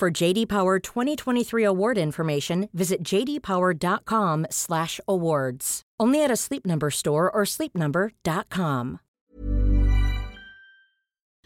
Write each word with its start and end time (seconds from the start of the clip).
For 0.00 0.10
JD 0.10 0.46
Power 0.46 0.78
2023 0.78 1.62
award 1.62 1.98
information, 1.98 2.70
visit 2.72 3.04
jdpower.com/awards. 3.04 5.82
Only 6.00 6.24
at 6.24 6.30
a 6.30 6.36
Sleep 6.36 6.66
Number 6.66 6.90
store 6.90 7.30
or 7.30 7.44
sleepnumber.com. 7.44 8.98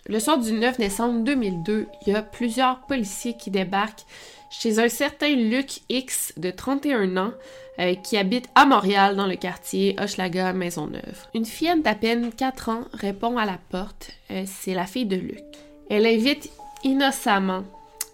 Le 0.07 0.21
soir 0.21 0.39
du 0.39 0.53
9 0.53 0.79
décembre 0.79 1.25
2002, 1.25 1.89
il 2.07 2.13
y 2.13 2.15
a 2.15 2.23
plusieurs 2.23 2.87
policiers 2.87 3.37
qui 3.37 3.51
débarquent 3.51 4.05
chez 4.51 4.79
un 4.79 4.89
certain 4.89 5.35
Luc 5.35 5.81
X 5.89 6.33
de 6.37 6.53
31 6.53 7.17
ans 7.17 7.33
euh, 7.81 7.97
qui 7.97 8.17
habite 8.17 8.49
à 8.55 8.67
Montréal 8.67 9.17
dans 9.17 9.27
le 9.27 9.35
quartier 9.35 9.97
Hochelaga 9.99 10.53
Maisonneuve. 10.53 11.27
Une 11.35 11.45
fillette 11.45 11.83
d'à 11.83 11.97
peine 11.97 12.33
4 12.33 12.69
ans 12.69 12.85
répond 12.93 13.37
à 13.37 13.47
la 13.47 13.59
porte. 13.71 14.13
Euh, 14.31 14.45
c'est 14.47 14.75
la 14.75 14.87
fille 14.87 15.07
de 15.07 15.17
Luc. 15.17 15.43
Elle 15.91 16.07
invite 16.07 16.53
innocemment 16.85 17.65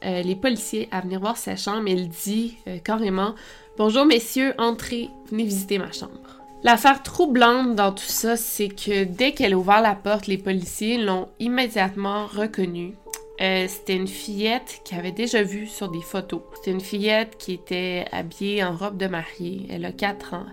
euh, 0.04 0.22
les 0.22 0.36
policiers 0.36 0.88
à 0.90 1.00
venir 1.00 1.20
voir 1.20 1.36
sa 1.36 1.56
chambre. 1.56 1.88
Elle 1.88 2.08
dit 2.08 2.56
carrément 2.84 3.34
Bonjour 3.78 4.04
messieurs, 4.04 4.54
entrez, 4.58 5.08
venez 5.30 5.44
visiter 5.44 5.78
ma 5.78 5.92
chambre. 5.92 6.40
L'affaire 6.62 7.02
troublante 7.02 7.74
dans 7.74 7.92
tout 7.92 8.02
ça, 8.04 8.36
c'est 8.36 8.68
que 8.68 9.04
dès 9.04 9.32
qu'elle 9.32 9.54
a 9.54 9.58
ouvert 9.58 9.80
la 9.80 9.94
porte, 9.94 10.26
les 10.26 10.36
policiers 10.36 10.98
l'ont 10.98 11.28
immédiatement 11.38 12.26
reconnue. 12.26 12.94
Euh, 13.40 13.66
c'était 13.68 13.96
une 13.96 14.06
fillette 14.06 14.82
qui 14.84 14.94
avait 14.94 15.12
déjà 15.12 15.42
vu 15.42 15.66
sur 15.66 15.88
des 15.88 16.02
photos. 16.02 16.42
C'était 16.56 16.72
une 16.72 16.82
fillette 16.82 17.38
qui 17.38 17.54
était 17.54 18.04
habillée 18.12 18.62
en 18.62 18.76
robe 18.76 18.98
de 18.98 19.06
mariée. 19.06 19.66
Elle 19.70 19.86
a 19.86 19.92
4 19.92 20.34
ans. 20.34 20.46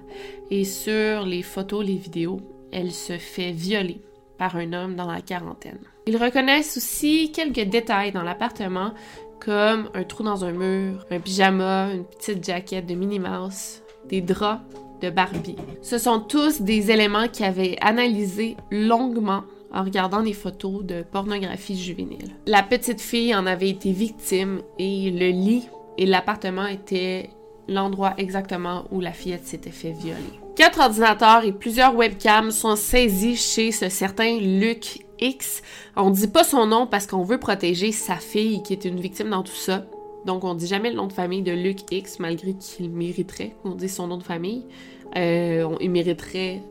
Et 0.49 0.63
sur 0.63 1.25
les 1.25 1.43
photos, 1.43 1.85
les 1.85 1.97
vidéos, 1.97 2.39
elle 2.71 2.93
se 2.93 3.17
fait 3.17 3.51
violer 3.51 3.99
par 4.37 4.55
un 4.55 4.71
homme 4.71 4.95
dans 4.95 5.11
la 5.11 5.19
quarantaine. 5.19 5.79
Ils 6.05 6.15
reconnaissent 6.15 6.77
aussi 6.77 7.33
quelques 7.33 7.67
détails 7.69 8.13
dans 8.13 8.23
l'appartement, 8.23 8.93
comme 9.39 9.89
un 9.93 10.03
trou 10.03 10.23
dans 10.23 10.45
un 10.45 10.51
mur, 10.51 11.05
un 11.11 11.19
pyjama, 11.19 11.93
une 11.93 12.05
petite 12.05 12.45
jaquette 12.45 12.85
de 12.85 12.95
Minnie 12.95 13.19
Mouse, 13.19 13.81
des 14.09 14.21
draps 14.21 14.61
de 15.01 15.09
Barbie. 15.09 15.55
Ce 15.81 15.97
sont 15.97 16.19
tous 16.19 16.61
des 16.61 16.91
éléments 16.91 17.27
qui 17.27 17.43
avaient 17.43 17.77
analysé 17.81 18.57
longuement 18.71 19.43
en 19.73 19.83
regardant 19.83 20.23
des 20.23 20.33
photos 20.33 20.83
de 20.83 21.03
pornographie 21.03 21.77
juvénile. 21.77 22.35
La 22.45 22.63
petite 22.63 23.01
fille 23.01 23.35
en 23.35 23.45
avait 23.45 23.69
été 23.69 23.91
victime 23.91 24.61
et 24.79 25.11
le 25.11 25.27
lit 25.27 25.67
et 25.97 26.05
l'appartement 26.05 26.67
étaient 26.67 27.29
l'endroit 27.67 28.13
exactement 28.17 28.85
où 28.91 29.01
la 29.01 29.11
fillette 29.11 29.45
s'était 29.45 29.71
fait 29.71 29.91
violer. 29.91 30.46
Quatre 30.57 30.79
ordinateurs 30.79 31.43
et 31.43 31.51
plusieurs 31.51 31.95
webcams 31.95 32.49
sont 32.49 32.75
saisis 32.75 33.35
chez 33.35 33.71
ce 33.71 33.89
certain 33.89 34.39
Luc 34.39 35.05
X. 35.19 35.61
On 35.95 36.09
dit 36.09 36.27
pas 36.27 36.43
son 36.43 36.65
nom 36.65 36.87
parce 36.87 37.05
qu'on 37.05 37.21
veut 37.21 37.37
protéger 37.37 37.91
sa 37.91 38.15
fille 38.15 38.63
qui 38.63 38.73
est 38.73 38.83
une 38.83 38.99
victime 38.99 39.29
dans 39.29 39.43
tout 39.43 39.51
ça. 39.51 39.85
Donc, 40.25 40.43
on 40.43 40.55
dit 40.55 40.65
jamais 40.65 40.89
le 40.89 40.95
nom 40.95 41.05
de 41.05 41.13
famille 41.13 41.43
de 41.43 41.51
Luc 41.51 41.81
X, 41.91 42.17
malgré 42.17 42.55
qu'il 42.55 42.89
mériterait 42.89 43.55
qu'on 43.61 43.75
dise 43.75 43.93
son 43.93 44.07
nom 44.07 44.17
de 44.17 44.23
famille. 44.23 44.65
Euh, 45.15 45.75
il 45.79 45.91
mériterait 45.91 46.63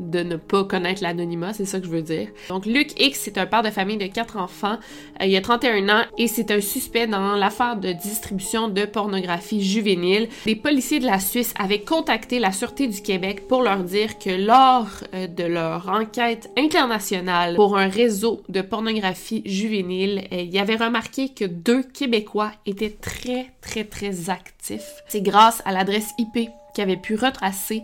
de 0.00 0.20
ne 0.20 0.36
pas 0.36 0.64
connaître 0.64 1.02
l'anonymat, 1.02 1.52
c'est 1.52 1.64
ça 1.64 1.78
que 1.78 1.86
je 1.86 1.90
veux 1.90 2.02
dire. 2.02 2.28
Donc 2.48 2.66
Luc 2.66 2.98
X, 3.00 3.20
c'est 3.24 3.38
un 3.38 3.46
père 3.46 3.62
de 3.62 3.70
famille 3.70 3.98
de 3.98 4.06
quatre 4.06 4.36
enfants, 4.36 4.78
euh, 5.20 5.26
il 5.26 5.36
a 5.36 5.40
31 5.40 5.88
ans 5.88 6.02
et 6.18 6.26
c'est 6.26 6.50
un 6.50 6.60
suspect 6.60 7.06
dans 7.06 7.34
l'affaire 7.36 7.76
de 7.76 7.92
distribution 7.92 8.68
de 8.68 8.84
pornographie 8.84 9.62
juvénile. 9.62 10.28
Les 10.46 10.56
policiers 10.56 11.00
de 11.00 11.06
la 11.06 11.20
Suisse 11.20 11.54
avaient 11.58 11.82
contacté 11.82 12.38
la 12.38 12.52
Sûreté 12.52 12.86
du 12.86 13.02
Québec 13.02 13.46
pour 13.48 13.62
leur 13.62 13.84
dire 13.84 14.18
que 14.18 14.30
lors 14.30 14.88
euh, 15.14 15.26
de 15.26 15.44
leur 15.44 15.88
enquête 15.88 16.50
internationale 16.56 17.56
pour 17.56 17.76
un 17.76 17.88
réseau 17.88 18.42
de 18.48 18.60
pornographie 18.62 19.42
juvénile, 19.44 20.26
euh, 20.32 20.60
avait 20.60 20.76
remarqué 20.76 21.30
que 21.30 21.46
deux 21.46 21.82
Québécois 21.82 22.52
étaient 22.66 22.90
très 22.90 23.50
très 23.62 23.84
très 23.84 24.28
actifs. 24.28 25.02
C'est 25.08 25.22
grâce 25.22 25.62
à 25.64 25.72
l'adresse 25.72 26.10
IP 26.18 26.50
qui 26.74 26.82
avait 26.82 26.96
pu 26.96 27.14
retracer 27.14 27.82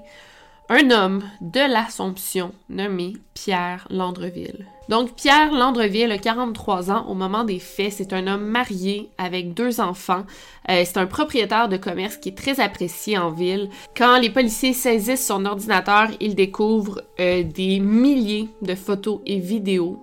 un 0.68 0.90
homme 0.90 1.22
de 1.40 1.60
l'Assomption 1.60 2.52
nommé 2.68 3.14
Pierre 3.34 3.86
Landreville. 3.90 4.66
Donc 4.88 5.14
Pierre 5.14 5.52
Landreville 5.52 6.12
a 6.12 6.18
43 6.18 6.90
ans 6.90 7.06
au 7.08 7.14
moment 7.14 7.44
des 7.44 7.58
faits. 7.58 7.92
C'est 7.92 8.12
un 8.12 8.26
homme 8.26 8.44
marié 8.44 9.10
avec 9.18 9.54
deux 9.54 9.80
enfants. 9.80 10.24
Euh, 10.68 10.82
c'est 10.84 10.98
un 10.98 11.06
propriétaire 11.06 11.68
de 11.68 11.76
commerce 11.76 12.16
qui 12.16 12.30
est 12.30 12.38
très 12.38 12.60
apprécié 12.60 13.18
en 13.18 13.30
ville. 13.30 13.68
Quand 13.96 14.18
les 14.18 14.30
policiers 14.30 14.72
saisissent 14.72 15.26
son 15.26 15.44
ordinateur, 15.44 16.08
ils 16.20 16.34
découvrent 16.34 17.02
euh, 17.20 17.42
des 17.42 17.80
milliers 17.80 18.48
de 18.62 18.74
photos 18.74 19.20
et 19.26 19.38
vidéos 19.38 20.00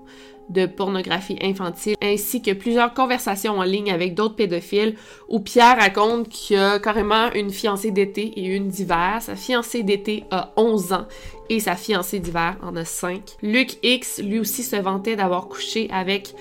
de 0.49 0.65
pornographie 0.65 1.37
infantile, 1.41 1.95
ainsi 2.01 2.41
que 2.41 2.51
plusieurs 2.51 2.93
conversations 2.93 3.57
en 3.57 3.63
ligne 3.63 3.91
avec 3.91 4.13
d'autres 4.13 4.35
pédophiles 4.35 4.95
où 5.29 5.39
Pierre 5.39 5.77
raconte 5.77 6.29
qu'il 6.29 6.57
a 6.57 6.79
carrément 6.79 7.31
une 7.33 7.49
fiancée 7.49 7.91
d'été 7.91 8.33
et 8.35 8.45
une 8.45 8.67
d'hiver. 8.67 9.19
Sa 9.21 9.35
fiancée 9.35 9.83
d'été 9.83 10.25
a 10.31 10.51
11 10.57 10.93
ans 10.93 11.07
et 11.49 11.59
sa 11.59 11.75
fiancée 11.75 12.19
d'hiver 12.19 12.57
en 12.61 12.75
a 12.75 12.85
5. 12.85 13.37
Luc 13.41 13.77
X, 13.83 14.21
lui 14.23 14.39
aussi, 14.39 14.63
se 14.63 14.75
vantait 14.75 15.15
d'avoir 15.15 15.47
couché 15.47 15.87
avec 15.91 16.33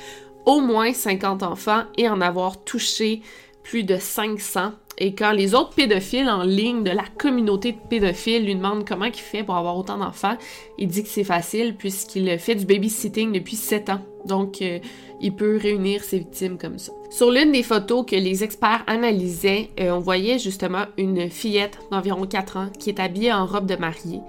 au 0.46 0.60
moins 0.60 0.92
50 0.92 1.42
enfants 1.42 1.84
et 1.96 2.08
en 2.08 2.20
avoir 2.20 2.62
touché 2.64 3.22
plus 3.62 3.84
de 3.84 3.96
500 3.96 4.72
et 5.02 5.16
quand 5.16 5.32
les 5.32 5.56
autres 5.56 5.70
pédophiles 5.70 6.28
en 6.28 6.44
ligne 6.44 6.84
de 6.84 6.90
la 6.92 7.02
communauté 7.18 7.72
de 7.72 7.78
pédophiles 7.90 8.44
lui 8.44 8.54
demandent 8.54 8.86
comment 8.86 9.06
il 9.06 9.14
fait 9.14 9.42
pour 9.42 9.56
avoir 9.56 9.76
autant 9.76 9.98
d'enfants, 9.98 10.36
il 10.78 10.86
dit 10.86 11.02
que 11.02 11.08
c'est 11.08 11.24
facile 11.24 11.74
puisqu'il 11.76 12.38
fait 12.38 12.54
du 12.54 12.64
babysitting 12.64 13.32
depuis 13.32 13.56
7 13.56 13.90
ans. 13.90 14.00
Donc, 14.26 14.62
euh, 14.62 14.78
il 15.20 15.34
peut 15.34 15.58
réunir 15.60 16.04
ses 16.04 16.18
victimes 16.18 16.56
comme 16.56 16.78
ça. 16.78 16.92
Sur 17.10 17.32
l'une 17.32 17.50
des 17.50 17.64
photos 17.64 18.06
que 18.06 18.14
les 18.14 18.44
experts 18.44 18.84
analysaient, 18.86 19.70
euh, 19.80 19.90
on 19.90 19.98
voyait 19.98 20.38
justement 20.38 20.84
une 20.96 21.28
fillette 21.30 21.80
d'environ 21.90 22.24
4 22.24 22.56
ans 22.56 22.68
qui 22.78 22.90
est 22.90 23.00
habillée 23.00 23.32
en 23.32 23.44
robe 23.44 23.66
de 23.66 23.74
mariée. 23.74 24.20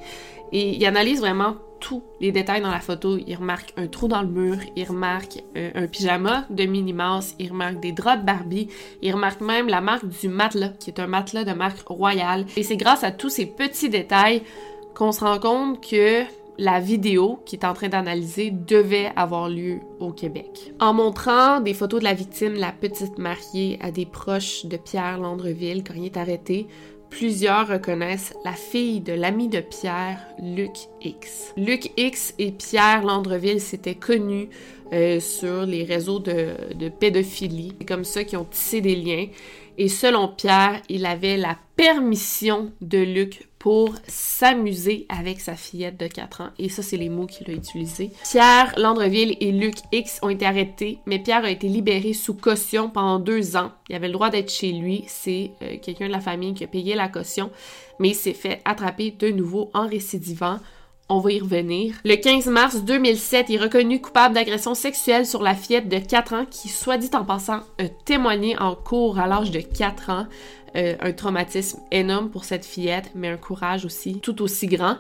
Et 0.54 0.76
il 0.76 0.86
analyse 0.86 1.20
vraiment 1.20 1.56
tous 1.80 2.02
les 2.22 2.32
détails 2.32 2.62
dans 2.62 2.72
la 2.72 2.80
photo. 2.80 3.18
Il 3.28 3.36
remarque 3.36 3.74
un 3.76 3.88
trou 3.88 4.08
dans 4.08 4.22
le 4.22 4.30
mur, 4.30 4.58
il 4.76 4.86
remarque 4.86 5.44
euh, 5.58 5.72
un 5.76 5.88
pyjama 5.88 6.46
de 6.50 6.64
Minnie 6.64 6.94
Mouse, 6.94 7.34
il 7.40 7.52
remarque 7.52 7.82
des 7.82 7.92
draps 7.92 8.22
de 8.22 8.26
Barbie, 8.26 8.70
il 9.02 9.12
remarque 9.12 9.42
même 9.42 9.68
la 9.68 9.82
marque 9.82 10.08
du 10.08 10.30
matelas, 10.30 10.70
qui 10.80 10.92
est 10.92 11.00
un 11.02 11.08
matelas 11.08 11.44
de 11.44 11.52
marque 11.52 11.86
royale. 11.86 12.46
Et 12.56 12.64
c'est 12.64 12.78
grâce 12.78 13.04
à 13.04 13.12
tous 13.12 13.30
ces 13.30 13.48
petits 13.48 13.90
détails 13.90 14.44
qu'on 14.96 15.12
se 15.12 15.22
rend 15.22 15.40
compte 15.40 15.86
que 15.86 16.24
la 16.58 16.80
vidéo 16.80 17.40
qu'il 17.46 17.60
est 17.60 17.66
en 17.66 17.74
train 17.74 17.90
d'analyser 17.90 18.52
devait 18.52 19.12
avoir 19.16 19.50
lieu 19.50 19.80
au 20.00 20.12
Québec. 20.12 20.74
En 20.80 20.94
montrant 20.94 21.60
des 21.60 21.74
photos 21.74 22.00
de 22.00 22.06
la 22.06 22.14
victime, 22.14 22.54
la 22.54 22.72
petite 22.72 23.18
mariée, 23.18 23.80
à 23.82 23.92
des 23.92 24.06
proches 24.06 24.66
de 24.66 24.78
Pierre 24.78 25.20
Landreville 25.20 25.84
quand 25.84 25.96
il 25.96 26.06
est 26.06 26.18
arrêté, 26.18 26.68
plusieurs 27.14 27.68
reconnaissent 27.68 28.34
la 28.44 28.54
fille 28.54 29.00
de 29.00 29.14
l'ami 29.14 29.48
de 29.48 29.60
Pierre, 29.60 30.20
Luc 30.42 30.72
X. 31.02 31.54
Luc 31.56 31.92
X 31.96 32.34
et 32.40 32.52
Pierre 32.52 33.04
Landreville 33.04 33.62
s'étaient 33.62 33.96
connus 33.96 34.50
euh, 34.94 35.20
sur 35.20 35.66
les 35.68 35.84
réseaux 35.84 36.20
de, 36.20 36.56
de 36.74 36.90
pédophilie. 36.90 37.74
C'est 37.80 37.86
comme 37.86 38.04
ça 38.04 38.24
qu'ils 38.24 38.40
ont 38.40 38.46
tissé 38.46 38.82
des 38.82 38.96
liens. 38.96 39.28
Et 39.78 39.88
selon 39.88 40.28
Pierre, 40.28 40.82
il 40.90 41.06
avait 41.06 41.38
la 41.38 41.58
permission 41.76 42.72
de 42.82 43.00
Luc 43.00 43.48
pour 43.58 43.96
s'amuser 44.08 45.06
avec 45.08 45.40
sa 45.40 45.56
fillette 45.56 45.98
de 45.98 46.08
4 46.08 46.42
ans. 46.42 46.50
Et 46.60 46.68
ça, 46.68 46.84
c'est 46.84 46.98
les 46.98 47.10
mots 47.10 47.26
qu'il 47.26 47.50
a 47.50 47.54
utilisés. 47.54 48.12
Pierre 48.30 48.74
Landreville 48.78 49.38
et 49.40 49.52
Luc 49.52 49.76
X 49.92 50.20
ont 50.22 50.30
été 50.30 50.46
arrêtés, 50.46 51.00
mais 51.06 51.20
Pierre 51.20 51.46
a 51.46 51.50
été 51.50 51.70
libéré 51.70 52.12
sous 52.14 52.34
caution 52.34 52.90
pendant 52.90 53.20
deux 53.20 53.56
ans. 53.56 53.72
Il 53.90 53.96
avait 53.96 54.08
le 54.08 54.14
droit 54.14 54.30
d'être 54.30 54.52
chez 54.52 54.74
lui. 54.74 55.06
C'est 55.08 55.52
euh, 55.62 55.78
quelqu'un 55.82 56.08
de 56.08 56.12
la 56.12 56.20
famille 56.20 56.54
qui 56.54 56.66
a 56.66 56.68
payé 56.68 56.94
la 56.94 57.08
caution, 57.08 57.52
mais 58.00 58.10
il 58.10 58.16
s'est 58.16 58.34
fait 58.34 58.62
attraper 58.66 59.12
de 59.12 59.30
nouveau 59.30 59.72
en 59.74 59.88
récidivant. 59.88 60.60
On 61.10 61.20
va 61.20 61.32
y 61.32 61.40
revenir. 61.40 61.96
Le 62.06 62.16
15 62.16 62.48
mars 62.48 62.84
2007, 62.84 63.48
il 63.50 63.56
est 63.56 63.60
reconnu 63.60 64.02
coupable 64.02 64.36
d'agression 64.36 64.74
sexuelle 64.74 65.26
sur 65.26 65.44
la 65.44 65.54
fillette 65.54 65.90
de 65.90 65.98
4 65.98 66.34
ans 66.34 66.46
qui, 66.50 66.70
soit 66.70 66.98
dit 66.98 67.10
en 67.14 67.26
passant, 67.26 67.60
a 67.78 67.90
témoigné 68.06 68.58
en 68.58 68.76
cours 68.76 69.20
à 69.20 69.28
l'âge 69.28 69.52
de 69.52 69.60
4 69.60 70.10
ans. 70.10 70.28
Euh, 70.76 70.96
un 71.02 71.12
traumatisme 71.12 71.82
énorme 71.92 72.30
pour 72.30 72.46
cette 72.46 72.66
fillette, 72.66 73.12
mais 73.14 73.28
un 73.28 73.38
courage 73.38 73.86
aussi 73.86 74.20
tout 74.22 74.42
aussi 74.42 74.66
grand. 74.66 74.98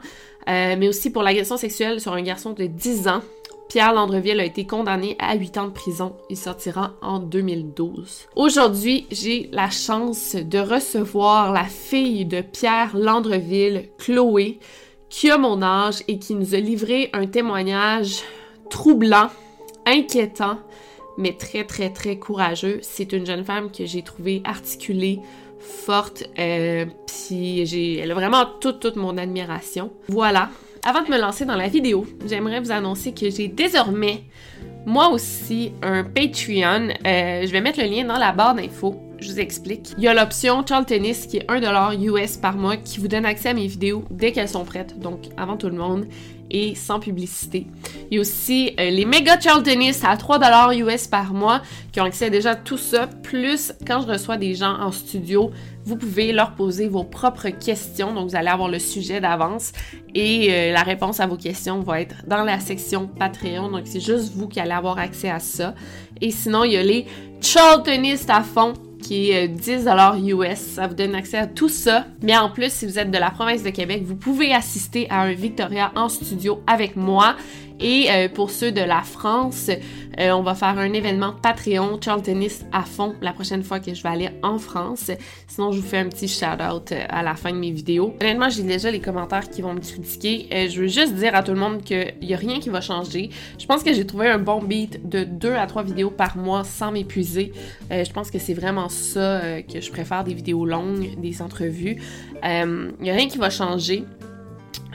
Euh, 0.47 0.75
mais 0.77 0.88
aussi 0.88 1.09
pour 1.09 1.23
l'agression 1.23 1.57
sexuelle 1.57 2.00
sur 2.00 2.13
un 2.13 2.21
garçon 2.21 2.51
de 2.51 2.65
10 2.65 3.07
ans. 3.07 3.21
Pierre 3.69 3.94
Landreville 3.94 4.39
a 4.39 4.45
été 4.45 4.67
condamné 4.67 5.15
à 5.17 5.35
8 5.35 5.57
ans 5.57 5.65
de 5.65 5.71
prison. 5.71 6.15
Il 6.29 6.38
sortira 6.38 6.94
en 7.01 7.17
2012. 7.17 8.27
Aujourd'hui, 8.35 9.07
j'ai 9.09 9.49
la 9.51 9.71
chance 9.71 10.35
de 10.35 10.59
recevoir 10.59 11.51
la 11.51 11.63
fille 11.63 12.25
de 12.25 12.41
Pierre 12.41 12.95
Landreville, 12.95 13.89
Chloé, 13.97 14.59
qui 15.13 15.30
a 15.30 15.38
mon 15.38 15.62
âge 15.62 16.01
et 16.07 16.18
qui 16.18 16.33
nous 16.33 16.56
a 16.56 16.57
livré 16.57 17.12
un 17.13 17.27
témoignage 17.27 18.24
troublant, 18.71 19.30
inquiétant, 19.86 20.57
mais 21.19 21.33
très 21.33 21.65
très 21.65 21.92
très 21.92 22.18
courageux. 22.18 22.80
C'est 22.81 23.13
une 23.13 23.24
jeune 23.24 23.45
femme 23.45 23.71
que 23.71 23.86
j'ai 23.86 24.01
trouvée 24.01 24.42
articulée, 24.44 25.19
forte, 25.60 26.24
euh, 26.39 26.88
puis 27.06 27.63
j'ai, 27.68 28.00
elle 28.00 28.10
a 28.10 28.15
vraiment 28.15 28.44
toute 28.60 28.80
toute 28.80 28.95
mon 28.95 29.19
admiration. 29.19 29.92
Voilà, 30.07 30.50
avant 30.83 31.04
de 31.04 31.12
me 31.12 31.19
lancer 31.19 31.45
dans 31.45 31.57
la 31.57 31.68
vidéo, 31.68 32.07
j'aimerais 32.25 32.59
vous 32.59 32.71
annoncer 32.71 33.13
que 33.13 33.30
j'ai 33.30 33.50
désormais, 33.50 34.24
moi 34.88 35.09
aussi, 35.09 35.74
un 35.83 36.04
Patreon. 36.04 36.89
Euh, 37.06 37.45
je 37.45 37.51
vais 37.51 37.62
mettre 37.62 37.80
le 37.80 37.86
lien 37.86 38.04
dans 38.04 38.18
la 38.18 38.31
barre 38.31 38.56
d'infos. 38.56 39.00
Je 39.23 39.31
vous 39.31 39.39
explique. 39.39 39.93
Il 39.97 40.03
y 40.03 40.09
a 40.09 40.13
l'option 40.13 40.65
Charles 40.67 40.85
Tennis 40.85 41.27
qui 41.27 41.37
est 41.37 41.49
1$ 41.49 42.03
US 42.03 42.35
par 42.35 42.57
mois 42.57 42.75
qui 42.75 42.99
vous 42.99 43.07
donne 43.07 43.25
accès 43.25 43.49
à 43.49 43.53
mes 43.53 43.67
vidéos 43.67 44.03
dès 44.11 44.33
qu'elles 44.33 44.49
sont 44.49 44.65
prêtes, 44.65 44.99
donc 44.99 45.29
avant 45.37 45.55
tout 45.55 45.69
le 45.69 45.77
monde 45.77 46.07
et 46.51 46.75
sans 46.75 46.99
publicité. 46.99 47.65
Il 48.11 48.15
y 48.15 48.17
a 48.17 48.21
aussi 48.21 48.75
euh, 48.79 48.89
les 48.89 49.05
méga 49.05 49.39
Charltonistes 49.39 50.03
à 50.03 50.15
3$ 50.15 50.77
US 50.77 51.07
par 51.07 51.33
mois 51.33 51.61
qui 51.93 52.01
ont 52.01 52.03
accès 52.03 52.25
à 52.25 52.29
déjà 52.29 52.53
tout 52.53 52.77
ça. 52.77 53.07
Plus, 53.07 53.73
quand 53.87 54.01
je 54.01 54.07
reçois 54.07 54.35
des 54.35 54.55
gens 54.55 54.77
en 54.77 54.91
studio, 54.91 55.51
vous 55.85 55.95
pouvez 55.95 56.33
leur 56.33 56.53
poser 56.53 56.89
vos 56.89 57.05
propres 57.05 57.49
questions. 57.49 58.13
Donc, 58.13 58.29
vous 58.29 58.35
allez 58.35 58.49
avoir 58.49 58.67
le 58.67 58.79
sujet 58.79 59.21
d'avance 59.21 59.71
et 60.13 60.49
euh, 60.51 60.73
la 60.73 60.83
réponse 60.83 61.21
à 61.21 61.27
vos 61.27 61.37
questions 61.37 61.79
va 61.79 62.01
être 62.01 62.15
dans 62.27 62.43
la 62.43 62.59
section 62.59 63.07
Patreon. 63.07 63.69
Donc, 63.69 63.83
c'est 63.85 64.01
juste 64.01 64.33
vous 64.35 64.49
qui 64.49 64.59
allez 64.59 64.71
avoir 64.71 64.97
accès 64.97 65.29
à 65.29 65.39
ça. 65.39 65.75
Et 66.19 66.29
sinon, 66.29 66.65
il 66.65 66.73
y 66.73 66.77
a 66.77 66.83
les 66.83 67.05
Charltonistes 67.41 68.29
à 68.29 68.41
fond 68.41 68.73
qui 69.03 69.31
est 69.31 69.47
10 69.47 69.88
euh, 69.88 70.15
US. 70.17 70.57
Ça 70.57 70.88
vous 70.88 70.95
donne 70.95 71.13
accès 71.13 71.38
à 71.38 71.47
tout 71.47 71.69
ça. 71.69 72.05
Mais 72.21 72.35
en 72.38 72.50
plus, 72.50 72.71
si 72.71 72.85
vous 72.85 72.97
êtes 72.97 73.11
de 73.11 73.17
la 73.17 73.29
province 73.29 73.63
de 73.63 73.69
Québec, 73.69 74.03
vous 74.05 74.15
pouvez 74.15 74.53
assister 74.53 75.07
à 75.09 75.21
un 75.21 75.33
Victoria 75.33 75.91
en 75.95 76.09
studio 76.09 76.61
avec 76.65 76.95
moi. 76.95 77.35
Et 77.79 78.07
euh, 78.09 78.29
pour 78.29 78.51
ceux 78.51 78.71
de 78.71 78.81
la 78.81 79.01
France, 79.01 79.69
euh, 80.19 80.31
on 80.31 80.41
va 80.43 80.55
faire 80.55 80.77
un 80.77 80.93
événement 80.93 81.33
Patreon 81.33 81.99
Charles 82.03 82.21
Tennis 82.21 82.65
à 82.71 82.83
fond 82.83 83.15
la 83.21 83.33
prochaine 83.33 83.63
fois 83.63 83.79
que 83.79 83.93
je 83.93 84.03
vais 84.03 84.09
aller 84.09 84.29
en 84.41 84.57
France. 84.57 85.11
Sinon, 85.47 85.71
je 85.71 85.79
vous 85.79 85.87
fais 85.87 85.97
un 85.97 86.07
petit 86.07 86.27
shout-out 86.27 86.91
euh, 86.91 87.05
à 87.09 87.23
la 87.23 87.35
fin 87.35 87.51
de 87.51 87.57
mes 87.57 87.71
vidéos. 87.71 88.15
Honnêtement, 88.21 88.49
j'ai 88.49 88.63
déjà 88.63 88.91
les 88.91 88.99
commentaires 88.99 89.49
qui 89.49 89.61
vont 89.61 89.73
me 89.73 89.79
critiquer. 89.79 90.47
je 90.69 90.81
veux 90.81 90.87
juste 90.87 91.15
dire 91.15 91.35
à 91.35 91.43
tout 91.43 91.51
le 91.51 91.59
monde 91.59 91.83
qu'il 91.83 92.13
n'y 92.21 92.33
a 92.33 92.37
rien 92.37 92.59
qui 92.59 92.69
va 92.69 92.81
changer. 92.81 93.29
Je 93.59 93.65
pense 93.65 93.83
que 93.83 93.93
j'ai 93.93 94.05
trouvé 94.05 94.29
un 94.29 94.39
bon 94.39 94.61
beat 94.61 95.07
de 95.09 95.23
2 95.23 95.53
à 95.53 95.67
3 95.67 95.83
vidéos 95.83 96.11
par 96.11 96.37
mois 96.37 96.63
sans 96.63 96.91
m'épuiser. 96.91 97.53
je 97.89 98.11
pense 98.11 98.31
que 98.31 98.39
c'est 98.39 98.53
vraiment 98.53 98.89
ça 98.89 99.61
que 99.61 99.81
je 99.81 99.91
préfère, 99.91 100.23
des 100.23 100.33
vidéos 100.33 100.65
longues, 100.65 101.19
des 101.19 101.41
entrevues. 101.41 102.01
Il 102.43 102.93
n'y 103.01 103.09
a 103.09 103.13
rien 103.13 103.27
qui 103.27 103.37
va 103.37 103.49
changer. 103.49 104.05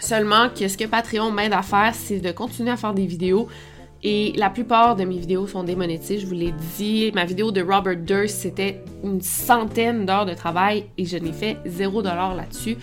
Seulement 0.01 0.49
que 0.49 0.69
ce 0.69 0.77
que 0.77 0.85
Patreon 0.85 1.31
m'aide 1.31 1.53
à 1.53 1.63
faire, 1.63 1.95
c'est 1.95 2.21
de 2.21 2.33
continuer 2.33 2.71
à 2.71 2.77
faire 2.77 2.95
des 2.95 3.07
vidéos. 3.07 3.49
Et 4.05 4.33
la 4.37 4.49
plupart 4.49 4.95
de 4.95 5.05
mes 5.05 5.19
vidéos 5.19 5.49
sont 5.49 5.65
démonétisées, 5.65 6.21
je 6.21 6.27
vous 6.27 6.35
l'ai 6.35 6.55
dit. 6.77 7.11
Ma 7.15 7.25
vidéo 7.25 7.51
de 7.51 7.61
Robert 7.61 7.97
Durst, 7.97 8.39
c'était 8.43 8.81
une 9.03 9.21
centaine 9.21 10.07
d'heures 10.07 10.27
de 10.27 10.35
travail 10.35 10.87
et 10.97 11.05
je 11.05 11.17
n'ai 11.17 11.33
fait 11.33 11.57
0$ 11.67 12.03
là-dessus. 12.05 12.77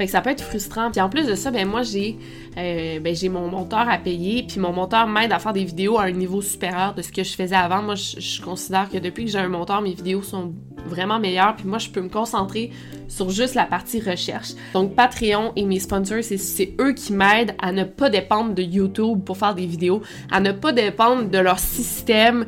Fait 0.00 0.06
que 0.06 0.12
ça 0.12 0.22
peut 0.22 0.30
être 0.30 0.42
frustrant. 0.42 0.90
Puis 0.90 0.98
en 1.02 1.10
plus 1.10 1.26
de 1.26 1.34
ça, 1.34 1.50
ben 1.50 1.68
moi 1.68 1.82
j'ai 1.82 2.16
euh, 2.56 3.00
ben, 3.00 3.14
j'ai 3.14 3.28
mon 3.28 3.48
monteur 3.48 3.86
à 3.86 3.98
payer, 3.98 4.44
puis 4.48 4.58
mon 4.58 4.72
monteur 4.72 5.06
m'aide 5.06 5.30
à 5.30 5.38
faire 5.38 5.52
des 5.52 5.64
vidéos 5.64 5.98
à 5.98 6.04
un 6.04 6.10
niveau 6.10 6.40
supérieur 6.40 6.94
de 6.94 7.02
ce 7.02 7.12
que 7.12 7.22
je 7.22 7.34
faisais 7.34 7.54
avant. 7.54 7.82
Moi, 7.82 7.96
je, 7.96 8.40
considère 8.40 8.88
que 8.88 8.96
depuis 8.96 9.26
que 9.26 9.30
j'ai 9.30 9.38
un 9.38 9.50
monteur, 9.50 9.82
mes 9.82 9.92
vidéos 9.92 10.22
sont 10.22 10.54
vraiment 10.86 11.20
meilleures, 11.20 11.54
puis 11.54 11.66
moi 11.66 11.76
je 11.76 11.90
peux 11.90 12.00
me 12.00 12.08
concentrer 12.08 12.70
sur 13.08 13.28
juste 13.28 13.54
la 13.54 13.66
partie 13.66 14.00
recherche. 14.00 14.52
Donc 14.72 14.94
Patreon 14.94 15.52
et 15.54 15.66
mes 15.66 15.80
sponsors, 15.80 16.22
c'est 16.22 16.74
eux 16.80 16.94
qui 16.94 17.12
m'aident 17.12 17.54
à 17.60 17.70
ne 17.70 17.84
pas 17.84 18.08
dépendre 18.08 18.54
de 18.54 18.62
YouTube 18.62 19.22
pour 19.22 19.36
faire 19.36 19.54
des 19.54 19.66
vidéos, 19.66 20.00
à 20.30 20.40
ne 20.40 20.52
pas 20.52 20.72
dépendre 20.72 21.28
de 21.28 21.38
leur 21.38 21.58
système 21.58 22.46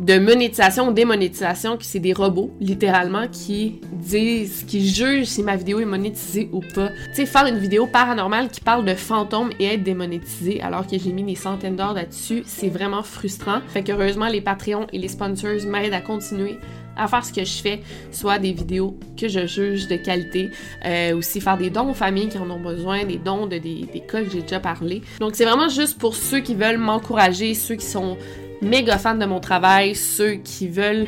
de 0.00 0.18
monétisation 0.18 0.88
ou 0.88 0.92
démonétisation, 0.92 1.76
qui 1.76 1.86
c'est 1.86 2.00
des 2.00 2.12
robots, 2.12 2.50
littéralement, 2.60 3.28
qui 3.28 3.80
disent, 3.92 4.64
qui 4.66 4.88
jugent 4.88 5.26
si 5.26 5.42
ma 5.42 5.56
vidéo 5.56 5.80
est 5.80 5.84
monétisée 5.84 6.48
ou 6.52 6.60
pas. 6.60 6.88
Tu 6.88 7.14
sais, 7.14 7.26
faire 7.26 7.46
une 7.46 7.58
vidéo 7.58 7.86
paranormale 7.86 8.48
qui 8.48 8.60
parle 8.60 8.84
de 8.84 8.94
fantômes 8.94 9.50
et 9.58 9.66
être 9.66 9.82
démonétisée 9.82 10.60
alors 10.62 10.86
que 10.86 10.98
j'ai 10.98 11.12
mis 11.12 11.22
des 11.22 11.34
centaines 11.34 11.76
d'heures 11.76 11.94
là-dessus, 11.94 12.42
c'est 12.46 12.68
vraiment 12.68 13.02
frustrant. 13.02 13.60
Fait 13.68 13.82
qu'heureusement, 13.82 14.26
les 14.26 14.40
Patreons 14.40 14.86
et 14.92 14.98
les 14.98 15.08
sponsors 15.08 15.66
m'aident 15.66 15.94
à 15.94 16.00
continuer 16.00 16.58
à 16.96 17.08
faire 17.08 17.24
ce 17.24 17.32
que 17.32 17.44
je 17.44 17.62
fais, 17.62 17.80
soit 18.12 18.38
des 18.38 18.52
vidéos 18.52 18.96
que 19.16 19.28
je 19.28 19.46
juge 19.46 19.88
de 19.88 19.96
qualité, 19.96 20.50
euh, 20.84 21.16
aussi 21.16 21.40
faire 21.40 21.56
des 21.56 21.70
dons 21.70 21.90
aux 21.90 21.94
familles 21.94 22.28
qui 22.28 22.38
en 22.38 22.48
ont 22.50 22.60
besoin, 22.60 23.04
des 23.04 23.18
dons 23.18 23.46
de 23.46 23.58
des, 23.58 23.86
des 23.92 24.00
cas 24.00 24.22
que 24.22 24.30
j'ai 24.30 24.42
déjà 24.42 24.60
parlé. 24.60 25.02
Donc 25.20 25.34
c'est 25.34 25.44
vraiment 25.44 25.68
juste 25.68 25.98
pour 25.98 26.14
ceux 26.14 26.40
qui 26.40 26.54
veulent 26.54 26.78
m'encourager, 26.78 27.54
ceux 27.54 27.74
qui 27.74 27.86
sont 27.86 28.16
méga 28.64 28.98
fan 28.98 29.18
de 29.18 29.26
mon 29.26 29.40
travail, 29.40 29.94
ceux 29.94 30.34
qui 30.34 30.68
veulent 30.68 31.06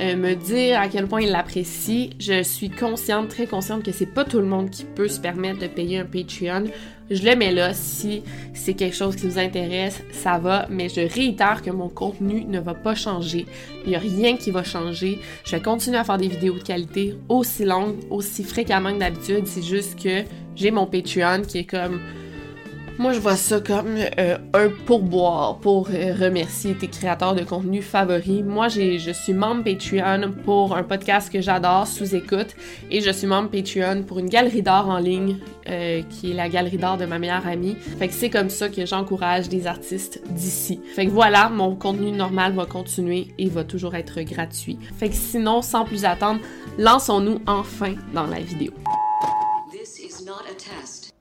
euh, 0.00 0.14
me 0.14 0.34
dire 0.34 0.78
à 0.78 0.88
quel 0.88 1.06
point 1.08 1.22
ils 1.22 1.30
l'apprécient. 1.30 2.10
Je 2.20 2.42
suis 2.42 2.70
consciente, 2.70 3.28
très 3.28 3.46
consciente 3.46 3.82
que 3.82 3.90
c'est 3.90 4.06
pas 4.06 4.24
tout 4.24 4.38
le 4.38 4.46
monde 4.46 4.70
qui 4.70 4.84
peut 4.84 5.08
se 5.08 5.18
permettre 5.18 5.58
de 5.58 5.66
payer 5.66 5.98
un 5.98 6.04
Patreon. 6.04 6.64
Je 7.10 7.24
le 7.24 7.34
mets 7.34 7.52
là 7.52 7.74
si 7.74 8.22
c'est 8.54 8.74
quelque 8.74 8.94
chose 8.94 9.16
qui 9.16 9.26
vous 9.26 9.38
intéresse, 9.38 10.02
ça 10.12 10.38
va, 10.38 10.66
mais 10.70 10.88
je 10.88 11.00
réitère 11.00 11.62
que 11.62 11.70
mon 11.70 11.88
contenu 11.88 12.44
ne 12.44 12.60
va 12.60 12.74
pas 12.74 12.94
changer. 12.94 13.46
Il 13.84 13.90
n'y 13.90 13.96
a 13.96 13.98
rien 13.98 14.36
qui 14.36 14.50
va 14.50 14.62
changer. 14.62 15.18
Je 15.44 15.56
vais 15.56 15.62
continuer 15.62 15.96
à 15.96 16.04
faire 16.04 16.18
des 16.18 16.28
vidéos 16.28 16.54
de 16.54 16.62
qualité 16.62 17.16
aussi 17.28 17.64
longues, 17.64 17.96
aussi 18.10 18.44
fréquemment 18.44 18.92
que 18.92 18.98
d'habitude. 18.98 19.46
C'est 19.46 19.64
juste 19.64 20.00
que 20.00 20.22
j'ai 20.54 20.70
mon 20.70 20.86
Patreon 20.86 21.42
qui 21.42 21.58
est 21.58 21.64
comme 21.64 21.98
moi, 22.98 23.12
je 23.12 23.20
vois 23.20 23.36
ça 23.36 23.60
comme 23.60 23.96
euh, 23.96 24.38
un 24.54 24.68
pourboire 24.84 25.58
pour 25.58 25.88
euh, 25.88 26.12
remercier 26.18 26.74
tes 26.74 26.88
créateurs 26.88 27.36
de 27.36 27.44
contenu 27.44 27.80
favoris. 27.80 28.42
Moi, 28.42 28.66
je 28.68 29.12
suis 29.12 29.32
membre 29.32 29.62
Patreon 29.62 30.32
pour 30.44 30.76
un 30.76 30.82
podcast 30.82 31.32
que 31.32 31.40
j'adore, 31.40 31.86
sous 31.86 32.16
écoute, 32.16 32.56
et 32.90 33.00
je 33.00 33.10
suis 33.10 33.28
membre 33.28 33.50
Patreon 33.50 34.02
pour 34.02 34.18
une 34.18 34.28
galerie 34.28 34.62
d'art 34.62 34.88
en 34.88 34.98
ligne, 34.98 35.38
euh, 35.68 36.02
qui 36.10 36.32
est 36.32 36.34
la 36.34 36.48
galerie 36.48 36.76
d'art 36.76 36.96
de 36.96 37.06
ma 37.06 37.20
meilleure 37.20 37.46
amie. 37.46 37.76
Fait 37.76 38.08
que 38.08 38.14
c'est 38.14 38.30
comme 38.30 38.50
ça 38.50 38.68
que 38.68 38.84
j'encourage 38.84 39.48
des 39.48 39.68
artistes 39.68 40.20
d'ici. 40.30 40.80
Fait 40.96 41.06
que 41.06 41.12
voilà, 41.12 41.50
mon 41.50 41.76
contenu 41.76 42.10
normal 42.10 42.52
va 42.54 42.66
continuer 42.66 43.28
et 43.38 43.48
va 43.48 43.62
toujours 43.62 43.94
être 43.94 44.20
gratuit. 44.22 44.76
Fait 44.98 45.08
que 45.08 45.14
sinon, 45.14 45.62
sans 45.62 45.84
plus 45.84 46.04
attendre, 46.04 46.40
lançons-nous 46.78 47.40
enfin 47.46 47.94
dans 48.12 48.26
la 48.26 48.40
vidéo. 48.40 48.72
This 49.70 50.00
is 50.00 50.24
not 50.24 50.42
a 50.50 50.54
test. 50.54 51.14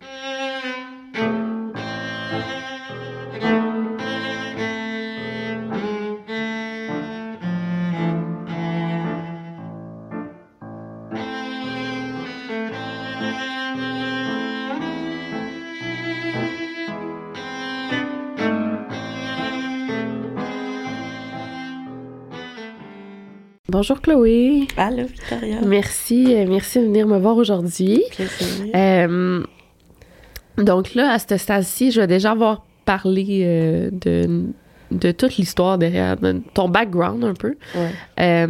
Bonjour 23.77 24.01
Chloé. 24.01 24.67
Allô 24.75 25.03
Victoria. 25.03 25.57
Merci, 25.63 26.33
euh, 26.33 26.47
merci 26.49 26.79
de 26.79 26.85
venir 26.85 27.05
me 27.05 27.19
voir 27.19 27.37
aujourd'hui. 27.37 28.03
Euh, 28.73 29.43
donc 30.57 30.95
là, 30.95 31.11
à 31.11 31.19
ce 31.19 31.37
stade-ci, 31.37 31.91
je 31.91 32.01
vais 32.01 32.07
déjà 32.07 32.31
avoir 32.31 32.65
parlé 32.85 33.43
euh, 33.43 33.91
de, 33.91 34.45
de 34.89 35.11
toute 35.11 35.37
l'histoire 35.37 35.77
derrière, 35.77 36.15
ton 36.55 36.69
background 36.69 37.23
un 37.23 37.35
peu. 37.35 37.53
Ouais. 37.75 38.47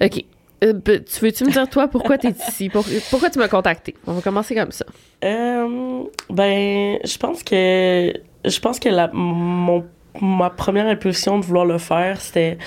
OK. 0.00 0.24
tu 0.60 1.20
veux-tu 1.20 1.44
me 1.44 1.52
dire, 1.52 1.70
toi, 1.70 1.86
pourquoi 1.86 2.18
tu 2.18 2.26
es 2.26 2.34
ici? 2.48 2.68
pourquoi 2.68 3.30
tu 3.30 3.38
m'as 3.38 3.46
contacté? 3.46 3.94
On 4.08 4.14
va 4.14 4.22
commencer 4.22 4.56
comme 4.56 4.72
ça. 4.72 4.86
ben, 5.22 6.98
je 7.04 7.16
pense 7.16 7.44
que 7.44 8.12
je 8.44 8.58
pense 8.58 8.80
que 8.80 8.88
la, 8.88 9.08
mon 9.12 9.84
ma 10.20 10.50
première 10.50 10.86
impulsion 10.86 11.38
de 11.38 11.44
vouloir 11.44 11.64
le 11.64 11.78
faire, 11.78 12.20
c'était 12.20 12.58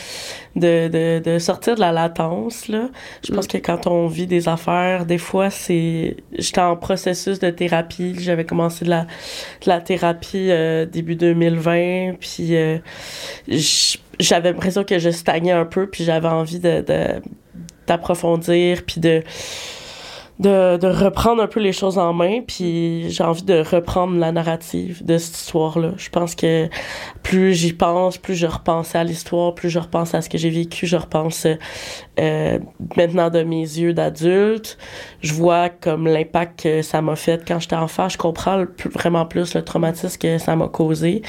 de, 0.56 0.88
de, 0.88 1.20
de, 1.20 1.40
sortir 1.40 1.76
de 1.76 1.80
la 1.80 1.92
latence. 1.92 2.68
Là. 2.68 2.90
Je 3.26 3.34
pense 3.34 3.46
mm. 3.46 3.48
que 3.48 3.58
quand 3.58 3.88
on 3.88 4.08
vit 4.08 4.28
des 4.28 4.48
affaires, 4.48 5.06
des 5.06 5.18
fois, 5.18 5.50
c'est... 5.50 6.18
J'étais 6.38 6.62
en 6.62 6.76
processus 6.76 7.40
de 7.40 7.50
thérapie. 7.50 8.16
J'avais 8.20 8.46
commencé 8.46 8.86
de 8.86 8.90
la, 8.90 9.04
de 9.04 9.68
la 9.68 9.82
thérapie 9.82 10.50
euh, 10.52 10.86
début 10.86 11.16
2020, 11.16 12.14
puis 12.20 12.56
euh, 12.56 12.78
j'avais 14.20 14.52
l'impression 14.52 14.84
que 14.84 15.00
je 15.00 15.10
stagnais 15.10 15.52
un 15.52 15.66
peu, 15.66 15.88
puis 15.88 16.04
j'avais 16.04 16.28
envie 16.28 16.60
de, 16.60 16.84
d'approfondir, 17.88 18.84
puis 18.86 19.02
de 19.02 19.24
de, 20.40 20.78
de 20.78 20.88
reprendre 20.88 21.42
un 21.44 21.48
peu 21.48 21.60
les 21.60 21.72
choses 21.72 21.98
en 21.98 22.12
main, 22.12 22.42
puis 22.42 23.10
j'ai 23.10 23.24
envie 23.24 23.44
de 23.44 23.62
reprendre 23.62 24.18
la 24.18 24.32
narrative 24.32 25.06
de 25.06 25.18
cette 25.18 25.36
histoire-là. 25.36 25.92
Je 25.98 26.10
pense 26.10 26.36
que 26.36 26.70
plus 27.22 27.54
j'y 27.54 27.74
pense, 27.74 28.18
plus 28.18 28.36
je 28.36 28.48
repense 28.48 28.96
à 28.96 29.04
l'histoire, 29.04 29.54
plus 29.54 29.70
je 29.70 29.80
repense 29.80 30.14
à 30.16 30.22
ce 30.22 30.30
que 30.30 30.38
j'ai 30.38 30.50
vécu, 30.50 30.88
je 30.88 30.98
repense 30.98 31.48
euh, 32.20 32.60
maintenant 32.98 33.30
de 33.30 33.44
mes 33.44 33.62
yeux 33.62 33.94
d'adulte. 33.94 34.78
Je 35.22 35.34
vois 35.34 35.70
comme 35.70 36.08
l'impact 36.08 36.64
que 36.64 36.82
ça 36.82 37.02
m'a 37.02 37.16
fait 37.16 37.44
quand 37.48 37.60
j'étais 37.60 37.76
enfant. 37.76 38.10
Je 38.10 38.18
comprends 38.18 38.66
vraiment 38.92 39.26
plus 39.26 39.54
le 39.54 39.64
traumatisme 39.64 40.18
que 40.18 40.38
ça 40.40 40.56
m'a 40.56 40.68
causé. 40.68 41.22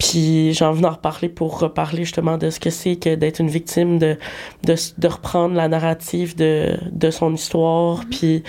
Puis 0.00 0.54
j'ai 0.54 0.64
envie 0.64 0.80
d'en 0.80 0.92
reparler 0.92 1.28
pour 1.28 1.60
reparler 1.60 2.04
justement 2.04 2.38
de 2.38 2.48
ce 2.48 2.58
que 2.58 2.70
c'est 2.70 2.96
que 2.96 3.14
d'être 3.14 3.38
une 3.38 3.50
victime, 3.50 3.98
de, 3.98 4.16
de, 4.64 4.74
de, 4.96 5.08
reprendre 5.08 5.54
la 5.54 5.68
narrative 5.68 6.34
de, 6.34 6.78
de 6.90 7.10
son 7.10 7.34
histoire, 7.34 8.04
puis 8.10 8.42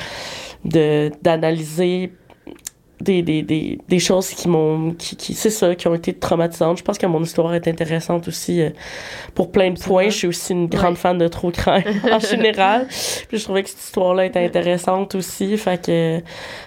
de 0.63 1.11
d'analyser 1.21 2.13
des, 3.01 3.21
des, 3.21 3.41
des, 3.41 3.79
des 3.87 3.99
choses 3.99 4.29
qui 4.29 4.47
m'ont 4.47 4.91
qui, 4.97 5.15
qui 5.15 5.33
c'est 5.33 5.49
ça 5.49 5.75
qui 5.75 5.87
ont 5.87 5.95
été 5.95 6.13
traumatisantes 6.13 6.77
je 6.77 6.83
pense 6.83 6.97
que 6.97 7.05
mon 7.05 7.21
histoire 7.21 7.53
est 7.53 7.67
intéressante 7.67 8.27
aussi 8.27 8.61
euh, 8.61 8.69
pour 9.35 9.51
plein 9.51 9.71
de 9.71 9.79
points 9.79 10.09
je 10.09 10.17
suis 10.17 10.27
aussi 10.27 10.53
une 10.53 10.67
grande 10.67 10.97
fan 10.97 11.17
de 11.17 11.27
trop 11.27 11.51
crime 11.51 11.83
en 12.11 12.19
général 12.19 12.87
puis 13.27 13.37
je 13.37 13.43
trouvais 13.43 13.63
que 13.63 13.69
cette 13.69 13.81
histoire 13.81 14.13
là 14.13 14.25
était 14.25 14.43
intéressante 14.43 15.15
aussi 15.15 15.57
fait 15.57 15.85
que 15.85 16.21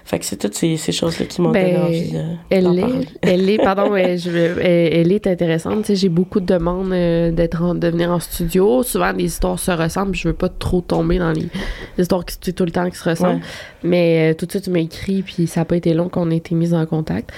fait 0.04 0.18
que 0.18 0.24
c'est 0.24 0.36
toutes 0.36 0.54
ces, 0.54 0.76
ces 0.76 0.92
choses 0.92 1.18
là 1.18 1.26
qui 1.26 1.40
m'ont 1.40 1.50
donné 1.50 1.72
Ben, 1.72 1.82
envie 1.82 2.10
euh, 2.14 2.34
Elle 2.50 2.78
est, 2.78 3.08
elle 3.22 3.50
est, 3.50 3.56
pardon, 3.58 3.94
elle, 3.96 4.18
je, 4.18 4.30
elle, 4.30 4.94
elle 4.94 5.12
est 5.12 5.26
intéressante. 5.26 5.94
J'ai 5.94 6.08
beaucoup 6.08 6.40
de 6.40 6.46
demandes 6.46 6.92
euh, 6.92 7.30
d'être 7.30 7.74
de 7.74 7.88
venir 7.88 8.10
en 8.10 8.20
studio. 8.20 8.82
Souvent, 8.82 9.12
les 9.12 9.24
histoires 9.24 9.58
se 9.58 9.70
ressemblent. 9.70 10.14
Je 10.14 10.28
veux 10.28 10.34
pas 10.34 10.48
trop 10.48 10.80
tomber 10.80 11.18
dans 11.18 11.32
les, 11.32 11.48
les 11.96 12.02
histoires 12.02 12.24
qui 12.24 12.52
tout 12.52 12.64
le 12.64 12.70
temps 12.70 12.88
qui 12.90 12.96
se 12.96 13.08
ressemblent. 13.08 13.36
Ouais. 13.36 13.40
Mais 13.82 14.32
euh, 14.32 14.34
tout 14.34 14.46
de 14.46 14.50
suite, 14.50 14.64
tu 14.64 14.70
m'as 14.70 14.80
écrit, 14.80 15.22
puis 15.22 15.46
ça 15.46 15.62
a 15.62 15.64
pas 15.64 15.76
été 15.76 15.94
long 15.94 16.08
qu'on 16.08 16.23
ait 16.30 16.36
été 16.36 16.54
mis 16.54 16.74
en 16.74 16.86
contact. 16.86 17.30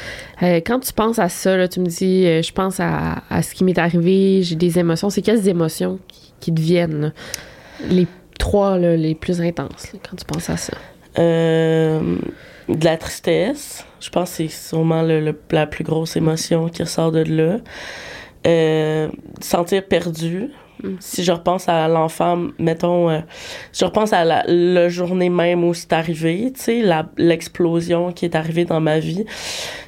Euh, 0.42 0.60
quand 0.64 0.80
tu 0.80 0.92
penses 0.92 1.18
à 1.18 1.28
ça, 1.28 1.68
tu 1.68 1.80
me 1.80 1.86
dis, 1.86 2.26
euh, 2.26 2.42
je 2.42 2.52
pense 2.52 2.80
à, 2.80 3.22
ce 3.42 3.54
qui 3.54 3.64
m'est 3.64 3.78
arrivé, 3.78 4.42
j'ai 4.42 4.56
des 4.56 4.78
émotions. 4.78 5.10
C'est 5.10 5.22
quelles 5.22 5.48
émotions 5.48 5.98
qui, 6.40 6.52
qui? 6.52 6.80
Les 7.90 8.06
trois 8.38 8.78
les 8.78 9.14
plus 9.14 9.40
intenses 9.40 9.92
quand 10.08 10.16
tu 10.16 10.24
penses 10.24 10.50
à 10.50 10.56
ça. 10.56 10.76
Euh, 11.18 12.16
de 12.68 12.84
la 12.84 12.96
tristesse. 12.96 13.84
Je 14.00 14.10
pense 14.10 14.30
que 14.30 14.36
c'est 14.36 14.48
sûrement 14.48 15.02
la 15.50 15.66
plus 15.66 15.84
grosse 15.84 16.16
émotion 16.16 16.68
qui 16.68 16.82
ressort 16.82 17.12
de 17.12 17.24
là. 18.44 19.08
Sentir 19.40 19.86
perdu. 19.86 20.50
Mm. 20.82 20.96
Si 21.00 21.24
je 21.24 21.32
repense 21.32 21.68
à 21.68 21.88
l'enfant, 21.88 22.48
mettons, 22.58 23.10
euh, 23.10 23.20
si 23.72 23.80
je 23.80 23.84
repense 23.84 24.12
à 24.12 24.24
la, 24.24 24.44
la 24.46 24.88
journée 24.88 25.30
même 25.30 25.64
où 25.64 25.74
c'est 25.74 25.92
arrivé, 25.92 26.52
tu 26.54 26.60
sais, 26.60 26.82
l'explosion 27.16 28.12
qui 28.12 28.24
est 28.24 28.34
arrivée 28.34 28.64
dans 28.64 28.80
ma 28.80 28.98
vie, 28.98 29.24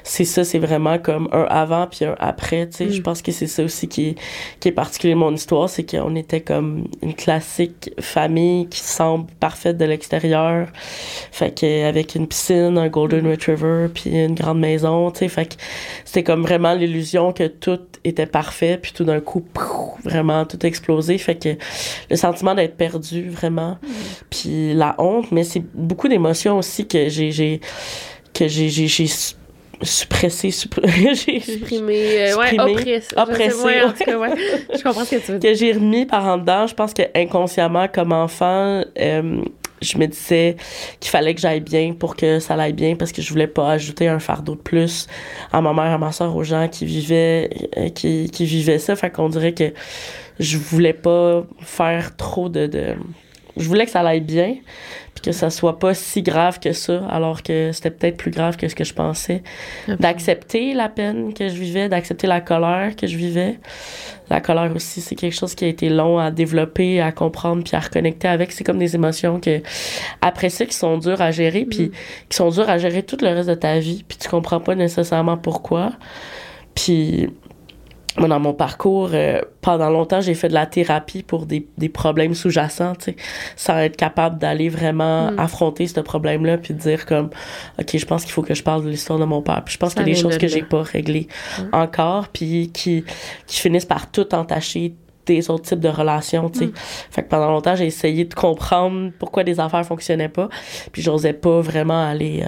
c'est 0.03 0.25
ça, 0.25 0.43
c'est 0.43 0.59
vraiment 0.59 0.97
comme 0.97 1.29
un 1.31 1.43
avant 1.43 1.87
puis 1.87 2.05
un 2.05 2.15
après, 2.19 2.67
tu 2.67 2.77
sais. 2.77 2.85
Mm. 2.85 2.91
Je 2.91 3.01
pense 3.01 3.21
que 3.21 3.31
c'est 3.31 3.47
ça 3.47 3.63
aussi 3.63 3.87
qui 3.87 4.09
est, 4.09 4.15
qui 4.59 4.69
est 4.69 4.73
particulier 4.73 5.13
de 5.13 5.19
mon 5.19 5.33
histoire, 5.33 5.69
c'est 5.69 5.89
qu'on 5.89 6.15
était 6.15 6.41
comme 6.41 6.87
une 7.01 7.13
classique 7.13 7.91
famille 7.99 8.67
qui 8.67 8.79
semble 8.79 9.27
parfaite 9.39 9.77
de 9.77 9.85
l'extérieur. 9.85 10.67
Fait 11.31 11.57
que 11.57 11.87
avec 11.87 12.15
une 12.15 12.27
piscine, 12.27 12.77
un 12.77 12.87
golden 12.87 13.29
retriever 13.29 13.87
puis 13.93 14.09
une 14.11 14.35
grande 14.35 14.59
maison, 14.59 15.11
tu 15.11 15.19
sais, 15.19 15.29
fait 15.29 15.45
que 15.45 15.55
c'était 16.05 16.23
comme 16.23 16.41
vraiment 16.41 16.73
l'illusion 16.73 17.33
que 17.33 17.47
tout 17.47 17.79
était 18.03 18.25
parfait 18.25 18.79
puis 18.81 18.91
tout 18.93 19.03
d'un 19.03 19.19
coup 19.19 19.43
vraiment 20.03 20.45
tout 20.45 20.65
explosé, 20.65 20.78
fait 21.17 21.35
que 21.35 21.49
le 22.09 22.15
sentiment 22.15 22.55
d'être 22.55 22.75
perdu 22.77 23.29
vraiment 23.29 23.77
puis 24.29 24.73
la 24.73 24.95
honte, 24.97 25.31
mais 25.31 25.43
c'est 25.43 25.63
beaucoup 25.73 26.07
d'émotions 26.07 26.57
aussi 26.57 26.87
que 26.87 27.09
j'ai 27.09 27.31
j'ai 27.31 27.59
que 28.33 28.47
j'ai 28.47 28.69
j'ai 28.69 29.07
suppressé 29.81 30.51
Supprimé, 30.51 32.31
euh, 32.31 32.37
ouais, 32.37 32.59
oppressé. 32.59 33.15
oppressé, 33.15 33.49
Je 33.49 33.55
sais, 33.55 33.63
ouais, 33.63 33.81
en 33.83 33.91
tout 33.91 34.03
cas, 34.03 34.17
ouais. 34.17 34.29
Je 34.77 34.83
comprends 34.83 35.05
ce 35.05 35.15
que 35.15 35.21
tu 35.21 35.31
veux 35.31 35.39
dire. 35.39 35.51
que 35.51 35.57
j'ai 35.57 35.71
remis 35.73 36.05
par 36.05 36.25
en 36.25 36.37
dedans. 36.37 36.67
Je 36.67 36.73
pense 36.75 36.93
que 36.93 37.03
inconsciemment, 37.15 37.87
comme 37.87 38.11
enfant, 38.11 38.83
euh, 38.99 39.41
je 39.81 39.97
me 39.97 40.07
disais 40.07 40.55
qu'il 40.99 41.09
fallait 41.09 41.33
que 41.35 41.41
j'aille 41.41 41.61
bien 41.61 41.93
pour 41.93 42.15
que 42.15 42.39
ça 42.39 42.55
aille 42.55 42.73
bien 42.73 42.95
parce 42.95 43.11
que 43.11 43.21
je 43.21 43.29
voulais 43.29 43.47
pas 43.47 43.71
ajouter 43.71 44.07
un 44.07 44.19
fardeau 44.19 44.55
de 44.55 44.61
plus 44.61 45.07
à 45.51 45.61
ma 45.61 45.73
mère, 45.73 45.93
à 45.93 45.97
ma 45.97 46.11
soeur, 46.11 46.35
aux 46.35 46.43
gens 46.43 46.67
qui 46.67 46.85
vivaient, 46.85 47.49
euh, 47.77 47.89
qui, 47.89 48.29
qui 48.29 48.45
vivaient 48.45 48.79
ça. 48.79 48.95
Fait 48.95 49.09
qu'on 49.09 49.29
dirait 49.29 49.53
que 49.53 49.73
je 50.39 50.57
voulais 50.57 50.93
pas 50.93 51.43
faire 51.61 52.15
trop 52.15 52.49
de, 52.49 52.67
de 52.67 52.95
je 53.57 53.67
voulais 53.67 53.85
que 53.85 53.91
ça 53.91 54.01
aille 54.01 54.21
bien 54.21 54.55
puis 55.21 55.31
que 55.31 55.31
ça 55.31 55.49
soit 55.49 55.79
pas 55.79 55.93
si 55.93 56.21
grave 56.21 56.59
que 56.59 56.71
ça 56.71 57.05
alors 57.09 57.43
que 57.43 57.71
c'était 57.71 57.91
peut-être 57.91 58.17
plus 58.17 58.31
grave 58.31 58.57
que 58.57 58.67
ce 58.67 58.75
que 58.75 58.83
je 58.83 58.93
pensais 58.93 59.43
d'accepter 59.99 60.73
la 60.73 60.89
peine 60.89 61.33
que 61.33 61.49
je 61.49 61.55
vivais 61.55 61.89
d'accepter 61.89 62.27
la 62.27 62.41
colère 62.41 62.95
que 62.95 63.07
je 63.07 63.17
vivais 63.17 63.59
la 64.29 64.41
colère 64.41 64.71
aussi, 64.75 65.01
c'est 65.01 65.15
quelque 65.15 65.35
chose 65.35 65.55
qui 65.55 65.65
a 65.65 65.67
été 65.67 65.89
long 65.89 66.19
à 66.19 66.29
développer, 66.29 67.01
à 67.01 67.11
comprendre, 67.11 67.63
puis 67.63 67.75
à 67.75 67.79
reconnecter 67.79 68.27
avec. 68.27 68.51
C'est 68.51 68.63
comme 68.63 68.77
des 68.77 68.95
émotions 68.95 69.39
que, 69.39 69.61
après 70.21 70.49
ça, 70.49 70.65
qui 70.65 70.75
sont 70.75 70.97
dures 70.97 71.21
à 71.21 71.31
gérer, 71.31 71.65
puis 71.65 71.91
qui 72.29 72.37
sont 72.37 72.49
dures 72.49 72.69
à 72.69 72.77
gérer 72.77 73.03
tout 73.03 73.17
le 73.21 73.29
reste 73.29 73.49
de 73.49 73.55
ta 73.55 73.79
vie, 73.79 74.03
puis 74.07 74.17
tu 74.17 74.29
comprends 74.29 74.59
pas 74.59 74.75
nécessairement 74.75 75.37
pourquoi. 75.37 75.91
Puis, 76.75 77.29
moi, 78.17 78.27
dans 78.27 78.39
mon 78.39 78.53
parcours, 78.53 79.11
euh, 79.13 79.41
pendant 79.61 79.89
longtemps, 79.89 80.19
j'ai 80.19 80.33
fait 80.33 80.47
de 80.49 80.53
la 80.53 80.65
thérapie 80.65 81.21
pour 81.23 81.45
des, 81.45 81.67
des 81.77 81.89
problèmes 81.89 82.33
sous-jacents, 82.33 82.95
tu 82.95 83.11
sais, 83.11 83.15
sans 83.55 83.77
être 83.77 83.95
capable 83.95 84.39
d'aller 84.39 84.67
vraiment 84.69 85.31
Mm. 85.31 85.39
affronter 85.39 85.87
ce 85.87 85.99
problème-là, 85.99 86.57
puis 86.57 86.73
de 86.73 86.79
dire 86.79 87.05
comme, 87.05 87.29
OK, 87.79 87.97
je 87.97 88.05
pense 88.05 88.23
qu'il 88.23 88.33
faut 88.33 88.41
que 88.41 88.55
je 88.55 88.63
parle 88.63 88.83
de 88.83 88.89
l'histoire 88.89 89.19
de 89.19 89.25
mon 89.25 89.41
père. 89.41 89.61
Puis 89.63 89.73
je 89.75 89.77
pense 89.79 89.93
Ça 89.93 90.01
qu'il 90.03 90.09
y 90.09 90.11
a 90.11 90.15
des 90.15 90.21
choses 90.21 90.37
que 90.37 90.47
j'ai 90.47 90.63
pas 90.63 90.81
réglées 90.81 91.27
Mm. 91.59 91.63
encore, 91.75 92.27
puis 92.29 92.71
qui, 92.73 93.03
qui 93.45 93.59
finissent 93.59 93.85
par 93.85 94.09
tout 94.11 94.33
entacher 94.33 94.93
des 95.25 95.51
autres 95.51 95.65
types 95.65 95.79
de 95.79 95.89
relations, 95.89 96.49
tu 96.49 96.59
sais. 96.59 96.65
Mm. 96.65 96.73
Fait 97.11 97.21
que 97.23 97.27
pendant 97.29 97.51
longtemps, 97.51 97.75
j'ai 97.75 97.85
essayé 97.85 98.25
de 98.25 98.33
comprendre 98.33 99.11
pourquoi 99.19 99.43
des 99.43 99.59
affaires 99.59 99.85
fonctionnaient 99.85 100.29
pas, 100.29 100.49
puis 100.91 101.03
j'osais 101.03 101.33
pas 101.33 101.61
vraiment 101.61 102.03
aller 102.09 102.41
euh, 102.43 102.47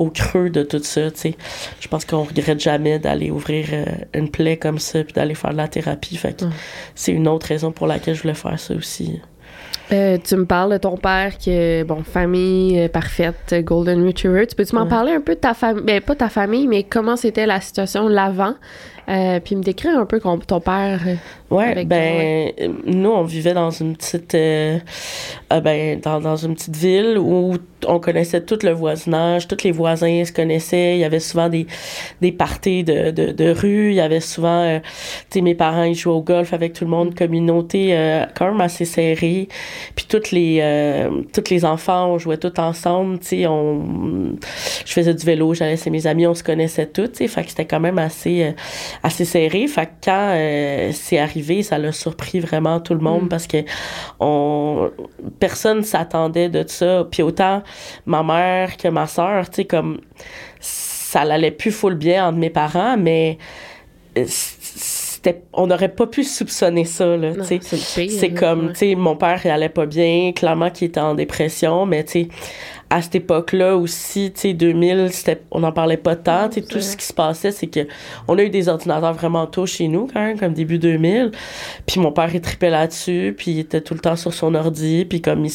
au 0.00 0.10
creux 0.10 0.50
de 0.50 0.62
tout 0.62 0.82
ça, 0.82 1.10
tu 1.10 1.18
sais. 1.18 1.34
Je 1.80 1.88
pense 1.88 2.04
qu'on 2.04 2.22
regrette 2.24 2.58
jamais 2.60 2.98
d'aller 2.98 3.30
ouvrir 3.30 3.66
euh, 3.72 3.84
une 4.14 4.30
plaie 4.30 4.56
comme 4.56 4.78
ça, 4.78 5.04
puis 5.04 5.12
d'aller 5.12 5.34
faire 5.34 5.52
de 5.52 5.56
la 5.58 5.68
thérapie. 5.68 6.16
Fait 6.16 6.36
que 6.36 6.46
c'est 6.94 7.12
une 7.12 7.28
autre 7.28 7.46
raison 7.46 7.70
pour 7.70 7.86
laquelle 7.86 8.14
je 8.14 8.22
voulais 8.22 8.34
faire 8.34 8.58
ça 8.58 8.74
aussi. 8.74 9.20
Euh, 9.92 10.18
tu 10.22 10.36
me 10.36 10.46
parles 10.46 10.72
de 10.72 10.78
ton 10.78 10.96
père 10.96 11.36
qui 11.36 11.50
est, 11.50 11.82
bon, 11.84 12.02
famille 12.04 12.78
euh, 12.80 12.88
parfaite, 12.88 13.54
Golden 13.64 14.06
Retriever. 14.06 14.46
Tu 14.46 14.54
peux-tu 14.54 14.74
m'en 14.76 14.84
Ouais. 14.84 14.88
parler 14.88 15.12
un 15.12 15.20
peu 15.20 15.34
de 15.34 15.40
ta 15.40 15.52
famille? 15.52 15.82
Ben, 15.84 16.00
pas 16.00 16.14
ta 16.14 16.28
famille, 16.28 16.68
mais 16.68 16.84
comment 16.84 17.16
c'était 17.16 17.44
la 17.46 17.60
situation 17.60 18.06
l'avant? 18.08 18.54
Euh, 19.08 19.40
puis 19.40 19.56
me 19.56 19.62
décrire 19.62 19.98
un 19.98 20.06
peu 20.06 20.20
ton 20.20 20.60
père. 20.60 21.00
euh, 21.06 21.14
Ouais, 21.50 21.84
ben 21.84 22.52
nous 22.86 23.10
on 23.10 23.24
vivait 23.24 23.54
dans 23.54 23.72
une 23.72 23.96
petite 23.96 24.36
euh, 24.36 24.78
euh, 25.52 25.60
ben 25.60 25.98
dans, 25.98 26.20
dans 26.20 26.36
une 26.36 26.54
petite 26.54 26.76
ville 26.76 27.18
où 27.18 27.54
on 27.88 27.98
connaissait 27.98 28.40
tout 28.42 28.58
le 28.62 28.70
voisinage, 28.70 29.48
tous 29.48 29.64
les 29.64 29.72
voisins 29.72 30.24
se 30.24 30.30
connaissaient, 30.32 30.94
il 30.94 31.00
y 31.00 31.04
avait 31.04 31.18
souvent 31.18 31.48
des 31.48 31.66
des 32.20 32.30
parties 32.30 32.84
de, 32.84 33.10
de, 33.10 33.32
de 33.32 33.50
rue, 33.50 33.88
il 33.90 33.94
y 33.96 34.00
avait 34.00 34.20
souvent 34.20 34.62
euh, 34.62 34.78
tu 35.30 35.38
sais 35.38 35.40
mes 35.40 35.56
parents 35.56 35.82
ils 35.82 35.96
jouaient 35.96 36.14
au 36.14 36.22
golf 36.22 36.52
avec 36.52 36.72
tout 36.74 36.84
le 36.84 36.90
monde, 36.90 37.16
communauté 37.16 37.96
euh, 37.96 38.26
quand 38.36 38.46
même 38.46 38.60
assez 38.60 38.84
serrée. 38.84 39.48
Puis 39.96 40.06
toutes 40.08 40.30
les 40.30 40.58
euh, 40.62 41.10
tous 41.32 41.50
les 41.50 41.64
enfants 41.64 42.12
on 42.12 42.18
jouait 42.18 42.36
tous 42.36 42.60
ensemble, 42.60 43.18
tu 43.18 43.26
sais 43.26 43.46
on 43.48 44.36
je 44.86 44.92
faisais 44.92 45.14
du 45.14 45.26
vélo, 45.26 45.52
j'allais 45.54 45.76
chez 45.76 45.90
mes 45.90 46.06
amis, 46.06 46.28
on 46.28 46.34
se 46.34 46.44
connaissait 46.44 46.86
tous, 46.86 47.08
tu 47.08 47.16
sais, 47.16 47.28
fait 47.28 47.42
que 47.42 47.50
c'était 47.50 47.64
quand 47.64 47.80
même 47.80 47.98
assez 47.98 48.44
euh, 48.44 48.52
assez 49.02 49.24
serré. 49.24 49.66
Fait 49.66 49.86
que 49.86 49.90
quand 50.04 50.32
euh, 50.34 50.90
c'est 50.92 51.18
arrivé, 51.18 51.62
ça 51.62 51.78
l'a 51.78 51.92
surpris 51.92 52.40
vraiment 52.40 52.80
tout 52.80 52.94
le 52.94 53.00
monde 53.00 53.10
Mm. 53.20 53.28
parce 53.28 53.46
que 53.46 53.58
on 54.18 54.90
personne 55.38 55.82
s'attendait 55.82 56.48
de 56.48 56.64
ça. 56.66 57.06
Puis 57.10 57.22
autant 57.22 57.62
ma 58.06 58.22
mère 58.22 58.76
que 58.76 58.88
ma 58.88 59.06
sœur, 59.06 59.48
tu 59.50 59.56
sais, 59.56 59.64
comme 59.64 60.00
ça 60.60 61.24
l'allait 61.24 61.50
plus 61.50 61.72
full 61.72 61.94
bien 61.94 62.28
entre 62.28 62.38
mes 62.38 62.50
parents, 62.50 62.96
mais 62.96 63.38
euh, 64.16 64.24
c'était 64.26 65.42
on 65.52 65.66
n'aurait 65.66 65.90
pas 65.90 66.06
pu 66.06 66.24
soupçonner 66.24 66.84
ça 66.84 67.16
là, 67.16 67.32
tu 67.34 67.60
sais. 67.60 68.08
c'est 68.08 68.30
comme, 68.30 68.68
ouais. 68.68 68.72
tu 68.72 68.78
sais, 68.78 68.94
mon 68.94 69.16
père, 69.16 69.40
il 69.44 69.50
allait 69.50 69.68
pas 69.68 69.86
bien, 69.86 70.32
clairement 70.32 70.70
qu'il 70.70 70.88
était 70.88 71.00
en 71.00 71.14
dépression, 71.14 71.84
mais 71.84 72.04
tu 72.04 72.12
sais, 72.12 72.28
à 72.90 73.02
cette 73.02 73.14
époque-là 73.14 73.76
aussi, 73.76 74.32
tu 74.34 74.40
sais, 74.40 74.52
2000, 74.52 75.08
c'était, 75.12 75.40
on 75.50 75.60
n'en 75.60 75.72
parlait 75.72 75.96
pas 75.96 76.16
tant, 76.16 76.48
tu 76.48 76.60
sais, 76.60 76.66
tout 76.66 76.80
ce 76.80 76.96
qui 76.96 77.06
se 77.06 77.12
passait, 77.12 77.52
c'est 77.52 77.68
que 77.68 77.86
on 78.28 78.36
a 78.36 78.42
eu 78.42 78.50
des 78.50 78.68
ordinateurs 78.68 79.14
vraiment 79.14 79.46
tôt 79.46 79.64
chez 79.64 79.88
nous, 79.88 80.08
quand 80.12 80.20
même, 80.20 80.38
comme 80.38 80.52
début 80.52 80.78
2000, 80.78 81.30
puis 81.86 82.00
mon 82.00 82.12
père, 82.12 82.34
il 82.34 82.40
tripait 82.40 82.70
là-dessus, 82.70 83.34
puis 83.36 83.52
il 83.52 83.58
était 83.60 83.80
tout 83.80 83.94
le 83.94 84.00
temps 84.00 84.16
sur 84.16 84.34
son 84.34 84.54
ordi, 84.54 85.04
puis 85.04 85.20
comme, 85.20 85.44
il 85.44 85.52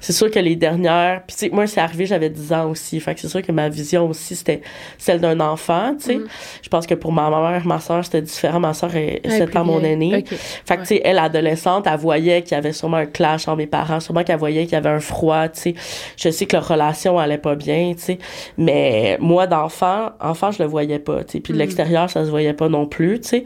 c'est 0.00 0.12
sûr 0.12 0.30
que 0.30 0.38
les 0.38 0.56
dernières, 0.56 1.22
puis 1.26 1.36
tu 1.36 1.46
sais, 1.46 1.50
moi, 1.52 1.66
c'est 1.66 1.80
arrivé, 1.80 2.06
j'avais 2.06 2.30
10 2.30 2.52
ans 2.52 2.70
aussi, 2.70 3.00
fait 3.00 3.14
que 3.14 3.20
c'est 3.20 3.28
sûr 3.28 3.42
que 3.42 3.52
ma 3.52 3.68
vision 3.68 4.08
aussi, 4.08 4.36
c'était 4.36 4.62
celle 4.96 5.20
d'un 5.20 5.40
enfant, 5.40 5.94
tu 5.98 6.06
sais. 6.06 6.16
Mm. 6.16 6.28
Je 6.62 6.68
pense 6.68 6.86
que 6.86 6.94
pour 6.94 7.12
ma 7.12 7.28
mère, 7.30 7.66
ma 7.66 7.80
soeur, 7.80 8.04
c'était 8.04 8.22
différent, 8.22 8.60
ma 8.60 8.74
soeur 8.74 8.94
est 8.94 9.10
Ouais, 9.24 9.38
7 9.38 9.50
plus 9.50 9.58
ans 9.58 9.64
mon 9.64 9.82
aînée. 9.82 10.24
Fait 10.64 10.76
que, 10.76 10.80
tu 10.82 10.86
sais, 10.86 11.02
elle, 11.04 11.18
adolescente, 11.18 11.86
elle 11.86 11.98
voyait 11.98 12.42
qu'il 12.42 12.52
y 12.52 12.58
avait 12.58 12.72
sûrement 12.72 12.98
un 12.98 13.06
clash 13.06 13.48
entre 13.48 13.58
mes 13.58 13.66
parents, 13.66 14.00
sûrement 14.00 14.24
qu'elle 14.24 14.38
voyait 14.38 14.64
qu'il 14.64 14.72
y 14.72 14.76
avait 14.76 14.90
un 14.90 15.00
froid, 15.00 15.48
tu 15.48 15.60
sais. 15.60 15.74
Je 16.16 16.30
sais 16.30 16.46
que 16.46 16.56
leur 16.60 16.68
relation 16.68 17.18
allait 17.18 17.38
pas 17.38 17.54
bien, 17.54 17.92
tu 17.96 18.02
sais. 18.02 18.18
Mais 18.58 19.16
moi, 19.20 19.46
d'enfant, 19.46 20.10
enfant, 20.20 20.50
je 20.50 20.62
le 20.62 20.68
voyais 20.68 20.98
pas, 20.98 21.24
tu 21.24 21.32
sais. 21.32 21.40
Puis 21.40 21.52
de 21.52 21.58
Mm. 21.58 21.60
l'extérieur, 21.60 22.10
ça 22.10 22.24
se 22.24 22.30
voyait 22.30 22.52
pas 22.54 22.68
non 22.68 22.86
plus, 22.86 23.20
tu 23.20 23.28
sais. 23.28 23.44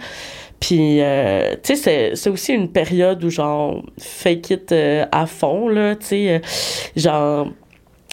Puis, 0.61 1.01
euh, 1.03 1.55
tu 1.63 1.77
sais, 1.77 2.15
c'est- 2.15 2.31
aussi 2.31 2.53
une 2.55 2.71
période 2.71 3.23
où, 3.23 3.31
genre, 3.31 3.83
fake 3.99 4.51
it 4.51 4.73
euh, 4.73 5.05
à 5.13 5.27
fond, 5.27 5.69
là, 5.69 5.95
tu 5.97 6.07
sais. 6.07 6.29
euh, 6.31 6.39
genre, 6.97 7.49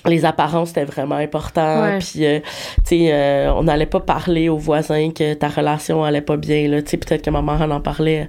les 0.05 0.25
apparences, 0.25 0.70
c'était 0.70 0.84
vraiment 0.84 1.15
important. 1.15 1.84
Ouais. 1.84 2.00
Puis, 2.00 2.25
euh, 2.25 2.39
tu 2.88 2.98
sais, 3.05 3.10
euh, 3.13 3.53
on 3.53 3.63
n'allait 3.63 3.86
pas 3.86 4.00
parler 4.00 4.50
aux 4.50 4.58
voisins 4.58 5.12
que 5.12 5.36
ta 5.36 5.48
relation 5.48 6.03
allait 6.03 6.22
pas 6.22 6.38
bien, 6.38 6.67
là. 6.67 6.81
Tu 6.81 6.89
sais, 6.89 6.98
peut-être 6.98 7.22
que 7.24 7.29
ma 7.29 7.43
mère 7.43 7.62
en 7.72 7.79
parlait 7.81 8.27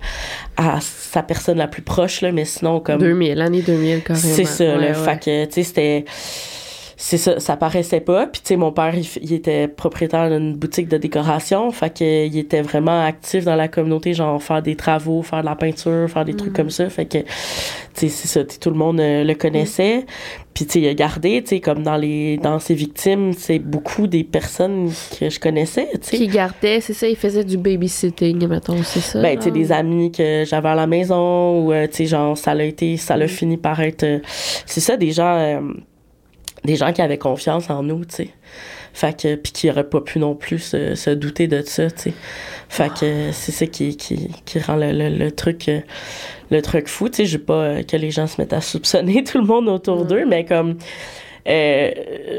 à 0.59 0.79
sa 0.83 1.23
personne 1.23 1.57
la 1.57 1.69
plus 1.69 1.81
proche, 1.83 2.21
là, 2.21 2.31
mais 2.31 2.45
sinon, 2.45 2.79
comme... 2.81 2.99
2000, 2.99 3.35
l'année 3.38 3.62
2000, 3.62 4.02
carrément. 4.02 4.19
C'est 4.23 4.45
ça, 4.45 4.64
Ouais, 4.76 4.88
ouais. 4.88 4.95
Fait 4.95 5.19
que, 5.19 5.45
tu 5.47 5.52
sais, 5.52 5.62
c'était. 5.62 6.05
C'est 7.04 7.18
ça, 7.18 7.40
ça 7.40 7.56
paraissait 7.56 7.99
pas. 7.99 8.28
Puis, 8.28 8.42
tu 8.42 8.49
sais, 8.50 8.56
mon 8.56 8.71
père, 8.71 8.94
il, 8.94 9.04
il 9.23 9.32
était 9.32 9.66
propriétaire 9.66 10.30
d'une 10.30 10.54
boutique 10.54 10.87
de 10.88 10.97
décoration. 10.99 11.68
Fait 11.73 11.90
que, 11.92 12.26
il 12.26 12.38
était 12.38 12.62
vraiment 12.62 13.04
actif 13.04 13.44
dans 13.44 13.56
la 13.56 13.66
communauté, 13.66 14.14
genre 14.14 14.40
faire 14.40 14.62
des 14.62 14.76
travaux, 14.76 15.21
faire 15.23 15.40
de 15.40 15.47
la 15.47 15.56
peinture, 15.56 16.09
faire 16.09 16.25
des 16.25 16.32
Mm. 16.35 16.37
trucs 16.37 16.52
comme 16.52 16.71
ça. 16.71 16.88
Fait 16.88 17.06
que, 17.06 17.18
tu 17.18 17.26
sais, 17.94 18.09
c'est 18.09 18.28
ça, 18.28 18.44
tout 18.44 18.71
le 18.71 18.76
monde 18.76 19.00
euh, 19.00 19.25
le 19.25 19.35
connaissait. 19.35 20.06
Puis, 20.54 20.64
tu 20.66 20.75
sais, 20.75 20.80
il 20.82 20.87
a 20.87 20.94
gardé, 20.94 21.42
tu 21.42 21.49
sais, 21.49 21.61
comme 21.61 21.82
dans 21.82 21.97
les 21.97 22.37
dans 22.37 22.61
ses 22.61 22.75
victimes, 22.75 23.32
c'est 23.32 23.59
beaucoup 23.59 24.06
des 24.06 24.23
personnes 24.23 24.88
que 25.18 25.28
je 25.28 25.40
connaissais, 25.40 25.88
tu 25.94 25.99
sais. 26.11 26.16
Qui 26.18 26.28
gardait, 26.28 26.80
c'est 26.80 26.92
ça, 26.94 27.09
il 27.09 27.16
faisait 27.16 27.42
du 27.42 27.56
babysitting, 27.56 28.47
mettons, 28.47 28.80
c'est 28.85 29.00
ça. 29.00 29.21
Ben, 29.21 29.37
tu 29.37 29.42
sais, 29.47 29.50
des 29.50 29.73
amis 29.73 30.12
que 30.12 30.44
j'avais 30.47 30.68
à 30.68 30.76
la 30.76 30.87
maison 30.87 31.64
ou, 31.66 31.73
euh, 31.73 31.88
tu 31.88 31.97
sais, 31.97 32.06
genre, 32.06 32.38
ça 32.38 32.54
l'a 32.54 32.62
été, 32.64 32.97
ça 32.97 33.16
Mm. 33.16 33.18
l'a 33.18 33.26
fini 33.28 33.56
par 33.56 33.80
être... 33.80 34.04
euh, 34.04 34.21
c'est 34.66 34.80
ça, 34.80 34.97
des 34.97 35.11
gens... 35.11 35.61
des 36.64 36.76
gens 36.76 36.92
qui 36.92 37.02
avaient 37.02 37.19
confiance 37.19 37.71
en 37.71 37.83
nous, 37.83 38.04
tu 38.04 38.14
sais. 38.16 38.28
Fait 38.95 39.16
que... 39.19 39.35
Puis 39.37 39.52
qui 39.52 39.71
auraient 39.71 39.88
pas 39.88 40.00
pu 40.00 40.19
non 40.19 40.35
plus 40.35 40.59
se, 40.59 40.95
se 40.95 41.11
douter 41.11 41.49
de 41.49 41.62
ça, 41.62 41.90
tu 41.90 42.11
sais. 42.11 42.12
Fait 42.69 42.92
que 42.92 43.31
c'est 43.33 43.52
ça 43.52 43.66
qui, 43.66 43.97
qui, 43.97 44.28
qui 44.45 44.59
rend 44.61 44.76
le, 44.76 44.92
le, 44.92 45.09
le 45.09 45.33
truc... 45.33 45.71
le 46.50 46.62
truc 46.62 46.88
fou, 46.88 47.09
tu 47.09 47.16
sais. 47.16 47.26
Je 47.26 47.38
veux 47.38 47.45
pas 47.45 47.83
que 47.83 47.97
les 47.97 48.11
gens 48.11 48.26
se 48.26 48.40
mettent 48.40 48.52
à 48.52 48.61
soupçonner 48.61 49.25
tout 49.31 49.38
le 49.38 49.47
monde 49.47 49.69
autour 49.69 50.04
Mm. 50.04 50.07
d'eux, 50.09 50.25
mais 50.26 50.45
comme... 50.45 50.76
Euh, 51.49 51.90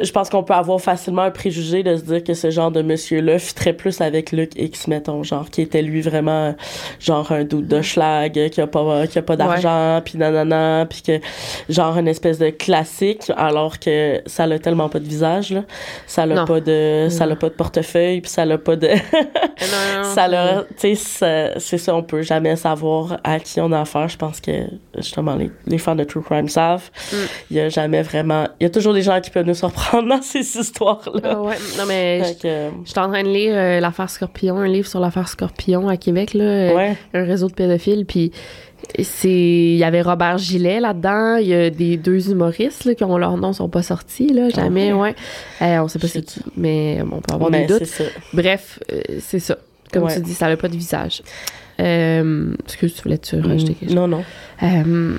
je 0.02 0.12
pense 0.12 0.30
qu'on 0.30 0.44
peut 0.44 0.54
avoir 0.54 0.80
facilement 0.80 1.24
un 1.24 1.32
préjugé 1.32 1.84
de 1.84 1.98
se 1.98 2.04
dire 2.04 2.24
que 2.24 2.34
ce 2.34 2.50
genre 2.52 2.72
de 2.72 2.82
monsieur-là 2.82 3.38
fitterait 3.40 3.74
plus 3.74 4.00
avec 4.02 4.32
Luc 4.32 4.52
X, 4.56 4.88
mettons, 4.88 5.24
genre, 5.24 5.50
qui 5.50 5.62
était 5.62 5.82
lui 5.82 6.02
vraiment, 6.02 6.56
genre, 7.00 7.32
un 7.32 7.44
doute 7.44 7.68
de 7.68 7.82
schlag, 7.82 8.50
qui 8.50 8.62
a 8.62 8.68
pas, 8.68 9.06
qui 9.08 9.20
a 9.20 9.22
pas 9.22 9.36
d'argent, 9.36 10.02
puis 10.04 10.18
nanana, 10.18 10.86
puis 10.90 11.02
que, 11.02 11.20
genre, 11.70 11.98
une 11.98 12.08
espèce 12.08 12.38
de 12.40 12.50
classique, 12.50 13.30
alors 13.36 13.80
que 13.80 14.22
ça 14.26 14.44
a 14.44 14.60
tellement 14.60 14.88
pas 14.90 15.00
de 15.00 15.06
visage, 15.08 15.52
là. 15.52 15.64
Ça 16.08 16.26
Non. 16.26 16.38
a 16.38 16.46
pas 16.46 16.62
de, 16.62 17.08
ça 17.10 17.26
a 17.26 17.28
Non. 17.28 17.36
pas 17.36 17.50
de 17.50 17.56
portefeuille, 17.56 18.22
puis 18.22 18.32
ça 18.32 18.44
a 18.44 18.58
pas 18.58 18.76
de, 18.76 18.88
Non, 18.88 18.94
non, 19.98 20.04
ça 20.16 20.28
leur, 20.28 20.66
tu 20.80 20.96
sais, 20.96 21.52
c'est 21.58 21.78
ça, 21.78 21.96
on 21.96 22.04
peut 22.04 22.22
jamais 22.22 22.56
savoir 22.56 23.20
à 23.24 23.40
qui 23.40 23.60
on 23.60 23.72
a 23.72 23.82
affaire. 23.82 24.08
Je 24.08 24.18
pense 24.18 24.40
que, 24.40 24.52
justement, 24.98 25.36
les, 25.36 25.52
les 25.68 25.78
fans 25.78 25.96
de 25.96 26.04
True 26.04 26.22
Crime 26.24 26.48
savent. 26.48 26.90
Mm. 27.12 27.16
Il 27.52 27.58
y 27.58 27.60
a 27.60 27.70
jamais 27.70 28.02
vraiment, 28.02 28.48
il 28.60 28.64
y 28.64 28.68
a 28.68 28.70
toujours 28.70 28.93
des 28.94 29.02
gens 29.02 29.20
qui 29.22 29.30
peuvent 29.30 29.46
nous 29.46 29.54
surprendre 29.54 30.08
dans 30.10 30.22
ces 30.22 30.40
histoires-là. 30.58 31.22
Ah 31.24 31.42
ouais, 31.42 31.56
non, 31.78 31.84
mais 31.88 32.22
je 32.24 32.38
suis 32.86 33.00
en 33.00 33.10
train 33.10 33.24
de 33.24 33.30
lire 33.30 33.54
euh, 33.56 33.80
l'affaire 33.80 34.10
Scorpion, 34.10 34.58
un 34.58 34.68
livre 34.68 34.88
sur 34.88 35.00
l'affaire 35.00 35.28
Scorpion 35.28 35.88
à 35.90 35.98
Québec, 35.98 36.34
là, 36.34 36.44
euh, 36.44 36.76
ouais. 36.76 36.98
un 37.14 37.24
réseau 37.26 37.48
de 37.48 37.54
pédophiles, 37.54 38.06
puis 38.06 38.32
c'est 39.02 39.30
il 39.30 39.78
y 39.78 39.84
avait 39.84 40.02
Robert 40.02 40.38
Gillet 40.38 40.80
là-dedans, 40.80 41.38
il 41.38 41.48
y 41.48 41.54
a 41.54 41.70
des 41.70 41.98
deux 41.98 42.30
humoristes 42.32 42.86
là, 42.86 42.96
qui 42.96 43.04
ont 43.04 43.18
leur 43.18 43.38
nom 43.38 43.54
sont 43.54 43.70
pas 43.70 43.82
sortis 43.84 44.28
là, 44.34 44.50
jamais 44.50 44.92
Ah 44.92 44.98
ouais. 44.98 45.16
Euh, 45.62 45.78
on 45.80 45.88
sait 45.88 46.00
pas 46.00 46.08
c'est 46.08 46.22
qui, 46.24 46.42
mais 46.58 47.02
bon, 47.06 47.18
on 47.18 47.22
peut 47.22 47.34
avoir 47.34 47.50
Mais 47.50 47.66
des 47.66 47.80
doutes. 47.80 47.86
ça. 47.86 48.04
Bref, 48.34 48.80
euh, 48.92 49.02
c'est 49.20 49.40
ça. 49.40 49.58
Comme 49.92 50.04
Ouais. 50.04 50.16
tu 50.16 50.22
dis, 50.22 50.34
ça 50.34 50.48
n'a 50.48 50.58
pas 50.58 50.68
de 50.70 50.76
visage. 50.76 51.22
Euh, 51.80 52.54
excuse, 52.66 52.94
tu 52.96 53.02
voulais-tu 53.04 53.40
rajouter 53.40 53.74
quelque 53.76 53.90
chose? 53.90 53.96
Non, 53.96 54.08
non. 54.08 54.24
Euh, 54.64 55.18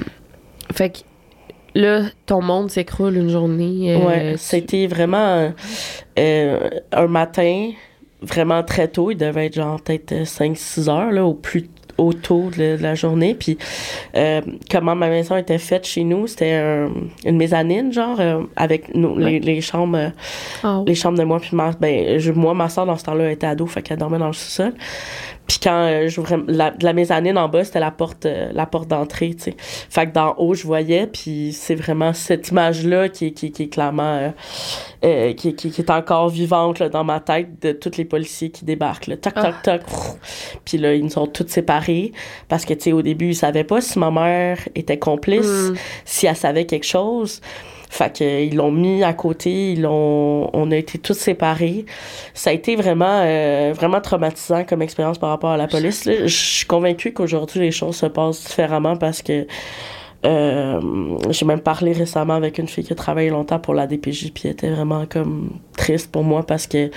fait 0.72 0.90
que 0.90 0.98
là, 1.74 2.02
ton 2.26 2.40
monde 2.42 2.70
s'écroule 2.70 3.16
une 3.16 3.30
journée. 3.30 3.94
euh, 3.94 4.06
ouais. 4.06 4.32
tu- 4.32 4.38
C'était 4.38 4.86
vraiment 4.86 5.52
euh, 6.18 6.70
un 6.92 7.06
matin, 7.06 7.70
vraiment 8.22 8.62
très 8.62 8.88
tôt. 8.88 9.10
Il 9.10 9.16
devait 9.16 9.46
être 9.46 9.54
genre 9.54 9.80
peut-être 9.80 10.24
5-6 10.26 10.88
heures, 10.88 11.10
là, 11.12 11.24
au 11.24 11.34
plus 11.34 11.68
au 11.96 12.12
tôt 12.12 12.50
de, 12.58 12.76
de 12.76 12.82
la 12.82 12.96
journée. 12.96 13.36
Puis, 13.38 13.56
euh, 14.16 14.40
comment 14.68 14.96
ma 14.96 15.08
maison 15.08 15.36
était 15.36 15.58
faite 15.58 15.86
chez 15.86 16.02
nous, 16.02 16.26
c'était 16.26 16.54
un- 16.54 16.90
une 17.24 17.36
mezzanine, 17.36 17.92
genre, 17.92 18.18
euh, 18.18 18.42
avec 18.56 18.88
les 18.92 19.60
chambres. 19.60 19.96
euh, 19.98 20.08
Ah, 20.64 20.82
les 20.84 20.96
chambres 20.96 21.18
de 21.18 21.22
moi 21.22 21.38
puis 21.38 21.50
ma 21.54 21.70
ben 21.78 22.18
je- 22.18 22.32
moi 22.32 22.52
ma 22.52 22.68
soeur 22.68 22.86
dans 22.86 22.96
ce 22.96 23.04
temps-là 23.04 23.30
était 23.30 23.46
ado 23.46 23.66
fait 23.66 23.80
qu'elle 23.82 23.98
dormait 23.98 24.18
dans 24.18 24.26
le 24.26 24.32
sous-sol 24.32 24.72
puis 25.46 25.58
quand 25.62 25.86
euh, 25.90 26.08
j'ouvrais 26.08 26.38
la, 26.48 26.70
de 26.70 26.84
la 26.84 26.92
mezzanine 26.94 27.36
en 27.36 27.48
bas 27.50 27.64
c'était 27.64 27.80
la 27.80 27.90
porte 27.90 28.24
euh, 28.24 28.48
la 28.54 28.64
porte 28.64 28.88
d'entrée 28.88 29.34
tu 29.34 29.42
sais. 29.44 29.56
Fait 29.58 30.06
que 30.06 30.12
d'en 30.12 30.34
haut 30.38 30.54
je 30.54 30.64
voyais 30.66 31.06
puis 31.06 31.52
c'est 31.52 31.74
vraiment 31.74 32.12
cette 32.14 32.48
image 32.48 32.86
là 32.86 33.08
qui, 33.10 33.26
est- 33.26 33.30
qui, 33.32 33.52
qui 33.52 33.64
est 33.64 33.68
clairement 33.68 34.16
euh, 34.16 34.30
euh, 35.04 35.32
qui, 35.34 35.54
qui, 35.54 35.70
qui 35.70 35.80
est 35.82 35.90
encore 35.90 36.30
vivante 36.30 36.78
là, 36.78 36.88
dans 36.88 37.04
ma 37.04 37.20
tête 37.20 37.60
de 37.62 37.72
tous 37.72 37.96
les 37.98 38.06
policiers 38.06 38.50
qui 38.50 38.64
débarquent 38.64 39.08
là. 39.08 39.16
Toc 39.18 39.34
toc 39.34 39.54
toc. 39.62 39.80
Puis 40.64 40.78
là 40.78 40.94
ils 40.94 41.04
nous 41.04 41.18
ont 41.18 41.26
tous 41.26 41.46
séparés 41.48 42.12
parce 42.48 42.64
que 42.64 42.72
tu 42.72 42.80
sais 42.84 42.92
au 42.92 43.02
début 43.02 43.28
ils 43.28 43.34
savaient 43.36 43.64
pas 43.64 43.80
si 43.82 43.98
ma 43.98 44.10
mère 44.10 44.58
était 44.74 44.98
complice 44.98 45.44
Mm. 45.44 45.74
si 46.04 46.26
elle 46.26 46.36
savait 46.36 46.64
quelque 46.64 46.86
chose 46.86 47.40
fait 47.94 48.18
que 48.18 48.24
euh, 48.24 48.40
ils 48.40 48.56
l'ont 48.56 48.72
mis 48.72 49.04
à 49.04 49.12
côté, 49.12 49.72
ils 49.72 49.82
l'ont, 49.82 50.50
on 50.52 50.70
a 50.72 50.76
été 50.76 50.98
tous 50.98 51.14
séparés. 51.14 51.86
Ça 52.34 52.50
a 52.50 52.52
été 52.52 52.74
vraiment, 52.74 53.20
euh, 53.22 53.72
vraiment 53.72 54.00
traumatisant 54.00 54.64
comme 54.64 54.82
expérience 54.82 55.18
par 55.18 55.30
rapport 55.30 55.50
à 55.50 55.56
la 55.56 55.68
police. 55.68 56.02
Je 56.04 56.26
suis 56.26 56.66
convaincue 56.66 57.12
qu'aujourd'hui 57.12 57.60
les 57.60 57.70
choses 57.70 57.94
se 57.94 58.06
passent 58.06 58.44
différemment 58.44 58.96
parce 58.96 59.22
que 59.22 59.46
euh, 60.26 60.80
j'ai 61.30 61.46
même 61.46 61.60
parlé 61.60 61.92
récemment 61.92 62.34
avec 62.34 62.58
une 62.58 62.66
fille 62.66 62.82
qui 62.82 62.92
a 62.92 62.96
travaillé 62.96 63.30
longtemps 63.30 63.60
pour 63.60 63.74
la 63.74 63.86
DPJ 63.86 64.32
puis 64.32 64.44
elle 64.46 64.52
était 64.52 64.70
vraiment 64.70 65.04
comme 65.06 65.50
triste 65.76 66.10
pour 66.10 66.24
moi 66.24 66.44
parce 66.44 66.66
que 66.66 66.90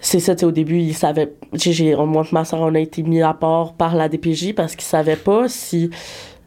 c'est 0.00 0.20
ça, 0.20 0.34
tu 0.34 0.44
au 0.44 0.50
début, 0.50 0.80
ils 0.80 0.94
savaient, 0.94 1.32
j'ai, 1.54 1.94
moi 1.96 2.26
ma 2.32 2.44
soeur, 2.44 2.60
on 2.60 2.74
a 2.74 2.80
été 2.80 3.02
mis 3.02 3.22
à 3.22 3.32
part 3.32 3.72
par 3.72 3.94
la 3.94 4.08
DPJ 4.08 4.54
parce 4.54 4.76
qu'ils 4.76 4.88
savaient 4.88 5.16
pas 5.16 5.48
si, 5.48 5.90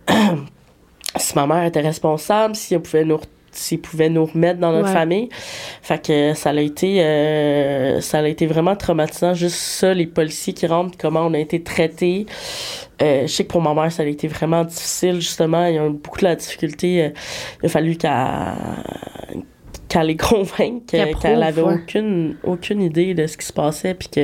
si 1.16 1.36
ma 1.36 1.48
mère 1.48 1.64
était 1.64 1.82
responsable, 1.82 2.56
si 2.56 2.74
elle 2.74 2.82
pouvait 2.82 3.06
nous, 3.06 3.20
s'ils 3.54 3.80
pouvaient 3.82 4.10
nous 4.10 4.26
remettre 4.26 4.60
dans 4.60 4.72
notre 4.72 4.88
Ouais. 4.88 4.94
famille. 4.94 5.30
Fait 5.82 6.02
que 6.06 6.34
ça 6.34 6.50
a 6.52 6.60
été, 6.60 7.02
euh, 7.04 8.02
ça 8.02 8.20
a 8.20 8.28
été 8.28 8.46
vraiment 8.48 8.76
traumatisant, 8.76 9.34
juste 9.34 9.56
ça, 9.56 9.94
les 9.94 10.08
policiers 10.08 10.54
qui 10.54 10.68
rentrent, 10.68 10.98
comment 10.98 11.22
on 11.28 11.34
a 11.34 11.40
été 11.40 11.62
traités. 11.64 12.26
Euh, 13.02 13.22
je 13.24 13.28
sais 13.28 13.44
que 13.44 13.50
pour 13.52 13.62
ma 13.62 13.74
mère, 13.74 13.92
ça 13.92 14.04
a 14.04 14.06
été 14.06 14.28
vraiment 14.28 14.64
difficile, 14.64 15.16
justement. 15.16 15.66
Il 15.68 15.76
y 15.76 15.78
a 15.78 15.86
eu 15.86 15.90
beaucoup 15.90 16.20
de 16.20 16.26
la 16.26 16.36
difficulté. 16.36 17.04
euh, 17.04 17.10
il 17.62 17.66
a 17.66 17.70
fallu 17.70 17.96
qu'elle 17.98 18.12
qu'elle 19.90 20.08
les 20.08 20.18
convainque 20.18 20.88
Qu'elle 20.88 21.14
que- 21.14 21.20
qu'elle 21.22 21.34
prouve, 21.34 21.44
avait 21.44 21.62
ouais. 21.62 21.74
aucune, 21.76 22.36
aucune 22.44 22.82
idée 22.82 23.14
de 23.14 23.28
ce 23.28 23.38
qui 23.38 23.46
se 23.46 23.54
passait, 23.54 23.94
puis 23.94 24.08
que 24.10 24.22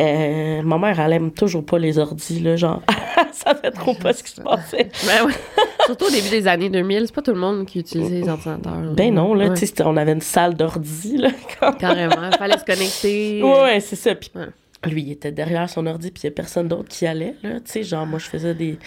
euh, 0.00 0.62
ma 0.62 0.78
mère, 0.78 0.98
elle 1.00 1.12
aime 1.12 1.30
toujours 1.32 1.64
pas 1.64 1.78
les 1.78 1.98
ordis, 1.98 2.40
là, 2.40 2.56
genre, 2.56 2.82
elle 3.18 3.32
savait 3.32 3.70
trop 3.70 3.94
pas 3.94 4.12
ce 4.12 4.22
qui 4.22 4.32
se 4.32 4.40
passait. 4.40 4.88
Ben 5.06 5.26
ouais. 5.26 5.32
Surtout 5.86 6.06
au 6.06 6.10
début 6.10 6.28
des 6.30 6.46
années 6.46 6.68
2000, 6.70 7.02
c'est 7.06 7.14
pas 7.14 7.22
tout 7.22 7.32
le 7.32 7.38
monde 7.40 7.66
qui 7.66 7.80
utilisait 7.80 8.20
les 8.20 8.28
ordinateurs. 8.28 8.80
là. 8.80 8.92
Ben 8.94 9.12
non, 9.14 9.34
là, 9.34 9.48
Ouais. 9.48 9.54
tu 9.54 9.66
sais, 9.66 9.82
on 9.82 9.96
avait 9.96 10.12
une 10.12 10.20
salle 10.20 10.54
d'ordi, 10.54 11.16
là, 11.16 11.30
Carrément. 11.78 12.30
Fallait 12.38 12.58
se 12.58 12.64
connecter. 12.64 13.42
Ouais, 13.42 13.80
c'est 13.80 13.96
ça. 13.96 14.14
Puis. 14.14 14.30
Lui, 14.88 15.02
il 15.02 15.12
était 15.12 15.30
derrière 15.32 15.68
son 15.68 15.86
ordi, 15.86 16.10
puis 16.10 16.22
il 16.22 16.26
y 16.26 16.28
a 16.28 16.32
personne 16.32 16.66
d'autre 16.68 16.88
qui 16.88 17.06
allait, 17.06 17.34
là. 17.42 17.56
Tu 17.56 17.60
sais, 17.72 17.82
genre, 17.82 18.06
moi, 18.06 18.18
je 18.18 18.24
faisais 18.26 18.54
des, 18.54 18.78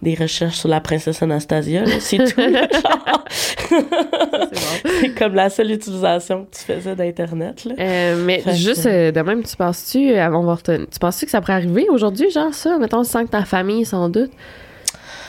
des 0.00 0.14
recherches 0.14 0.56
sur 0.56 0.68
la 0.70 0.80
princesse 0.80 1.22
Anastasia, 1.22 1.84
c'est 2.00 2.16
tout. 2.18 2.40
C'est 3.30 3.72
bon. 3.72 5.08
Comme 5.18 5.34
la 5.34 5.50
seule 5.50 5.70
utilisation 5.72 6.44
que 6.46 6.56
tu 6.56 6.62
faisais 6.64 6.94
d'Internet, 6.94 7.64
là. 7.64 7.74
Euh, 7.78 8.16
mais 8.24 8.40
Fait 8.40 8.50
que- 8.50 8.56
juste 8.56 8.86
euh, 8.86 9.10
de 9.12 9.20
même, 9.20 9.42
tu 9.42 9.56
penses-tu, 9.56 10.12
on 10.14 10.42
va 10.44 10.54
retenir- 10.54 10.86
tu 10.90 10.98
penses-tu 10.98 11.24
que 11.26 11.30
ça 11.30 11.40
pourrait 11.40 11.54
arriver 11.54 11.86
aujourd'hui, 11.90 12.30
genre 12.30 12.54
ça, 12.54 12.78
mettons, 12.78 13.04
sans 13.04 13.24
que 13.24 13.30
ta 13.30 13.44
famille, 13.44 13.84
sans 13.84 14.08
doute? 14.08 14.30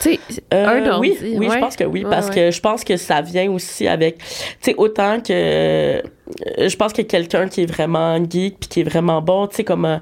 Tu 0.00 0.12
sais, 0.14 0.20
Euh, 0.54 0.98
oui, 0.98 1.16
oui, 1.22 1.38
ouais. 1.48 1.54
je 1.54 1.58
pense 1.58 1.76
que 1.76 1.84
oui, 1.84 2.04
Ouais, 2.04 2.10
parce 2.10 2.28
ouais. 2.28 2.34
que 2.34 2.50
je 2.50 2.60
pense 2.60 2.84
que 2.84 2.96
ça 2.96 3.22
vient 3.22 3.50
aussi 3.50 3.88
avec, 3.88 4.18
tu 4.18 4.24
sais, 4.60 4.74
autant 4.76 5.20
que 5.20 6.02
je 6.58 6.74
pense 6.76 6.92
que 6.92 7.02
quelqu'un 7.02 7.48
qui 7.48 7.62
est 7.62 7.66
vraiment 7.66 8.16
geek 8.18 8.56
puis 8.60 8.68
qui 8.68 8.80
est 8.80 8.84
vraiment 8.84 9.22
bon, 9.22 9.46
tu 9.46 9.56
sais, 9.56 9.64
comme 9.64 9.84
euh, 9.84 9.98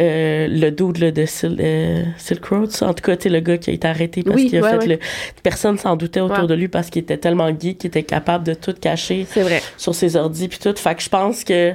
euh, 0.00 0.46
le 0.50 0.70
dude 0.70 0.98
là, 0.98 1.10
de 1.10 1.26
Sil 1.28 1.56
euh, 1.60 2.04
Silk 2.16 2.44
Road, 2.46 2.70
ça. 2.70 2.86
en 2.88 2.94
tout 2.94 3.02
cas, 3.04 3.16
tu 3.16 3.24
sais, 3.24 3.28
le 3.28 3.40
gars 3.40 3.58
qui 3.58 3.70
a 3.70 3.72
été 3.74 3.86
arrêté 3.86 4.22
parce 4.22 4.36
Oui, 4.36 4.48
qu'il 4.48 4.58
a 4.58 4.62
ouais, 4.62 4.70
fait 4.70 4.78
ouais. 4.78 4.86
le... 4.86 4.98
Personne 5.42 5.76
s'en 5.78 5.96
doutait 5.96 6.20
autour 6.20 6.38
Ouais. 6.40 6.46
de 6.46 6.54
lui 6.54 6.68
parce 6.68 6.88
qu'il 6.90 7.02
était 7.02 7.16
tellement 7.18 7.48
geek 7.50 7.78
qu'il 7.78 7.88
était 7.88 8.02
capable 8.02 8.44
de 8.44 8.54
tout 8.54 8.72
cacher 8.80 9.26
vrai. 9.36 9.60
sur 9.76 9.94
ses 9.94 10.16
ordi 10.16 10.48
puis 10.48 10.58
tout. 10.58 10.74
Fait 10.76 10.94
que 10.94 11.02
je 11.02 11.08
pense 11.08 11.44
que 11.44 11.74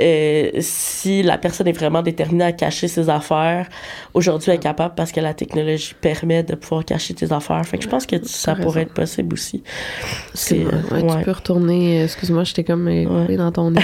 euh, 0.00 0.50
si 0.60 1.22
la 1.22 1.38
personne 1.38 1.68
est 1.68 1.72
vraiment 1.72 2.02
déterminée 2.02 2.44
à 2.44 2.52
cacher 2.52 2.88
ses 2.88 3.08
affaires, 3.08 3.68
aujourd'hui 4.14 4.50
elle 4.50 4.56
est 4.56 4.62
capable 4.62 4.94
parce 4.94 5.12
que 5.12 5.20
la 5.20 5.34
technologie 5.34 5.94
permet 6.00 6.42
de 6.42 6.54
pouvoir 6.54 6.84
cacher 6.84 7.14
tes 7.14 7.32
affaires. 7.32 7.64
Fait 7.64 7.78
que 7.78 7.84
je 7.84 7.88
pense 7.88 8.06
que 8.06 8.16
ça 8.24 8.52
raison. 8.54 8.64
pourrait 8.64 8.82
être 8.82 8.94
possible 8.94 9.34
aussi. 9.34 9.62
C'est 10.34 10.60
euh. 10.64 10.70
Tu 11.18 11.24
peux 11.24 11.30
retourner. 11.32 12.00
euh, 12.00 12.04
Excuse-moi, 12.04 12.44
j'étais 12.44 12.64
comme 12.64 12.88
dans 13.36 13.52
ton 13.52 13.70
nez. 13.72 13.80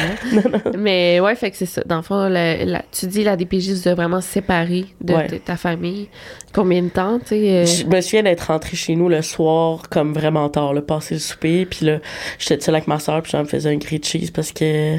Mais 0.77 1.21
ouais, 1.21 1.35
fait 1.35 1.51
que 1.51 1.57
c'est 1.57 1.67
ça. 1.67 1.83
Dans 1.87 1.97
le 1.97 2.03
fond, 2.03 2.29
la- 2.29 2.65
la- 2.65 2.83
tu 2.93 3.07
dis 3.07 3.25
la 3.25 3.37
DPJ 3.37 3.71
vous 3.73 3.89
a 3.89 3.95
vraiment 3.95 4.21
séparé 4.21 4.87
de, 5.01 5.15
Ouais. 5.15 5.27
de 5.29 5.37
ta 5.39 5.57
famille. 5.57 6.09
Combien 6.55 6.83
de 6.83 6.89
temps, 6.89 7.19
tu 7.19 7.27
sais? 7.29 7.51
euh, 7.51 7.67
Je 7.67 7.85
me 7.85 8.01
souviens 8.01 8.23
d'être 8.23 8.47
rentrée 8.49 8.77
chez 8.77 8.97
nous 8.97 9.09
le 9.09 9.23
soir 9.23 9.83
comme 9.91 10.13
vraiment 10.15 10.49
tard, 10.49 10.73
là, 10.75 10.81
passer 10.83 11.15
le 11.15 11.21
souper, 11.21 11.67
puis 11.67 11.87
là, 11.87 11.99
j'étais 12.39 12.61
seule 12.65 12.75
avec 12.77 12.89
ma 12.89 12.99
soeur, 12.99 13.23
puis 13.23 13.33
j'en 13.33 13.41
me 13.41 13.45
faisais 13.49 13.71
un 13.71 13.77
grilled 13.77 14.05
cheese 14.05 14.31
parce 14.31 14.53
que 14.53 14.97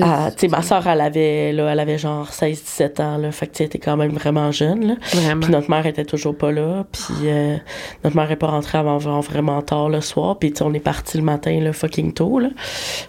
ah, 0.00 0.30
tu 0.32 0.40
sais 0.40 0.48
ma 0.48 0.62
soeur 0.62 0.86
elle 0.86 1.00
avait 1.00 1.52
là, 1.52 1.72
elle 1.72 1.80
avait 1.80 1.98
genre 1.98 2.32
16 2.32 2.62
17 2.62 3.00
ans 3.00 3.18
là, 3.18 3.32
fait 3.32 3.46
que 3.46 3.56
tu 3.56 3.62
était 3.62 3.78
quand 3.78 3.96
même 3.96 4.12
vraiment 4.12 4.50
jeune 4.52 4.86
là. 4.86 4.94
Vraiment. 5.12 5.40
Puis 5.40 5.52
notre 5.52 5.70
mère 5.70 5.86
était 5.86 6.04
toujours 6.04 6.36
pas 6.36 6.52
là, 6.52 6.84
puis 6.90 7.28
euh, 7.28 7.56
notre 8.04 8.16
mère 8.16 8.30
est 8.30 8.36
pas 8.36 8.48
rentrée 8.48 8.78
avant 8.78 8.98
vraiment 9.20 9.60
tard 9.62 9.88
le 9.88 10.00
soir, 10.00 10.38
puis 10.38 10.52
tu 10.52 10.58
sais, 10.58 10.64
on 10.64 10.72
est 10.72 10.80
parti 10.80 11.18
le 11.18 11.24
matin 11.24 11.60
là 11.60 11.72
fucking 11.72 12.12
tôt 12.12 12.38
là. 12.38 12.48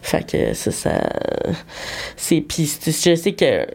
Fait 0.02 0.26
que 0.30 0.54
ça 0.54 0.72
ça 0.72 0.92
c'est 2.16 2.42
puis 2.42 2.72
je 2.86 3.16
sais 3.16 3.34
que 3.34 3.66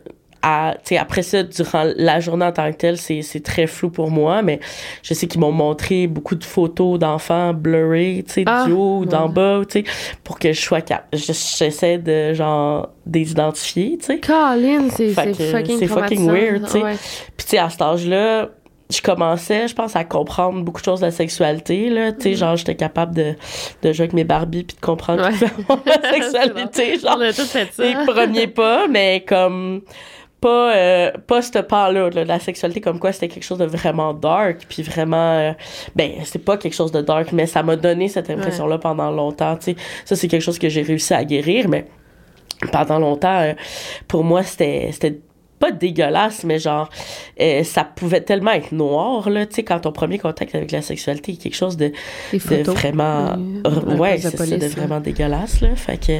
à, 0.42 0.74
après 0.98 1.22
ça, 1.22 1.42
durant 1.42 1.84
la 1.96 2.20
journée 2.20 2.44
en 2.46 2.52
tant 2.52 2.70
que 2.70 2.76
telle, 2.76 2.96
c'est, 2.96 3.22
c'est 3.22 3.40
très 3.40 3.66
flou 3.66 3.90
pour 3.90 4.10
moi, 4.10 4.40
mais 4.42 4.60
je 5.02 5.12
sais 5.14 5.26
qu'ils 5.26 5.40
m'ont 5.40 5.52
montré 5.52 6.06
beaucoup 6.06 6.34
de 6.36 6.44
photos 6.44 6.98
d'enfants 6.98 7.52
blurrés, 7.54 8.24
tu 8.26 8.32
sais, 8.34 8.44
Ah, 8.46 8.64
du 8.66 8.72
haut 8.72 8.98
ou 8.98 9.04
d'en 9.04 9.26
ouais. 9.26 9.32
bas, 9.32 9.60
tu 9.68 9.80
sais, 9.80 9.84
pour 10.22 10.38
que 10.38 10.52
je 10.52 10.60
sois 10.60 10.80
cap- 10.80 11.06
je- 11.12 11.32
j'essaie 11.32 11.98
de, 11.98 12.32
genre, 12.34 12.88
d'identifier, 13.06 13.98
tu 13.98 14.06
sais. 14.06 14.20
Colin, 14.20 14.88
c'est 14.90 15.08
fucking 15.10 15.86
fucking 15.88 16.30
weird, 16.30 16.64
tu 16.66 16.70
sais. 16.72 16.82
Ouais. 16.82 16.96
Puis, 17.36 17.44
tu 17.44 17.50
sais, 17.50 17.58
à 17.58 17.68
cet 17.70 17.82
âge-là, 17.82 18.48
je 18.90 19.02
commençais, 19.02 19.68
je 19.68 19.74
pense, 19.74 19.96
à 19.96 20.04
comprendre 20.04 20.62
beaucoup 20.62 20.80
de 20.80 20.84
choses 20.86 21.00
de 21.00 21.04
la 21.06 21.10
sexualité, 21.10 21.90
là. 21.90 22.12
Tu 22.12 22.22
sais, 22.22 22.34
genre, 22.34 22.56
j'étais 22.56 22.74
capable 22.74 23.14
de, 23.14 23.34
de 23.82 23.92
jouer 23.92 24.04
avec 24.04 24.14
mes 24.14 24.24
Barbies 24.24 24.64
puis 24.64 24.76
de 24.76 24.80
comprendre 24.80 25.22
Ouais. 25.24 25.76
la 25.84 26.10
sexualité, 26.12 26.98
genre 26.98 27.16
On 27.18 27.20
a 27.20 27.32
tous 27.32 27.44
fait 27.44 27.68
ça. 27.72 27.82
les 27.84 27.94
premiers 28.06 28.46
pas, 28.46 28.86
mais 28.88 29.24
comme 29.28 29.82
pas 30.40 30.76
euh, 30.76 31.10
pas 31.26 31.42
ce 31.42 31.58
pas-là 31.58 32.10
là, 32.10 32.10
de 32.10 32.20
la 32.20 32.38
sexualité 32.38 32.80
comme 32.80 33.00
quoi 33.00 33.12
c'était 33.12 33.28
quelque 33.28 33.44
chose 33.44 33.58
de 33.58 33.64
vraiment 33.64 34.14
dark 34.14 34.66
puis 34.68 34.82
vraiment 34.82 35.38
euh, 35.38 35.52
ben 35.96 36.12
c'est 36.24 36.44
pas 36.44 36.56
quelque 36.56 36.74
chose 36.74 36.92
de 36.92 37.00
dark 37.00 37.32
mais 37.32 37.46
ça 37.46 37.62
m'a 37.62 37.76
donné 37.76 38.08
cette 38.08 38.30
impression 38.30 38.66
là 38.66 38.78
pendant 38.78 39.10
longtemps 39.10 39.56
tu 39.56 39.72
sais. 39.72 39.76
Ça 40.04 40.14
c'est 40.16 40.28
quelque 40.28 40.42
chose 40.42 40.58
que 40.58 40.68
j'ai 40.68 40.82
réussi 40.82 41.12
à 41.12 41.24
guérir 41.24 41.68
mais 41.68 41.86
pendant 42.72 42.98
longtemps 42.98 43.40
euh, 43.40 43.54
pour 44.06 44.22
moi 44.22 44.42
c'était 44.44 44.90
c'était 44.92 45.18
pas 45.58 45.70
dégueulasse, 45.72 46.44
mais 46.44 46.58
genre, 46.58 46.88
euh, 47.40 47.64
ça 47.64 47.84
pouvait 47.84 48.20
tellement 48.20 48.52
être 48.52 48.72
noir, 48.72 49.28
là, 49.28 49.46
tu 49.46 49.56
sais, 49.56 49.64
quand 49.64 49.80
ton 49.80 49.92
premier 49.92 50.18
contact 50.18 50.54
avec 50.54 50.70
la 50.70 50.82
sexualité 50.82 51.32
est 51.32 51.36
quelque 51.36 51.56
chose 51.56 51.76
de, 51.76 51.92
vraiment 52.32 53.36
euh, 53.66 53.96
ouais 53.96 54.18
c'est 54.18 54.36
ça 54.36 54.46
de 54.46 54.66
vraiment 54.66 55.00
dégueulasse 55.00 55.60
là. 55.60 55.74
Fait 55.76 55.98
que 55.98 56.12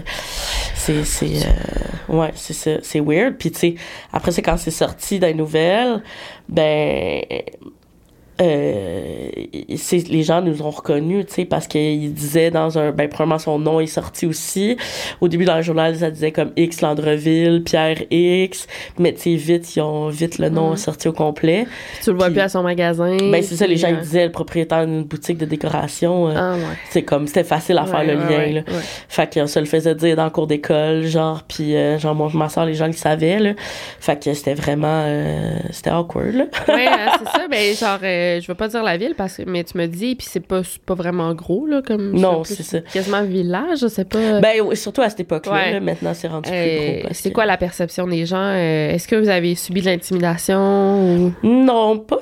c'est 0.78 1.04
c'est 1.04 1.46
euh, 1.46 2.16
ouais 2.16 2.32
c'est 2.34 2.84
c'est 2.84 3.00
weird. 3.00 3.36
Puis 3.36 3.50
tu 3.50 3.58
sais 3.58 3.74
après 4.12 4.32
ça 4.32 4.42
quand 4.42 4.56
c'est 4.56 4.70
sorti 4.70 5.18
dans 5.18 5.26
les 5.26 5.34
nouvelles 5.34 6.02
ben 6.48 7.22
euh, 8.40 9.28
les 10.10 10.22
gens 10.22 10.40
nous 10.42 10.62
ont 10.62 10.70
reconnus 10.70 11.26
tu 11.26 11.34
sais 11.34 11.44
parce 11.44 11.66
qu'il 11.66 12.12
disait 12.12 12.50
dans 12.50 12.78
un 12.78 12.92
ben 12.92 13.08
premièrement 13.08 13.38
son 13.38 13.58
nom 13.58 13.80
est 13.80 13.86
sorti 13.86 14.26
aussi 14.26 14.76
au 15.20 15.28
début 15.28 15.44
dans 15.44 15.56
le 15.56 15.62
journal 15.62 15.96
ça 15.96 16.10
disait 16.10 16.32
comme 16.32 16.52
X 16.56 16.80
Landreville 16.80 17.62
Pierre 17.64 17.98
X 18.10 18.66
mais 18.98 19.12
tu 19.14 19.20
sais 19.22 19.34
vite 19.34 19.74
ils 19.76 19.80
ont 19.80 20.08
vite 20.08 20.38
le 20.38 20.48
nom 20.50 20.70
Ouais. 20.70 20.76
sorti 20.76 21.08
au 21.08 21.12
complet 21.12 21.66
Tu 22.02 22.10
le 22.10 22.16
vois 22.16 22.26
Puis- 22.26 22.34
plus 22.34 22.42
à 22.42 22.48
son 22.48 22.62
magasin. 22.62 23.16
ben 23.16 23.42
c'est 23.42 23.56
ça 23.56 23.66
les 23.66 23.76
gens 23.76 23.88
ils 23.88 23.94
euh, 23.96 24.00
disaient 24.00 24.26
le 24.26 24.32
propriétaire 24.32 24.86
d'une 24.86 25.04
boutique 25.04 25.38
de 25.38 25.44
décoration 25.46 26.28
euh, 26.28 26.34
Ah 26.36 26.54
ouais. 26.54 26.60
c'est 26.90 27.02
comme 27.02 27.26
c'était 27.26 27.44
facile 27.44 27.78
à 27.78 27.86
faire 27.86 28.04
le 28.04 28.16
ouais, 28.16 28.46
lien 28.48 28.52
là. 28.54 28.60
Fait 29.08 29.32
qu'on 29.32 29.46
se 29.46 29.58
le 29.58 29.64
faisait 29.66 29.94
dire 29.94 30.16
dans 30.16 30.24
le 30.24 30.30
cours 30.30 30.46
d'école, 30.46 31.04
genre, 31.06 31.42
puis 31.48 31.74
euh, 31.74 31.98
genre, 31.98 32.14
moi, 32.14 32.30
ma 32.34 32.48
soeur, 32.48 32.64
les 32.66 32.74
gens 32.74 32.86
le 32.86 32.92
savaient, 32.92 33.38
là. 33.38 33.52
Fait 34.00 34.22
que 34.22 34.32
c'était 34.34 34.54
vraiment, 34.54 35.02
euh, 35.06 35.56
c'était 35.70 35.90
awkward, 35.90 36.34
là. 36.34 36.44
Ouais, 36.68 36.86
hein, 36.86 37.12
c'est 37.18 37.24
ça. 37.38 37.48
Ben, 37.48 37.74
genre, 37.74 37.98
euh, 38.36 38.40
je 38.40 38.46
veux 38.48 38.54
pas 38.54 38.68
dire 38.68 38.82
la 38.82 38.96
ville, 38.96 39.14
parce 39.16 39.36
que, 39.38 39.42
mais 39.46 39.64
tu 39.64 39.76
me 39.78 39.86
dis, 39.86 40.14
puis 40.14 40.26
c'est 40.30 40.40
pas, 40.46 40.62
pas 40.86 40.94
vraiment 40.94 41.32
gros, 41.34 41.66
là, 41.66 41.82
comme. 41.82 42.12
Non, 42.12 42.44
c'est 42.44 42.62
ça. 42.62 42.80
Quasiment 42.80 43.22
village, 43.24 43.78
je 43.80 43.88
sais 43.88 44.04
pas. 44.04 44.40
Ben, 44.40 44.74
surtout 44.74 45.02
à 45.02 45.08
cette 45.10 45.20
époque-là, 45.20 45.52
Ouais. 45.52 45.80
maintenant, 45.80 46.14
c'est 46.14 46.28
rendu 46.28 46.50
Euh, 46.52 46.62
plus 46.76 46.76
gros. 46.92 47.02
parce 47.08 47.18
c'est 47.18 47.28
que- 47.30 47.34
quoi 47.34 47.46
la 47.46 47.56
perception 47.56 48.06
des 48.06 48.26
gens? 48.26 48.36
Euh, 48.38 48.90
Est-ce 48.90 49.08
que 49.08 49.16
vous 49.16 49.28
avez 49.28 49.54
subi 49.54 49.80
de 49.80 49.86
l'intimidation 49.86 51.02
ou? 51.16 51.32
Non, 51.42 51.98
pas. 51.98 52.18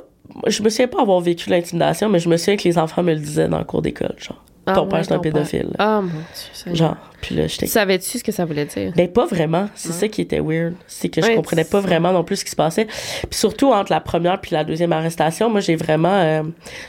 Je 0.46 0.62
me 0.62 0.68
souviens 0.68 0.88
pas 0.88 1.00
avoir 1.00 1.20
vécu 1.20 1.48
l'intimidation, 1.50 2.08
mais 2.08 2.18
je 2.18 2.28
me 2.28 2.36
souviens 2.36 2.56
que 2.56 2.64
les 2.64 2.76
enfants 2.78 3.02
me 3.02 3.14
le 3.14 3.20
disaient 3.20 3.48
dans 3.48 3.58
le 3.58 3.64
cours 3.64 3.80
d'école, 3.82 4.14
genre. 4.18 4.42
Ah 4.68 4.72
Ton 4.74 4.86
père, 4.88 5.04
c'est 5.04 5.12
un 5.12 5.18
pédophile. 5.20 5.70
Ah 5.78 6.00
mon 6.02 6.08
dieu. 6.10 6.74
Genre, 6.74 6.96
puis 7.20 7.36
là, 7.36 7.46
j'étais 7.46 7.66
Savais-tu 7.66 8.18
ce 8.18 8.24
que 8.24 8.32
ça 8.32 8.44
voulait 8.44 8.64
dire? 8.64 8.92
Ben 8.96 9.06
pas 9.08 9.24
vraiment, 9.24 9.68
c'est 9.76 9.92
ça 9.92 10.08
qui 10.08 10.20
était 10.22 10.40
weird, 10.40 10.74
c'est 10.88 11.08
que 11.08 11.22
je 11.22 11.26
Ouais, 11.28 11.34
comprenais 11.36 11.64
pas 11.64 11.78
vraiment 11.80 12.12
non 12.12 12.24
plus 12.24 12.36
ce 12.36 12.44
qui 12.44 12.50
se 12.50 12.56
passait. 12.56 12.86
Puis 12.86 13.38
surtout 13.38 13.72
entre 13.72 13.92
la 13.92 14.00
première 14.00 14.40
puis 14.40 14.54
la 14.54 14.64
deuxième 14.64 14.92
arrestation, 14.92 15.48
moi 15.50 15.60
j'ai 15.60 15.76
vraiment 15.76 16.12
euh, 16.12 16.42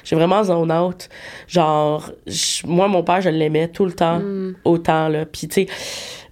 j'ai 0.04 0.16
vraiment 0.16 0.44
zone 0.44 0.72
out. 0.72 1.08
Genre 1.48 2.12
je- 2.26 2.66
moi 2.66 2.88
mon 2.88 3.04
père 3.04 3.22
je 3.22 3.30
l'aimais 3.30 3.68
tout 3.68 3.86
le 3.86 3.94
temps 3.94 4.20
Hmm. 4.20 4.56
autant 4.66 5.08
là. 5.08 5.26
Puis 5.26 5.48
tu 5.48 5.66
sais 5.66 5.68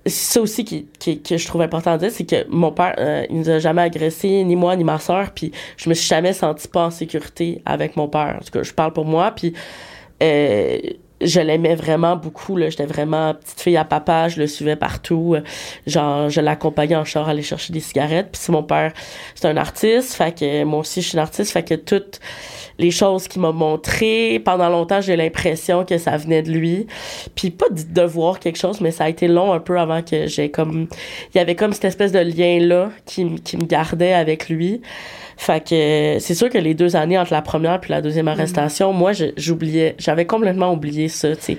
c'est 0.08 0.34
ça 0.34 0.42
aussi 0.42 0.66
qui, 0.66 0.88
qui- 1.00 1.20
que 1.22 1.36
je 1.38 1.48
trouve 1.48 1.62
important 1.62 1.94
de 1.94 2.00
dire, 2.00 2.12
c'est 2.12 2.26
que 2.30 2.46
mon 2.50 2.72
père, 2.72 2.94
euh, 3.00 3.26
il 3.30 3.38
nous 3.40 3.50
a 3.50 3.58
jamais 3.58 3.82
agressé, 3.82 4.44
ni 4.44 4.56
moi, 4.56 4.76
ni 4.76 4.84
ma 4.84 5.00
soeur, 5.00 5.32
puis 5.32 5.52
je 5.78 5.90
me 5.90 5.96
suis 5.96 6.08
jamais 6.08 6.32
senti 6.34 6.68
pas 6.68 6.86
en 6.86 6.92
sécurité 6.92 7.64
avec 7.66 7.96
mon 7.96 8.08
père. 8.08 8.38
En 8.40 8.44
tout 8.44 8.52
cas, 8.52 8.62
je 8.62 8.72
parle 8.72 8.94
pour 8.94 9.06
moi, 9.06 9.32
puis 9.32 9.54
euh, 10.22 10.78
je 11.26 11.40
l'aimais 11.40 11.76
vraiment 11.76 12.16
beaucoup, 12.16 12.56
là. 12.58 12.70
J'étais 12.70 12.86
vraiment 12.86 13.34
petite 13.34 13.62
fille 13.62 13.78
à 13.78 13.86
papa, 13.86 14.30
je 14.30 14.40
le 14.40 14.48
suivais 14.48 14.76
partout. 14.76 15.36
Genre, 15.86 16.30
je 16.30 16.42
l'accompagnais 16.42 16.96
en 16.96 17.06
char 17.06 17.28
aller 17.28 17.42
chercher 17.42 17.74
des 17.74 17.80
cigarettes. 17.80 18.30
Puis 18.32 18.42
si 18.42 18.52
mon 18.52 18.64
père, 18.64 18.94
c'est 19.36 19.48
un 19.48 19.58
artiste, 19.58 20.14
fait 20.14 20.38
que 20.38 20.64
moi 20.64 20.80
aussi, 20.80 21.02
je 21.02 21.10
suis 21.10 21.16
une 21.16 21.22
artiste, 21.22 21.52
fait 21.52 21.64
que 21.64 21.76
toutes 21.76 22.20
les 22.78 22.92
choses 22.92 23.28
qu'il 23.28 23.42
m'a 23.42 23.52
montrées, 23.52 24.42
pendant 24.44 24.70
longtemps, 24.70 25.02
j'ai 25.02 25.16
l'impression 25.16 25.86
que 25.86 25.98
ça 25.98 26.18
venait 26.18 26.42
de 26.42 26.52
lui. 26.52 26.88
Puis 27.36 27.52
pas 27.52 27.68
de 27.70 27.82
devoir 27.94 28.40
quelque 28.40 28.58
chose, 28.58 28.82
mais 28.82 28.92
ça 28.92 29.06
a 29.06 29.10
été 29.10 29.28
long 29.28 29.54
un 29.54 29.60
peu 29.60 29.80
avant 29.80 30.02
que 30.02 30.28
j'ai 30.28 30.50
comme... 30.50 30.88
Il 31.34 31.38
y 31.38 31.42
avait 31.42 31.56
comme 31.56 31.74
cette 31.74 31.86
espèce 31.86 32.12
de 32.12 32.20
lien-là 32.20 32.92
qui, 33.06 33.36
qui 33.42 33.58
me 33.58 33.66
gardait 33.66 34.14
avec 34.14 34.50
lui. 34.50 34.82
Fait 35.38 35.62
que 35.62 36.18
c'est 36.20 36.34
sûr 36.34 36.50
que 36.50 36.58
les 36.58 36.74
deux 36.74 36.96
années 36.96 37.18
entre 37.18 37.34
la 37.34 37.42
première 37.42 37.80
puis 37.82 37.92
la 37.92 38.02
deuxième 38.02 38.28
arrestation, 38.28 38.94
moi, 38.94 39.12
j'oubliais, 39.38 39.96
j'avais 39.98 40.26
complètement 40.26 40.72
oublié 40.72 41.10
ça, 41.10 41.36
tu 41.36 41.42
sais. 41.42 41.58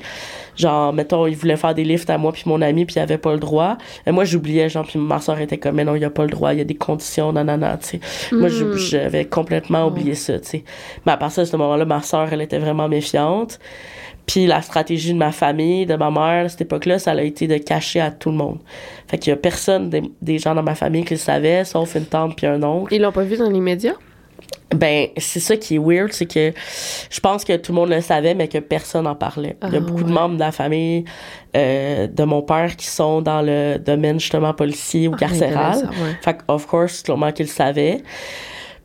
Genre, 0.56 0.92
mettons, 0.92 1.26
il 1.26 1.36
voulait 1.36 1.56
faire 1.56 1.74
des 1.74 1.84
lifts 1.84 2.08
à 2.10 2.18
moi 2.18 2.32
puis 2.32 2.44
mon 2.46 2.60
ami 2.62 2.84
puis 2.86 2.96
il 2.96 3.00
avait 3.00 3.18
pas 3.18 3.32
le 3.32 3.38
droit. 3.38 3.76
Et 4.06 4.10
moi, 4.12 4.24
j'oubliais, 4.24 4.68
genre, 4.68 4.86
puis 4.86 4.98
ma 4.98 5.20
soeur 5.20 5.38
était 5.40 5.58
comme, 5.58 5.76
mais 5.76 5.84
non, 5.84 5.94
il 5.94 6.02
y 6.02 6.04
a 6.04 6.10
pas 6.10 6.24
le 6.24 6.30
droit, 6.30 6.52
il 6.52 6.58
y 6.58 6.62
a 6.62 6.64
des 6.64 6.74
conditions, 6.74 7.32
nanana, 7.32 7.76
tu 7.78 7.88
sais. 7.88 8.00
Moi, 8.32 8.48
Mm. 8.48 8.76
j'avais 8.76 9.24
complètement 9.26 9.86
oublié 9.86 10.14
ça, 10.14 10.38
tu 10.40 10.48
sais. 10.48 10.64
Mais 11.04 11.12
à 11.12 11.16
partir 11.16 11.42
de 11.42 11.48
ce 11.48 11.56
moment-là, 11.56 11.84
ma 11.84 12.02
soeur, 12.02 12.28
elle 12.32 12.40
était 12.42 12.58
vraiment 12.58 12.88
méfiante. 12.88 13.58
Puis 14.26 14.46
la 14.48 14.60
stratégie 14.60 15.12
de 15.12 15.18
ma 15.18 15.30
famille, 15.30 15.86
de 15.86 15.94
ma 15.94 16.10
mère, 16.10 16.46
à 16.46 16.48
cette 16.48 16.62
époque-là, 16.62 16.98
ça 16.98 17.12
a 17.12 17.20
été 17.22 17.46
de 17.46 17.58
cacher 17.58 18.00
à 18.00 18.10
tout 18.10 18.30
le 18.30 18.36
monde. 18.36 18.58
Fait 19.06 19.18
qu'il 19.18 19.30
y 19.30 19.34
a 19.34 19.36
personne 19.36 19.88
des, 19.88 20.02
des 20.20 20.38
gens 20.38 20.52
dans 20.54 20.64
ma 20.64 20.74
famille 20.74 21.04
qui 21.04 21.14
le 21.14 21.20
savait, 21.20 21.64
sauf 21.64 21.94
une 21.94 22.06
tante 22.06 22.34
puis 22.36 22.46
un 22.46 22.60
oncle. 22.64 22.92
Ils 22.92 23.00
l'ont 23.02 23.12
pas 23.12 23.22
vu 23.22 23.36
dans 23.36 23.48
les 23.48 23.60
médias? 23.60 23.94
Ben, 24.74 25.08
c'est 25.16 25.40
ça 25.40 25.56
qui 25.56 25.76
est 25.76 25.78
weird, 25.78 26.12
c'est 26.12 26.26
que 26.26 26.52
je 27.08 27.20
pense 27.20 27.44
que 27.44 27.56
tout 27.56 27.72
le 27.72 27.76
monde 27.76 27.90
le 27.90 28.00
savait, 28.00 28.34
mais 28.34 28.48
que 28.48 28.58
personne 28.58 29.04
n'en 29.04 29.14
parlait. 29.14 29.56
Il 29.62 29.72
y 29.72 29.76
a 29.76 29.78
Ah, 29.78 29.80
beaucoup 29.80 30.02
de 30.02 30.10
membres 30.12 30.34
de 30.34 30.40
la 30.40 30.50
famille 30.50 31.04
euh, 31.56 32.08
de 32.08 32.24
mon 32.24 32.42
père 32.42 32.74
qui 32.76 32.86
sont 32.86 33.22
dans 33.22 33.42
le 33.42 33.78
domaine 33.78 34.18
justement 34.18 34.52
policier 34.54 35.06
ou 35.08 35.12
carcéral. 35.12 35.76
Intéressant, 35.76 36.04
ouais. 36.04 36.16
Fait 36.20 36.34
que, 36.34 36.42
of 36.48 36.66
course, 36.66 37.02
clairement 37.02 37.30
qu'ils 37.32 37.46
le 37.46 37.52
savaient. 37.52 38.02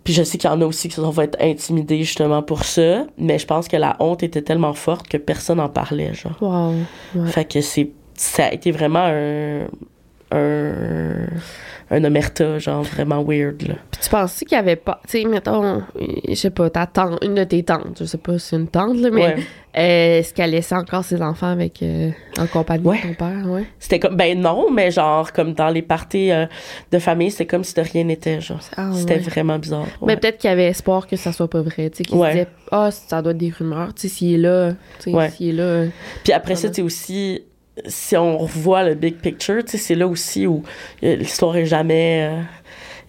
Puis 0.03 0.13
je 0.13 0.23
sais 0.23 0.37
qu'il 0.37 0.49
y 0.49 0.53
en 0.53 0.61
a 0.61 0.65
aussi 0.65 0.87
qui 0.87 0.95
se 0.95 1.01
sont 1.01 1.11
fait 1.11 1.35
intimider 1.39 1.97
justement 1.97 2.41
pour 2.43 2.63
ça, 2.63 3.05
mais 3.17 3.37
je 3.39 3.45
pense 3.45 3.67
que 3.67 3.77
la 3.77 3.97
honte 3.99 4.23
était 4.23 4.41
tellement 4.41 4.73
forte 4.73 5.07
que 5.07 5.17
personne 5.17 5.57
n'en 5.57 5.69
parlait, 5.69 6.13
genre. 6.13 6.37
Wow. 6.41 6.73
Ouais. 7.15 7.29
Fait 7.31 7.45
que 7.45 7.61
c'est 7.61 7.89
ça 8.15 8.45
a 8.45 8.51
été 8.53 8.71
vraiment 8.71 9.03
un 9.05 9.65
un, 10.33 11.27
un 11.93 12.03
omerta, 12.05 12.57
genre 12.57 12.83
vraiment 12.83 13.21
weird, 13.23 13.61
là. 13.67 13.75
Puis 13.91 14.01
tu 14.01 14.09
pensais 14.09 14.45
qu'il 14.45 14.55
y 14.55 14.59
avait 14.59 14.77
pas, 14.77 15.01
tu 15.07 15.19
sais, 15.21 15.25
mettons, 15.27 15.83
je 16.27 16.33
sais 16.35 16.49
pas, 16.49 16.69
ta 16.69 16.85
tante, 16.87 17.19
une 17.23 17.35
de 17.35 17.43
tes 17.43 17.63
tantes, 17.63 17.97
je 17.99 18.05
sais 18.05 18.17
pas 18.17 18.39
si 18.39 18.47
c'est 18.47 18.55
une 18.55 18.67
tante, 18.69 18.97
là, 18.97 19.09
mais 19.11 19.21
Ouais. 19.25 19.35
euh, 19.77 20.19
est-ce 20.19 20.33
qu'elle 20.33 20.51
laissait 20.51 20.75
encore 20.75 21.03
ses 21.03 21.21
enfants 21.21 21.47
avec, 21.51 21.83
euh, 21.83 22.09
en 22.39 22.47
compagnie 22.47 22.85
Ouais. 22.87 22.97
de 23.03 23.07
ton 23.09 23.13
père, 23.15 23.45
ouais? 23.49 23.65
C'était 23.77 23.99
comme, 23.99 24.15
ben 24.15 24.39
non, 24.39 24.71
mais 24.71 24.89
genre, 24.89 25.33
comme 25.33 25.53
dans 25.53 25.67
les 25.69 25.81
parties 25.81 26.31
euh, 26.31 26.45
de 26.93 26.97
famille, 26.99 27.29
c'était 27.29 27.45
comme 27.47 27.65
si 27.65 27.73
de 27.73 27.81
rien 27.81 28.05
n'était, 28.05 28.39
genre. 28.39 28.59
Ah, 28.77 28.91
C'était 28.93 29.15
ouais. 29.15 29.19
vraiment 29.19 29.59
bizarre. 29.59 29.87
Mais 30.01 30.13
ouais. 30.13 30.17
peut-être 30.17 30.37
qu'il 30.37 30.49
y 30.49 30.53
avait 30.53 30.67
espoir 30.67 31.07
que 31.07 31.17
ça 31.17 31.33
soit 31.33 31.49
pas 31.49 31.61
vrai, 31.61 31.89
tu 31.89 31.97
sais, 31.97 32.03
qu'il 32.05 32.17
disait, 32.17 32.47
ah, 32.71 32.89
ça 32.89 33.21
doit 33.21 33.33
être 33.33 33.37
des 33.37 33.49
rumeurs, 33.49 33.93
tu 33.93 34.03
sais, 34.03 34.07
s'il 34.07 34.35
est 34.35 34.37
là, 34.37 34.71
tu 35.01 35.11
sais, 35.11 35.29
s'il 35.31 35.49
est 35.49 35.51
là. 35.61 35.85
Puis 36.23 36.31
après 36.31 36.55
ça, 36.55 36.69
tu 36.69 36.75
sais 36.75 36.81
aussi, 36.81 37.43
si 37.87 38.15
on 38.17 38.37
revoit 38.37 38.83
le 38.83 38.95
big 38.95 39.15
picture, 39.15 39.63
tu 39.63 39.71
sais, 39.71 39.77
c'est 39.77 39.95
là 39.95 40.07
aussi 40.07 40.47
où 40.47 40.63
euh, 41.03 41.15
l'histoire 41.15 41.55
est 41.57 41.65
jamais, 41.65 42.29
euh, 42.31 42.41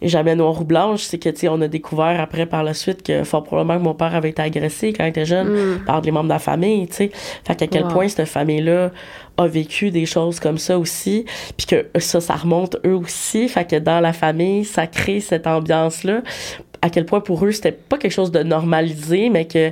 est 0.01 0.09
jamais 0.09 0.35
noire 0.35 0.61
ou 0.61 0.65
blanche. 0.65 1.03
C'est 1.03 1.19
que, 1.19 1.29
tu 1.29 1.41
sais, 1.41 1.49
on 1.49 1.61
a 1.61 1.69
découvert 1.69 2.21
après, 2.21 2.47
par 2.47 2.63
la 2.65 2.75
suite, 2.75 3.03
que 3.03 3.25
fort 3.25 3.45
probablement 3.45 3.79
que 3.79 3.85
mon 3.85 3.95
père 3.95 4.15
avait 4.15 4.31
été 4.31 4.43
agressé 4.43 4.93
quand 4.93 5.05
il 5.05 5.09
était 5.09 5.25
jeune 5.25 5.49
Mm. 5.49 5.85
par 5.85 6.03
des 6.03 6.11
membres 6.11 6.25
de 6.29 6.33
la 6.35 6.39
famille, 6.39 6.87
tu 6.89 6.95
sais. 6.95 7.11
Fait 7.47 7.55
qu'à 7.55 7.67
quel 7.67 7.85
Wow. 7.85 7.89
point 7.91 8.09
cette 8.09 8.27
famille-là 8.29 8.91
a 9.39 9.47
vécu 9.47 9.91
des 9.91 10.05
choses 10.07 10.41
comme 10.41 10.59
ça 10.59 10.79
aussi, 10.79 11.25
puis 11.57 11.67
que 11.67 11.87
ça, 12.01 12.21
ça 12.21 12.35
remonte 12.35 12.77
eux 12.85 12.95
aussi. 12.97 13.49
Fait 13.49 13.65
que 13.69 13.77
dans 13.77 14.01
la 14.01 14.13
famille, 14.13 14.65
ça 14.65 14.87
crée 14.87 15.21
cette 15.21 15.47
ambiance-là. 15.47 16.23
À 16.85 16.91
quel 16.91 17.07
point 17.07 17.21
pour 17.21 17.45
eux, 17.47 17.53
c'était 17.53 17.71
pas 17.73 17.97
quelque 17.97 18.11
chose 18.13 18.33
de 18.33 18.43
normalisé, 18.43 19.31
mais 19.31 19.47
que 19.47 19.71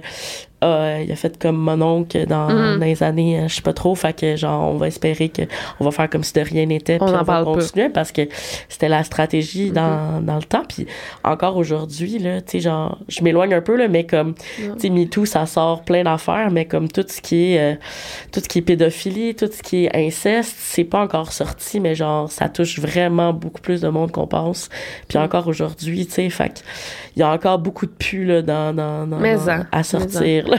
euh, 0.63 1.03
il 1.05 1.11
a 1.11 1.17
fait 1.17 1.39
comme 1.39 1.57
mon 1.57 1.81
oncle 1.81 2.27
dans, 2.27 2.49
Mhm. 2.51 2.79
dans 2.81 2.85
les 2.87 3.03
années, 3.03 3.41
euh, 3.41 3.49
je 3.49 3.55
sais 3.57 3.63
pas 3.63 3.73
trop, 3.73 3.95
fait 3.95 4.13
que 4.19 4.37
genre, 4.37 4.73
on 4.73 4.77
va 4.77 4.89
espérer 4.89 5.29
que 5.29 5.43
on 5.81 5.85
va 5.85 5.91
faire 5.91 6.11
comme 6.11 6.23
si 6.25 6.33
de 6.35 6.41
rien 6.41 6.67
n'était, 6.67 6.99
puis 6.99 7.09
on, 7.09 7.23
va 7.23 7.43
continuer 7.45 7.89
parce 7.89 8.13
que 8.13 8.23
c'était 8.69 8.89
la 8.89 9.03
stratégie 9.05 9.71
dans, 9.71 10.21
dans 10.23 10.37
le 10.37 10.43
temps, 10.43 10.65
puis 10.69 10.87
encore 11.25 11.57
aujourd'hui, 11.57 12.19
là, 12.19 12.41
tu 12.43 12.53
sais, 12.53 12.61
genre, 12.61 12.99
je 13.09 13.23
m'éloigne 13.23 13.55
un 13.55 13.61
peu, 13.63 13.77
là, 13.77 13.89
mais 13.89 14.05
comme, 14.05 14.35
tu 14.57 14.71
sais, 14.79 14.91
MeToo, 14.91 15.25
ça 15.25 15.47
sort 15.47 15.83
plein 15.83 16.03
d'affaires, 16.05 16.51
mais 16.51 16.65
comme 16.67 16.89
tout 16.89 17.05
ce 17.09 17.21
qui 17.21 17.55
est, 17.55 17.75
euh, 17.75 17.77
tout 18.33 18.41
ce 18.41 18.49
qui 18.49 18.59
est 18.59 18.63
pédophilie, 18.63 19.35
tout 19.35 19.49
ce 19.51 19.63
qui 19.63 19.87
est 19.87 19.97
inceste, 19.97 20.57
c'est 20.59 20.85
pas 20.85 21.01
encore 21.01 21.33
sorti, 21.33 21.81
mais 21.81 21.95
genre, 21.95 22.31
ça 22.31 22.49
touche 22.49 22.79
vraiment 22.79 23.33
beaucoup 23.33 23.61
plus 23.61 23.81
de 23.81 23.89
monde 23.89 24.11
qu'on 24.13 24.27
pense. 24.27 24.69
Puis 25.09 25.19
Mm. 25.19 25.23
encore 25.23 25.49
aujourd'hui, 25.49 26.07
tu 26.07 26.13
sais, 26.13 26.31
fait 26.31 26.49
que 26.51 26.61
il 27.21 27.23
y 27.23 27.27
a 27.27 27.33
encore 27.33 27.59
beaucoup 27.59 27.85
de 27.85 27.91
pu, 27.91 28.25
là, 28.25 28.41
dans, 28.41 28.75
dans, 28.75 29.07
dans- 29.07 29.19
Mais 29.19 29.35
dans- 29.37 29.49
en, 29.61 29.65
à 29.71 29.83
sortir, 29.83 30.49
là. 30.49 30.57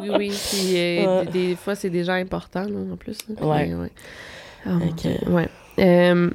oui, 0.00 0.10
oui, 0.16 0.28
puis 0.28 0.76
euh, 0.76 1.06
Ouais. 1.22 1.26
des, 1.26 1.48
des 1.48 1.56
fois, 1.56 1.74
c'est 1.74 1.90
des 1.90 2.04
gens 2.04 2.12
importants, 2.12 2.62
là, 2.62 2.92
en 2.92 2.96
plus. 2.96 3.18
là, 3.28 3.34
puis, 3.36 3.44
Ouais. 3.44 3.74
ouais. 3.74 3.90
Ah, 4.64 4.70
ouais. 5.30 5.48
Euh, 5.80 6.30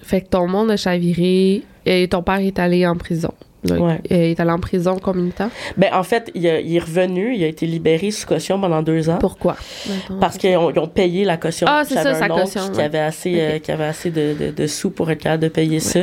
fait 0.00 0.22
que 0.22 0.28
ton 0.30 0.48
monde 0.48 0.72
a 0.72 0.76
chaviré 0.76 1.62
et 1.86 2.08
ton 2.08 2.24
père 2.24 2.38
est 2.40 2.58
allé 2.58 2.84
en 2.88 2.96
prison. 2.96 3.32
Ouais. 3.68 4.00
Il 4.08 4.16
est 4.16 4.38
allé 4.40 4.50
en 4.52 4.58
prison 4.60 4.96
combien 5.02 5.24
de 5.24 5.30
temps? 5.32 5.50
Ben, 5.76 5.92
en 5.92 6.02
fait, 6.04 6.30
il, 6.34 6.46
a- 6.46 6.60
il 6.60 6.76
est 6.76 6.78
revenu, 6.78 7.34
il 7.34 7.42
a 7.42 7.48
été 7.48 7.66
libéré 7.66 8.10
sous 8.12 8.26
caution 8.26 8.60
pendant 8.60 8.82
deux 8.82 9.10
ans. 9.10 9.18
Pourquoi? 9.20 9.56
Parce 10.20 10.36
qu'ils 10.38 10.56
ont, 10.56 10.72
payé 10.86 11.24
la 11.24 11.36
caution. 11.36 11.66
Ah, 11.68 11.82
c'est 11.84 11.94
ça, 11.96 12.14
sa 12.14 12.28
caution, 12.28 12.68
Qui 12.70 12.78
ouais. 12.78 12.84
avait 12.84 12.98
assez, 13.00 13.34
euh, 13.40 13.58
qui 13.58 13.72
avait 13.72 13.84
assez 13.84 14.10
de, 14.10 14.34
de, 14.38 14.50
de 14.52 14.66
sous 14.68 14.90
pour 14.90 15.10
être 15.10 15.22
capable 15.22 15.42
de 15.42 15.48
payer 15.48 15.80
ça. 15.80 16.00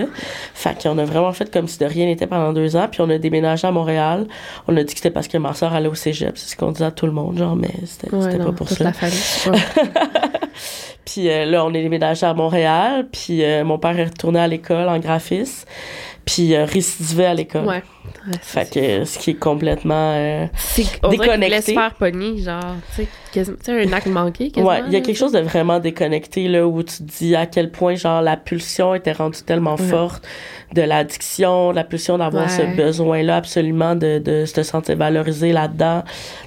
Fait 0.53 0.75
qu'on 0.81 0.97
a 0.97 1.05
vraiment 1.05 1.31
fait 1.31 1.49
comme 1.51 1.67
si 1.69 1.79
de 1.79 1.85
rien 1.85 2.05
n'était 2.07 2.27
pendant 2.27 2.51
deux 2.51 2.75
ans. 2.75 2.87
Puis 2.91 2.99
on 3.01 3.09
a 3.09 3.17
déménagé 3.17 3.65
à 3.67 3.71
Montréal. 3.71 4.27
On 4.67 4.75
a 4.75 4.83
dit 4.83 4.93
que 4.93 4.99
c'était 4.99 5.11
parce 5.11 5.27
que 5.29 5.37
ma 5.37 5.53
soeur 5.53 5.73
allait 5.73 5.87
au 5.87 5.95
cégep. 5.95 6.37
C'est 6.37 6.49
ce 6.51 6.55
qu'on 6.57 6.71
disait 6.71 6.85
à 6.85 6.91
tout 6.91 7.05
le 7.05 7.13
monde, 7.13 7.37
genre, 7.37 7.55
mais 7.55 7.71
c'était 7.85 8.13
Ouais, 8.13 8.23
c'était 8.23 8.37
non, 8.37 8.45
pas 8.45 8.51
pour 8.51 8.67
toute 8.67 8.77
ça. 8.79 8.83
la 8.83 8.93
famille. 8.93 9.61
Puis 11.05 11.29
euh, 11.29 11.45
là, 11.45 11.63
on 11.65 11.73
est 11.73 11.81
déménagé 11.81 12.25
à 12.25 12.33
Montréal. 12.33 13.07
Puis 13.11 13.43
euh, 13.43 13.63
mon 13.63 13.77
père 13.77 13.97
est 13.97 14.05
retourné 14.05 14.39
à 14.39 14.47
l'école 14.47 14.89
en 14.89 14.99
graphisme. 14.99 15.67
Puis 16.25 16.55
euh, 16.55 16.65
récidivait 16.65 17.25
à 17.25 17.33
l'école. 17.33 17.81
Ouais, 18.27 18.33
Fait 18.41 18.69
que 18.71 19.03
ce 19.05 19.19
qui 19.19 19.31
est 19.31 19.33
complètement... 19.35 20.13
euh, 20.15 20.45
qu'il 20.73 20.85
déconnecté. 21.09 21.49
laisse 21.49 21.65
faire 21.65 21.93
pogner, 21.95 22.37
genre, 22.41 22.75
tu 22.95 23.05
sais, 23.33 23.51
un 23.67 23.93
acte 23.93 24.07
manqué, 24.07 24.49
quasiment. 24.49 24.69
Ouais, 24.71 24.81
il 24.87 24.93
y 24.93 24.95
a 24.95 25.01
quelque 25.01 25.17
chose 25.17 25.33
de 25.33 25.39
vraiment 25.39 25.79
déconnecté 25.79 26.47
là 26.47 26.65
où 26.67 26.81
tu 26.83 26.97
te 26.97 27.03
dis 27.03 27.35
à 27.35 27.45
quel 27.45 27.69
point 27.69 27.95
genre 27.95 28.21
la 28.21 28.37
pulsion 28.37 28.95
était 28.95 29.11
rendue 29.11 29.41
tellement 29.45 29.75
Ouais. 29.75 29.83
forte 29.87 30.23
de 30.73 30.81
l'addiction, 30.81 31.71
la 31.71 31.83
pulsion 31.83 32.17
d'avoir 32.17 32.49
ce 32.49 32.61
besoin-là 32.75 33.37
absolument 33.37 33.95
de, 33.95 34.19
de 34.19 34.45
se 34.45 34.63
sentir 34.63 34.95
valorisé 34.97 35.51
là-dedans, 35.51 36.03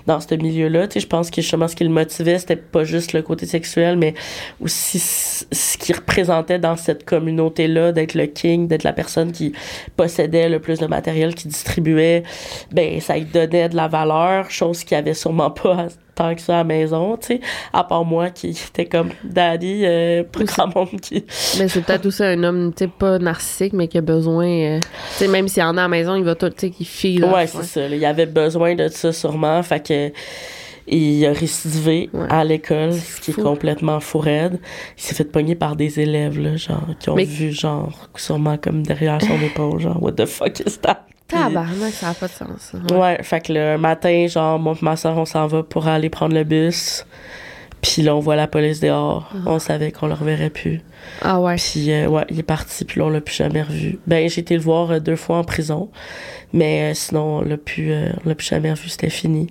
dans 0.06 0.20
ce 0.20 0.34
milieu-là. 0.34 0.88
Tu 0.88 0.94
sais, 0.94 1.00
je 1.00 1.06
pense 1.06 1.30
que 1.30 1.40
justement 1.42 1.68
ce 1.68 1.76
qui 1.76 1.84
le 1.84 1.90
motivait, 1.90 2.38
c'était 2.38 2.56
pas 2.56 2.84
juste 2.84 3.12
le 3.12 3.22
côté 3.22 3.46
sexuel, 3.46 3.96
mais 3.96 4.14
aussi 4.60 4.98
ce 4.98 5.78
qu'il 5.78 5.94
représentait 5.94 6.58
dans 6.58 6.76
cette 6.76 7.04
communauté-là, 7.04 7.92
d'être 7.92 8.14
le 8.14 8.26
king, 8.26 8.66
d'être 8.66 8.82
la 8.84 8.92
personne 8.92 9.32
qui 9.32 9.52
possédait 9.96 10.48
le 10.48 10.58
plus 10.60 10.78
de 10.78 10.86
matériel, 10.86 11.34
qui 11.34 11.47
distribuait, 11.48 12.22
ben 12.72 13.00
ça 13.00 13.16
lui 13.16 13.24
donnait 13.24 13.68
de 13.68 13.76
la 13.76 13.88
valeur, 13.88 14.50
chose 14.50 14.84
qu'il 14.84 14.96
avait 14.96 15.14
sûrement 15.14 15.50
pas 15.50 15.88
tant 16.14 16.34
que 16.34 16.40
ça 16.40 16.54
à 16.54 16.56
la 16.58 16.64
maison, 16.64 17.16
tu 17.16 17.26
sais, 17.28 17.40
à 17.72 17.84
part 17.84 18.04
moi 18.04 18.30
qui 18.30 18.48
était 18.50 18.86
comme 18.86 19.10
daddy, 19.22 19.82
euh, 19.84 20.24
pas 20.24 20.42
grand 20.42 20.74
monde 20.74 21.00
qui... 21.00 21.24
Mais 21.60 21.68
c'est 21.68 21.80
peut-être 21.82 22.06
aussi 22.06 22.24
un 22.24 22.42
homme, 22.42 22.72
tu 22.76 22.84
sais, 22.84 22.90
pas 22.90 23.20
narcissique, 23.20 23.72
mais 23.72 23.86
qui 23.86 23.98
a 23.98 24.00
besoin, 24.00 24.46
euh, 24.48 24.80
tu 24.80 24.88
sais, 25.14 25.28
même 25.28 25.46
s'il 25.46 25.62
y 25.62 25.66
en 25.66 25.76
a 25.76 25.80
à 25.80 25.84
la 25.84 25.88
maison, 25.88 26.16
il 26.16 26.24
va 26.24 26.34
tout, 26.34 26.48
tu 26.50 26.54
sais, 26.58 26.70
qui 26.70 26.84
file. 26.84 27.24
Ouais, 27.24 27.46
c'est 27.46 27.62
ça. 27.62 27.88
là. 27.88 27.94
Il 27.94 28.04
avait 28.04 28.26
besoin 28.26 28.74
de 28.74 28.88
ça 28.88 29.12
sûrement, 29.12 29.62
fait 29.62 29.86
que 29.86 30.12
il 30.90 31.24
a 31.26 31.32
récidivé 31.32 32.08
Ouais. 32.12 32.26
à 32.30 32.42
l'école, 32.44 32.94
ce 32.94 33.20
qui 33.20 33.30
fou. 33.32 33.40
est 33.40 33.44
complètement 33.44 34.00
fou 34.00 34.18
raide. 34.18 34.58
Il 34.96 35.02
s'est 35.02 35.14
fait 35.14 35.24
pogner 35.24 35.54
par 35.54 35.76
des 35.76 36.00
élèves, 36.00 36.40
là, 36.40 36.56
genre, 36.56 36.82
qui 36.98 37.10
ont 37.10 37.14
Mais- 37.14 37.24
vu, 37.26 37.52
genre, 37.52 37.92
sûrement 38.16 38.56
comme 38.56 38.82
derrière 38.82 39.20
son 39.22 39.38
épaule, 39.46 39.78
genre, 39.80 40.02
what 40.02 40.12
the 40.12 40.26
fuck 40.26 40.58
is 40.60 40.78
that? 40.82 41.04
Tabarnak, 41.28 41.92
ça 41.92 42.08
n'a 42.08 42.14
pas 42.14 42.26
de 42.26 42.32
sens. 42.32 42.72
ça. 42.88 42.96
Ouais, 42.96 43.22
fait 43.22 43.40
que 43.40 43.52
le 43.52 43.76
matin, 43.76 44.26
genre, 44.28 44.58
moi 44.58 44.74
et 44.80 44.84
ma 44.84 44.96
soeur, 44.96 45.16
on 45.16 45.24
s'en 45.24 45.46
va 45.46 45.62
pour 45.62 45.86
aller 45.86 46.08
prendre 46.10 46.34
le 46.34 46.44
bus. 46.44 47.04
Puis 47.80 48.02
là, 48.02 48.16
on 48.16 48.18
voit 48.20 48.34
la 48.34 48.48
police 48.48 48.80
dehors. 48.80 49.30
On 49.46 49.60
savait 49.60 49.92
qu'on 49.92 50.08
le 50.08 50.14
reverrait 50.14 50.50
plus. 50.50 50.80
Ah 51.22 51.38
ouais. 51.40 51.54
Puis, 51.54 51.92
euh, 51.92 52.08
ouais, 52.08 52.24
il 52.28 52.40
est 52.40 52.42
parti, 52.42 52.84
puis 52.84 52.98
là, 52.98 53.06
on 53.06 53.10
l'a 53.10 53.20
plus 53.20 53.36
jamais 53.36 53.62
revu. 53.62 53.98
Ben, 54.08 54.28
j'ai 54.28 54.40
été 54.40 54.54
le 54.56 54.60
voir 54.60 54.90
euh, 54.90 54.98
deux 54.98 55.14
fois 55.14 55.38
en 55.38 55.44
prison. 55.44 55.88
Mais 56.52 56.90
euh, 56.90 56.94
sinon, 56.94 57.36
on 57.38 57.40
l'a 57.42 57.56
plus, 57.56 57.92
euh, 57.92 58.08
on 58.24 58.28
l'a 58.28 58.34
plus 58.34 58.48
jamais 58.48 58.70
revu, 58.72 58.88
c'était 58.88 59.10
fini. 59.10 59.46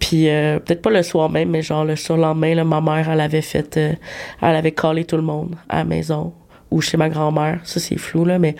Puis, 0.00 0.28
euh, 0.28 0.58
peut-être 0.58 0.82
pas 0.82 0.90
le 0.90 1.04
soir 1.04 1.30
même, 1.30 1.50
mais 1.50 1.62
genre 1.62 1.84
le 1.84 1.94
surlendemain, 1.94 2.56
là, 2.56 2.64
ma 2.64 2.80
mère, 2.80 3.08
elle 3.08 3.20
avait 3.20 3.42
fait, 3.42 3.76
euh, 3.76 3.92
elle 4.40 4.56
avait 4.56 4.72
collé 4.72 5.04
tout 5.04 5.16
le 5.16 5.22
monde 5.22 5.54
à 5.68 5.76
la 5.78 5.84
maison 5.84 6.32
ou 6.72 6.80
chez 6.80 6.96
ma 6.96 7.08
grand-mère. 7.08 7.60
Ça, 7.64 7.78
c'est 7.78 7.98
flou, 7.98 8.24
là, 8.24 8.38
mais 8.38 8.56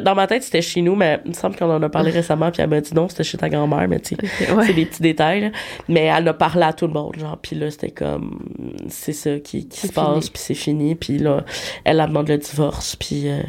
dans 0.00 0.14
ma 0.14 0.26
tête, 0.26 0.42
c'était 0.42 0.62
chez 0.62 0.80
nous, 0.80 0.96
mais 0.96 1.20
il 1.24 1.30
me 1.30 1.34
semble 1.34 1.56
qu'on 1.56 1.70
en 1.70 1.82
a 1.82 1.88
parlé 1.88 2.10
récemment, 2.10 2.50
puis 2.50 2.62
elle 2.62 2.70
m'a 2.70 2.80
dit 2.80 2.94
non, 2.94 3.08
c'était 3.08 3.24
chez 3.24 3.38
ta 3.38 3.48
grand-mère, 3.48 3.86
mais 3.88 4.00
tu 4.00 4.16
sais, 4.16 4.52
ouais. 4.52 4.66
c'est 4.66 4.72
des 4.72 4.86
petits 4.86 5.02
détails, 5.02 5.40
là. 5.42 5.50
Mais 5.88 6.06
elle 6.06 6.26
a 6.26 6.34
parlé 6.34 6.62
à 6.62 6.72
tout 6.72 6.86
le 6.86 6.92
monde, 6.92 7.16
genre, 7.18 7.38
puis 7.40 7.54
là, 7.56 7.70
c'était 7.70 7.90
comme, 7.90 8.40
c'est 8.88 9.12
ça 9.12 9.38
qui, 9.38 9.68
qui 9.68 9.86
se 9.86 9.92
passe, 9.92 10.30
puis 10.30 10.42
c'est 10.42 10.54
fini, 10.54 10.94
puis 10.94 11.18
là, 11.18 11.44
elle 11.84 12.00
a 12.00 12.06
demandé 12.06 12.32
le 12.32 12.38
divorce, 12.38 12.96
puis 12.96 13.28
euh, 13.28 13.42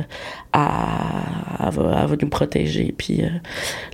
elle, 0.54 1.70
va, 1.72 2.00
elle 2.04 2.08
va 2.10 2.16
nous 2.22 2.30
protéger, 2.30 2.94
puis 2.98 3.24
euh, 3.24 3.30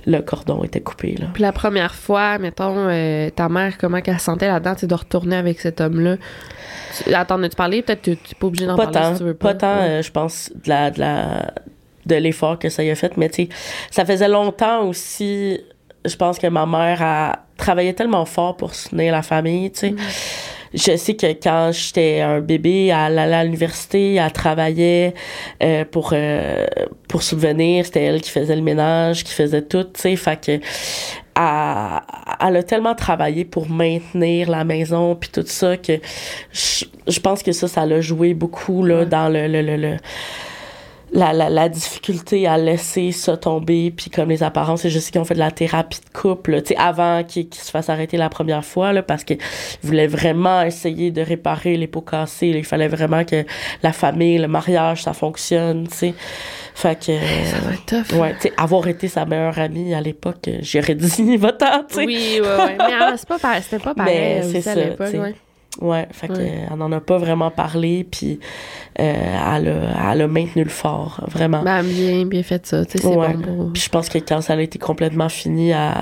le 0.06 0.20
cordon 0.20 0.62
était 0.64 0.80
coupé, 0.80 1.14
là. 1.18 1.26
Puis 1.32 1.42
la 1.42 1.52
première 1.52 1.94
fois, 1.94 2.38
mettons, 2.38 2.76
euh, 2.88 3.30
ta 3.30 3.48
mère, 3.48 3.78
comment 3.78 4.00
qu'elle 4.00 4.18
se 4.18 4.24
sentait 4.24 4.48
là-dedans, 4.48 4.74
tu 4.74 4.86
de 4.86 4.94
retourner 4.94 5.36
avec 5.36 5.60
cet 5.60 5.80
homme-là? 5.80 6.16
Tu- 7.04 7.14
Attends, 7.14 7.42
as-tu 7.42 7.56
parlé? 7.56 7.82
Peut-être 7.82 8.02
que 8.02 8.10
tu 8.10 8.16
n'es 8.16 8.38
pas 8.38 8.46
obligé 8.46 8.66
d'en 8.66 8.76
Pas 8.76 8.86
parler 8.88 8.98
tant, 9.08 9.12
si 9.14 9.18
tu 9.20 9.24
veux 9.24 9.34
pas 9.34 9.48
pas. 9.48 9.54
tant, 9.54 9.76
Ouais. 9.80 9.88
euh, 9.88 10.02
je 10.02 10.10
pense, 10.10 10.50
de 10.64 10.68
la, 10.68 10.90
de 10.90 11.00
la, 11.00 11.50
de 12.06 12.14
l'effort 12.16 12.58
que 12.58 12.68
ça 12.68 12.82
y 12.84 12.90
a 12.90 12.94
fait, 12.94 13.16
mais 13.16 13.28
tu 13.28 13.44
sais, 13.44 13.48
ça 13.90 14.04
faisait 14.04 14.28
longtemps 14.28 14.84
aussi, 14.86 15.60
je 16.04 16.16
pense 16.16 16.38
que 16.38 16.46
ma 16.46 16.66
mère 16.66 17.02
a 17.02 17.38
travaillé 17.56 17.94
tellement 17.94 18.24
fort 18.24 18.56
pour 18.56 18.74
soutenir 18.74 19.12
la 19.12 19.22
famille, 19.22 19.70
tu 19.70 19.80
sais. 19.80 19.94
Je 20.72 20.96
sais 20.96 21.14
que 21.14 21.26
quand 21.32 21.70
j'étais 21.72 22.20
un 22.20 22.40
bébé, 22.40 22.86
elle 22.86 23.18
allait 23.18 23.34
à 23.34 23.42
l'université, 23.44 24.14
elle 24.14 24.32
travaillait 24.32 25.14
euh, 25.62 25.84
pour 25.84 26.10
euh, 26.12 26.64
pour 27.08 27.22
subvenir, 27.24 27.84
c'était 27.86 28.04
elle 28.04 28.20
qui 28.20 28.30
faisait 28.30 28.54
le 28.54 28.62
ménage, 28.62 29.24
qui 29.24 29.32
faisait 29.32 29.62
tout, 29.62 29.82
tu 29.84 30.00
sais, 30.00 30.14
fait 30.16 30.40
que 30.44 30.52
elle, 31.36 32.00
elle 32.48 32.56
a 32.56 32.62
tellement 32.62 32.94
travaillé 32.94 33.44
pour 33.44 33.68
maintenir 33.68 34.48
la 34.50 34.62
maison 34.64 35.14
puis 35.16 35.30
tout 35.30 35.44
ça 35.46 35.76
que 35.76 35.98
je, 36.52 36.84
je 37.08 37.20
pense 37.20 37.42
que 37.42 37.52
ça 37.52 37.66
ça 37.66 37.86
l'a 37.86 38.00
joué 38.00 38.34
beaucoup 38.34 38.84
là 38.84 38.98
Ouais. 39.00 39.06
dans 39.06 39.28
le 39.28 39.48
le, 39.48 39.62
le, 39.62 39.76
le- 39.76 39.96
la, 41.12 41.32
la, 41.32 41.50
la 41.50 41.68
difficulté 41.68 42.46
à 42.46 42.56
laisser 42.56 43.12
ça 43.12 43.36
tomber, 43.36 43.90
puis 43.90 44.10
comme 44.10 44.28
les 44.28 44.42
apparences, 44.42 44.84
et 44.84 44.90
je 44.90 44.98
sais 44.98 45.10
qu'ils 45.10 45.20
ont 45.20 45.24
fait 45.24 45.34
de 45.34 45.40
la 45.40 45.50
thérapie 45.50 46.00
de 46.00 46.18
couple, 46.18 46.62
tu 46.62 46.68
sais, 46.68 46.76
avant 46.76 47.24
qu'ils 47.24 47.52
se 47.52 47.70
fassent 47.70 47.88
arrêter 47.88 48.16
la 48.16 48.28
première 48.28 48.64
fois, 48.64 48.92
là, 48.92 49.02
parce 49.02 49.24
qu'ils 49.24 49.38
voulaient 49.82 50.06
vraiment 50.06 50.62
essayer 50.62 51.10
de 51.10 51.20
réparer 51.20 51.76
les 51.76 51.86
pots 51.86 52.00
cassés, 52.00 52.52
là. 52.52 52.58
il 52.58 52.64
fallait 52.64 52.88
vraiment 52.88 53.24
que 53.24 53.44
la 53.82 53.92
famille, 53.92 54.38
le 54.38 54.48
mariage, 54.48 55.02
ça 55.02 55.12
fonctionne, 55.12 55.88
tu 55.88 55.96
sais. 55.96 56.14
Fait 56.74 56.98
que... 56.98 57.18
Ça 57.46 57.58
va 57.58 57.72
être 57.72 57.86
tough. 57.86 58.18
Ouais, 58.18 58.34
tu 58.34 58.42
sais, 58.42 58.52
avoir 58.56 58.86
été 58.86 59.08
sa 59.08 59.24
meilleure 59.24 59.58
amie 59.58 59.92
à 59.94 60.00
l'époque, 60.00 60.48
j'aurais 60.62 60.94
dit 60.94 61.36
va-t'en, 61.36 61.84
tu 61.88 61.94
sais. 61.94 62.06
Oui, 62.06 62.40
ouais, 62.40 62.48
ouais. 62.48 62.76
Mais 62.78 62.94
ah, 63.00 63.14
c'est 63.16 63.28
pas 63.28 63.38
pareil, 63.38 63.62
c'était 63.62 63.82
pas 63.82 63.94
pareil 63.94 64.42
Mais 64.44 64.58
aussi 64.58 64.68
à 64.68 64.74
l'époque, 64.76 65.14
ouais. 65.14 65.34
Ouais, 65.80 66.06
fait 66.12 66.30
Ouais. 66.30 66.66
qu'elle 66.68 66.76
n'en 66.78 66.92
a 66.92 67.00
pas 67.00 67.18
vraiment 67.18 67.50
parlé, 67.50 68.06
puis 68.10 68.38
euh, 68.98 69.02
elle, 69.56 69.68
a, 69.68 70.12
elle 70.12 70.20
a 70.22 70.28
maintenu 70.28 70.64
le 70.64 70.70
fort, 70.70 71.20
vraiment. 71.28 71.62
Ben, 71.62 71.82
bien, 71.82 72.26
bien 72.26 72.42
fait 72.42 72.66
ça. 72.66 72.84
Tu 72.84 72.92
sais, 72.92 72.98
c'est 72.98 73.06
Ouais. 73.06 73.32
bon 73.34 73.42
pour. 73.42 73.72
Puis 73.72 73.82
je 73.82 73.88
pense 73.88 74.08
que 74.08 74.18
quand 74.18 74.40
ça 74.42 74.54
a 74.54 74.60
été 74.60 74.78
complètement 74.78 75.28
fini, 75.28 75.70
elle, 75.70 75.92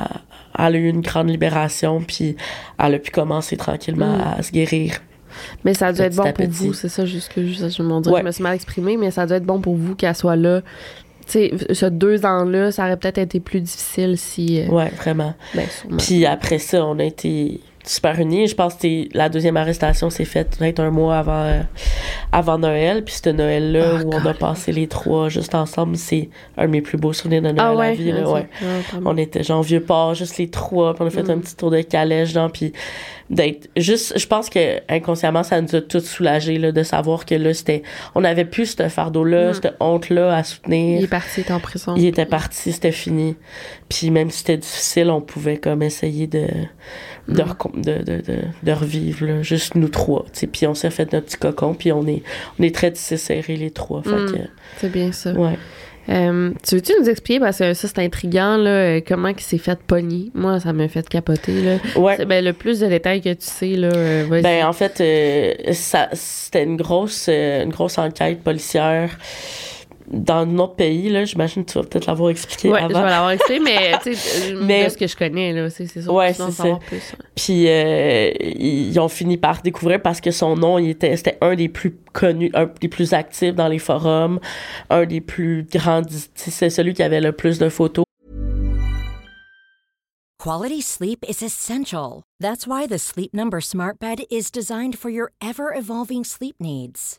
elle 0.59 0.75
a 0.75 0.79
eu 0.79 0.89
une 0.89 1.01
grande 1.03 1.31
libération, 1.31 2.01
puis 2.01 2.37
elle 2.79 2.95
a 2.95 2.99
pu 2.99 3.11
commencer 3.11 3.57
tranquillement 3.57 4.17
Mm. 4.17 4.35
à 4.39 4.43
se 4.43 4.51
guérir. 4.51 4.95
Mais 5.65 5.75
ça 5.75 5.93
doit 5.93 6.07
être 6.07 6.17
bon 6.17 6.33
pour 6.33 6.49
vous, 6.49 6.73
c'est 6.73 6.89
ça, 6.89 7.05
juste 7.07 7.33
que 7.33 7.43
je, 7.47 7.53
je, 7.53 7.59
dirais, 7.69 8.11
Ouais. 8.11 8.21
je 8.21 8.27
me 8.27 8.31
suis 8.33 8.43
mal 8.43 8.55
exprimée, 8.57 8.97
mais 8.97 9.11
ça 9.13 9.27
doit 9.27 9.37
être 9.37 9.45
bon 9.47 9.61
pour 9.61 9.77
vous 9.77 9.95
qu'elle 9.95 10.15
soit 10.17 10.35
là. 10.37 10.63
Tu 11.27 11.33
sais, 11.33 11.53
ce 11.75 11.87
deux 11.87 12.25
ans-là, 12.25 12.73
ça 12.73 12.85
aurait 12.87 12.97
peut-être 12.97 13.19
été 13.19 13.39
plus 13.39 13.61
difficile 13.61 14.17
si. 14.17 14.61
euh, 14.63 14.67
Ouais, 14.69 14.89
vraiment. 14.97 15.35
Ben. 15.55 15.67
Puis 15.99 16.25
après 16.27 16.59
ça, 16.59 16.85
on 16.85 16.99
a 16.99 17.05
été 17.05 17.61
super 17.89 18.19
unis. 18.21 18.49
Je 18.49 18.55
pense 18.55 18.75
que 18.75 19.09
la 19.17 19.29
deuxième 19.29 19.57
arrestation 19.57 20.11
s'est 20.11 20.25
faite 20.25 20.57
peut-être 20.59 20.81
un 20.81 20.91
mois 20.91 21.19
avant, 21.19 21.43
euh, 21.45 21.61
avant 22.33 22.59
Noël. 22.59 23.05
Puis 23.05 23.15
ce 23.23 23.31
Noël-là 23.31 23.85
Ah, 23.99 24.05
où 24.05 24.11
on 24.13 24.27
a 24.27 24.35
passé 24.35 24.73
les 24.73 24.87
trois 24.87 25.29
juste 25.29 25.55
ensemble, 25.55 25.97
c'est 25.97 26.29
un 26.57 26.67
de 26.67 26.71
mes 26.71 26.83
plus 26.83 26.99
beaux 26.99 27.13
souvenirs 27.13 27.43
de 27.43 27.47
Noël 27.49 27.57
ah 27.61 27.69
à 27.71 27.75
ouais, 27.75 27.89
la 27.91 27.95
vie. 27.95 28.13
là, 28.13 28.29
ok. 28.29 28.35
ouais. 28.35 28.49
Ah. 28.63 28.97
On 29.05 29.17
était 29.17 29.43
genre 29.43 29.63
vieux 29.63 29.81
port, 29.83 30.15
juste 30.15 30.39
les 30.39 30.49
trois, 30.49 30.95
puis 30.95 31.03
on 31.03 31.07
a 31.07 31.11
fait 31.11 31.23
Mm. 31.23 31.31
un 31.31 31.39
petit 31.39 31.57
tour 31.57 31.71
de 31.71 31.81
calèche, 31.83 32.31
genre, 32.33 32.51
puis 32.53 32.73
d'être 33.31 33.69
juste, 33.77 34.19
je 34.19 34.27
pense 34.27 34.49
que 34.49 34.81
inconsciemment, 34.91 35.43
ça 35.43 35.61
nous 35.61 35.75
a 35.77 35.81
tous 35.83 36.01
soulagés, 36.01 36.57
là, 36.59 36.73
de 36.73 36.83
savoir 36.83 37.27
que 37.27 37.35
là, 37.35 37.53
c'était, 37.53 37.83
on 38.15 38.25
avait 38.25 38.47
plus 38.47 38.75
ce 38.77 38.89
fardeau-là, 38.89 39.51
Mm. 39.51 39.55
cette 39.55 39.75
honte-là 39.81 40.35
à 40.37 40.41
Il 40.41 40.45
soutenir. 40.45 41.03
est 41.05 41.07
parti, 41.09 41.41
il 41.43 41.47
est 41.47 41.53
en 41.53 41.61
prison. 41.61 41.95
Il 41.97 42.07
était 42.07 42.25
parti, 42.27 42.73
c'était 42.73 42.93
fini. 42.93 43.37
Puis 43.89 44.11
même 44.11 44.31
si 44.31 44.39
c'était 44.39 44.57
difficile, 44.57 45.11
on 45.11 45.21
pouvait 45.21 45.59
comme 45.59 45.83
essayer 45.83 46.27
de, 46.27 46.47
de, 47.29 47.43
de, 47.43 48.03
de, 48.03 48.21
de, 48.21 48.39
de 48.63 48.73
revivre, 48.73 49.27
là, 49.27 49.43
juste 49.43 49.75
nous 49.75 49.89
trois. 49.89 50.25
Puis 50.53 50.67
on 50.67 50.75
s'est 50.75 50.91
fait 50.91 51.13
notre 51.13 51.27
petit 51.27 51.37
cocon, 51.37 51.75
puis 51.75 51.93
on 51.93 52.07
est, 52.07 52.23
on 52.59 52.63
est 52.63 52.75
très 52.75 52.95
serrés, 52.95 53.57
les 53.57 53.71
trois. 53.71 54.01
Mm. 54.01 54.33
que, 54.33 54.39
C'est 54.79 54.91
bien 54.93 55.13
ça. 55.13 55.33
ouais. 55.33 55.59
Euh, 56.11 56.53
tu 56.67 56.77
veux-tu 56.77 56.93
nous 56.99 57.11
expliquer, 57.11 57.39
parce 57.39 57.59
que 57.59 57.75
ça, 57.75 57.87
c'est 57.87 57.99
intriguant, 57.99 58.57
là, 58.57 58.71
euh, 58.71 59.01
comment 59.07 59.29
il 59.29 59.41
s'est 59.41 59.59
fait 59.59 59.79
pogner? 59.87 60.31
Moi, 60.35 60.59
ça 60.59 60.73
m'a 60.73 60.89
fait 60.89 61.07
capoter, 61.07 61.61
là. 61.61 61.77
Ouais. 62.01 62.25
Ben, 62.25 62.43
le 62.43 62.55
plus 62.55 62.81
de 62.81 62.87
détails 62.87 63.21
que 63.21 63.29
tu 63.29 63.37
sais, 63.41 63.77
là, 63.77 63.89
euh. 63.95 64.41
Ben 64.41 64.65
en 64.65 64.73
fait, 64.73 65.01
euh, 65.03 65.73
ça 65.75 66.09
c'était 66.15 66.65
une 66.65 66.77
grosse 66.77 67.29
une 67.29 67.69
grosse 67.69 67.99
enquête 67.99 68.43
policière 68.43 69.19
dans 70.11 70.47
notre 70.47 70.75
pays 70.75 71.09
là. 71.09 71.25
J'imagine 71.25 71.65
que 71.65 71.73
tu 71.73 71.79
vas 71.79 71.85
peut-être 71.85 72.07
l'avoir 72.07 72.31
expliqué 72.31 72.71
ouais, 72.71 72.81
je 72.83 72.87
vais 72.89 72.95
avant. 72.97 73.05
l'avoir 73.07 73.31
expliqué, 73.31 73.61
mais, 73.61 73.93
tu 74.03 74.15
sais, 74.15 74.55
Mais- 74.55 74.85
de 74.85 74.89
ce 74.91 74.97
que 74.97 75.07
je 75.07 75.17
connais, 75.17 75.53
là, 75.53 75.69
c'est 75.71 75.87
c'est 75.87 76.03
sûr 76.03 76.13
Ouais, 76.13 76.33
c'est 76.33 76.51
ça. 76.51 76.79
plus. 76.87 77.15
Puis 77.37 77.69
euh, 77.69 78.31
ils 78.41 78.99
ont 79.01 79.09
fini 79.09 79.37
par 79.37 79.63
découvrir 79.63 80.01
parce 80.03 80.21
que 80.21 80.31
son 80.31 80.57
nom, 80.57 80.79
il 80.79 80.91
était 80.91 81.17
c'était 81.17 81.39
un 81.41 81.55
des 81.55 81.69
plus 81.69 81.97
connus, 82.13 82.51
un 82.55 82.67
des 82.81 82.89
plus 82.89 83.13
actifs 83.13 83.55
dans 83.55 83.69
les 83.69 83.79
forums, 83.79 84.41
un 84.91 85.05
des 85.07 85.21
plus 85.21 85.65
grands. 85.71 86.03
C'est 86.35 86.71
celui 86.71 86.95
qui 86.95 87.03
avait 87.03 87.21
le 87.21 87.33
plus 87.33 87.59
de 87.59 87.69
photos. 87.69 88.05
Quality 90.41 90.81
sleep 90.83 91.25
is 91.29 91.43
essential. 91.43 92.23
That's 92.41 92.65
why 92.67 92.87
the 92.87 92.99
Sleep 92.99 93.35
Number 93.35 93.61
Smart 93.61 93.99
Bed 93.99 94.21
is 94.31 94.53
designed 94.53 94.97
for 94.97 95.11
your 95.11 95.33
ever 95.41 95.75
evolving 95.75 96.23
sleep 96.25 96.55
needs. 96.61 97.19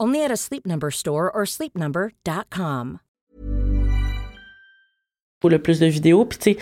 Only 0.00 0.24
at 0.24 0.30
a 0.30 0.36
Sleep 0.36 0.64
Number 0.64 0.90
store 0.90 1.30
or 1.30 1.44
sleepnumber.com. 1.44 3.00
pour 5.40 5.50
le 5.50 5.60
plus 5.60 5.78
de 5.78 5.86
vidéos. 5.86 6.24
Puis, 6.24 6.38
tu 6.38 6.52
sais, 6.52 6.58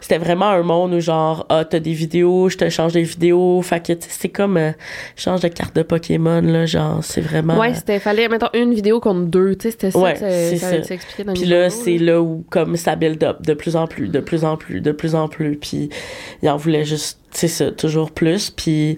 c'était 0.00 0.18
vraiment 0.18 0.48
un 0.48 0.62
monde 0.62 0.94
où, 0.94 1.00
genre, 1.00 1.46
ah, 1.48 1.64
t'as 1.64 1.80
des 1.80 1.92
vidéos, 1.92 2.48
je 2.48 2.56
te 2.56 2.68
change 2.68 2.92
des 2.92 3.02
vidéos. 3.02 3.60
Fait 3.62 3.84
que, 3.84 3.92
tu 3.92 4.02
sais, 4.02 4.08
c'est 4.10 4.28
comme, 4.28 4.56
euh, 4.56 4.70
change 5.16 5.40
de 5.40 5.48
carte 5.48 5.74
de 5.74 5.82
Pokémon, 5.82 6.40
là, 6.40 6.64
genre, 6.64 7.02
c'est 7.02 7.20
vraiment. 7.20 7.58
Ouais, 7.58 7.74
c'était, 7.74 7.98
fallait, 7.98 8.28
mettons, 8.28 8.48
une 8.54 8.72
vidéo 8.72 9.00
contre 9.00 9.22
deux, 9.22 9.56
tu 9.56 9.62
sais, 9.64 9.70
c'était 9.72 9.90
ça 9.90 9.98
Ouais, 9.98 10.14
c'est 10.16 10.56
ça, 10.58 10.70
ça. 10.70 10.82
ça 10.84 10.94
expliquait 10.94 11.24
dans 11.24 11.32
Puis 11.34 11.44
là, 11.44 11.70
c'est 11.70 11.98
là 11.98 12.22
où, 12.22 12.44
comme, 12.50 12.76
ça 12.76 12.94
build 12.94 13.22
up 13.24 13.42
de 13.42 13.54
plus 13.54 13.74
en 13.74 13.88
plus, 13.88 14.08
de 14.08 14.20
plus 14.20 14.44
en 14.44 14.56
plus, 14.56 14.80
de 14.80 14.92
plus 14.92 15.16
en 15.16 15.26
plus. 15.26 15.56
Puis, 15.56 15.90
il 16.42 16.48
en 16.48 16.56
voulait 16.56 16.84
juste, 16.84 17.18
c'est 17.32 17.48
ça, 17.48 17.72
toujours 17.72 18.12
plus. 18.12 18.50
Puis, 18.50 18.96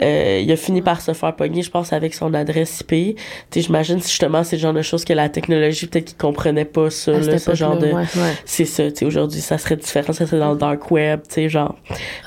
euh, 0.00 0.40
il 0.42 0.50
a 0.50 0.56
fini 0.56 0.80
par 0.80 1.02
se 1.02 1.12
faire 1.12 1.36
pogner, 1.36 1.62
je 1.62 1.70
pense, 1.70 1.92
avec 1.92 2.14
son 2.14 2.32
adresse 2.32 2.80
IP. 2.80 2.88
Tu 2.88 3.16
sais, 3.50 3.60
j'imagine, 3.60 4.00
justement, 4.00 4.44
c'est 4.44 4.56
le 4.56 4.62
genre 4.62 4.72
de 4.72 4.82
choses 4.82 5.04
que 5.04 5.12
la 5.12 5.28
technologie, 5.28 5.86
peut-être 5.86 6.06
qu'il 6.06 6.16
comprenait 6.16 6.64
pas 6.64 6.88
ça, 6.88 7.12
là, 7.12 7.38
ce 7.38 7.54
genre 7.54 7.76
de. 7.76 7.88
époque-là, 7.88 8.22
ouais, 8.22 8.22
ouais. 8.22 8.34
C'est 8.64 8.84
ça, 8.84 8.90
tu 8.90 8.98
sais, 8.98 9.04
aujourd'hui, 9.04 9.40
ça 9.40 9.58
serait 9.58 9.76
différent, 9.76 10.12
ça 10.12 10.26
serait 10.26 10.38
dans 10.38 10.52
le 10.52 10.58
dark 10.58 10.90
web, 10.90 11.20
tu 11.28 11.34
sais, 11.34 11.48
genre. 11.48 11.74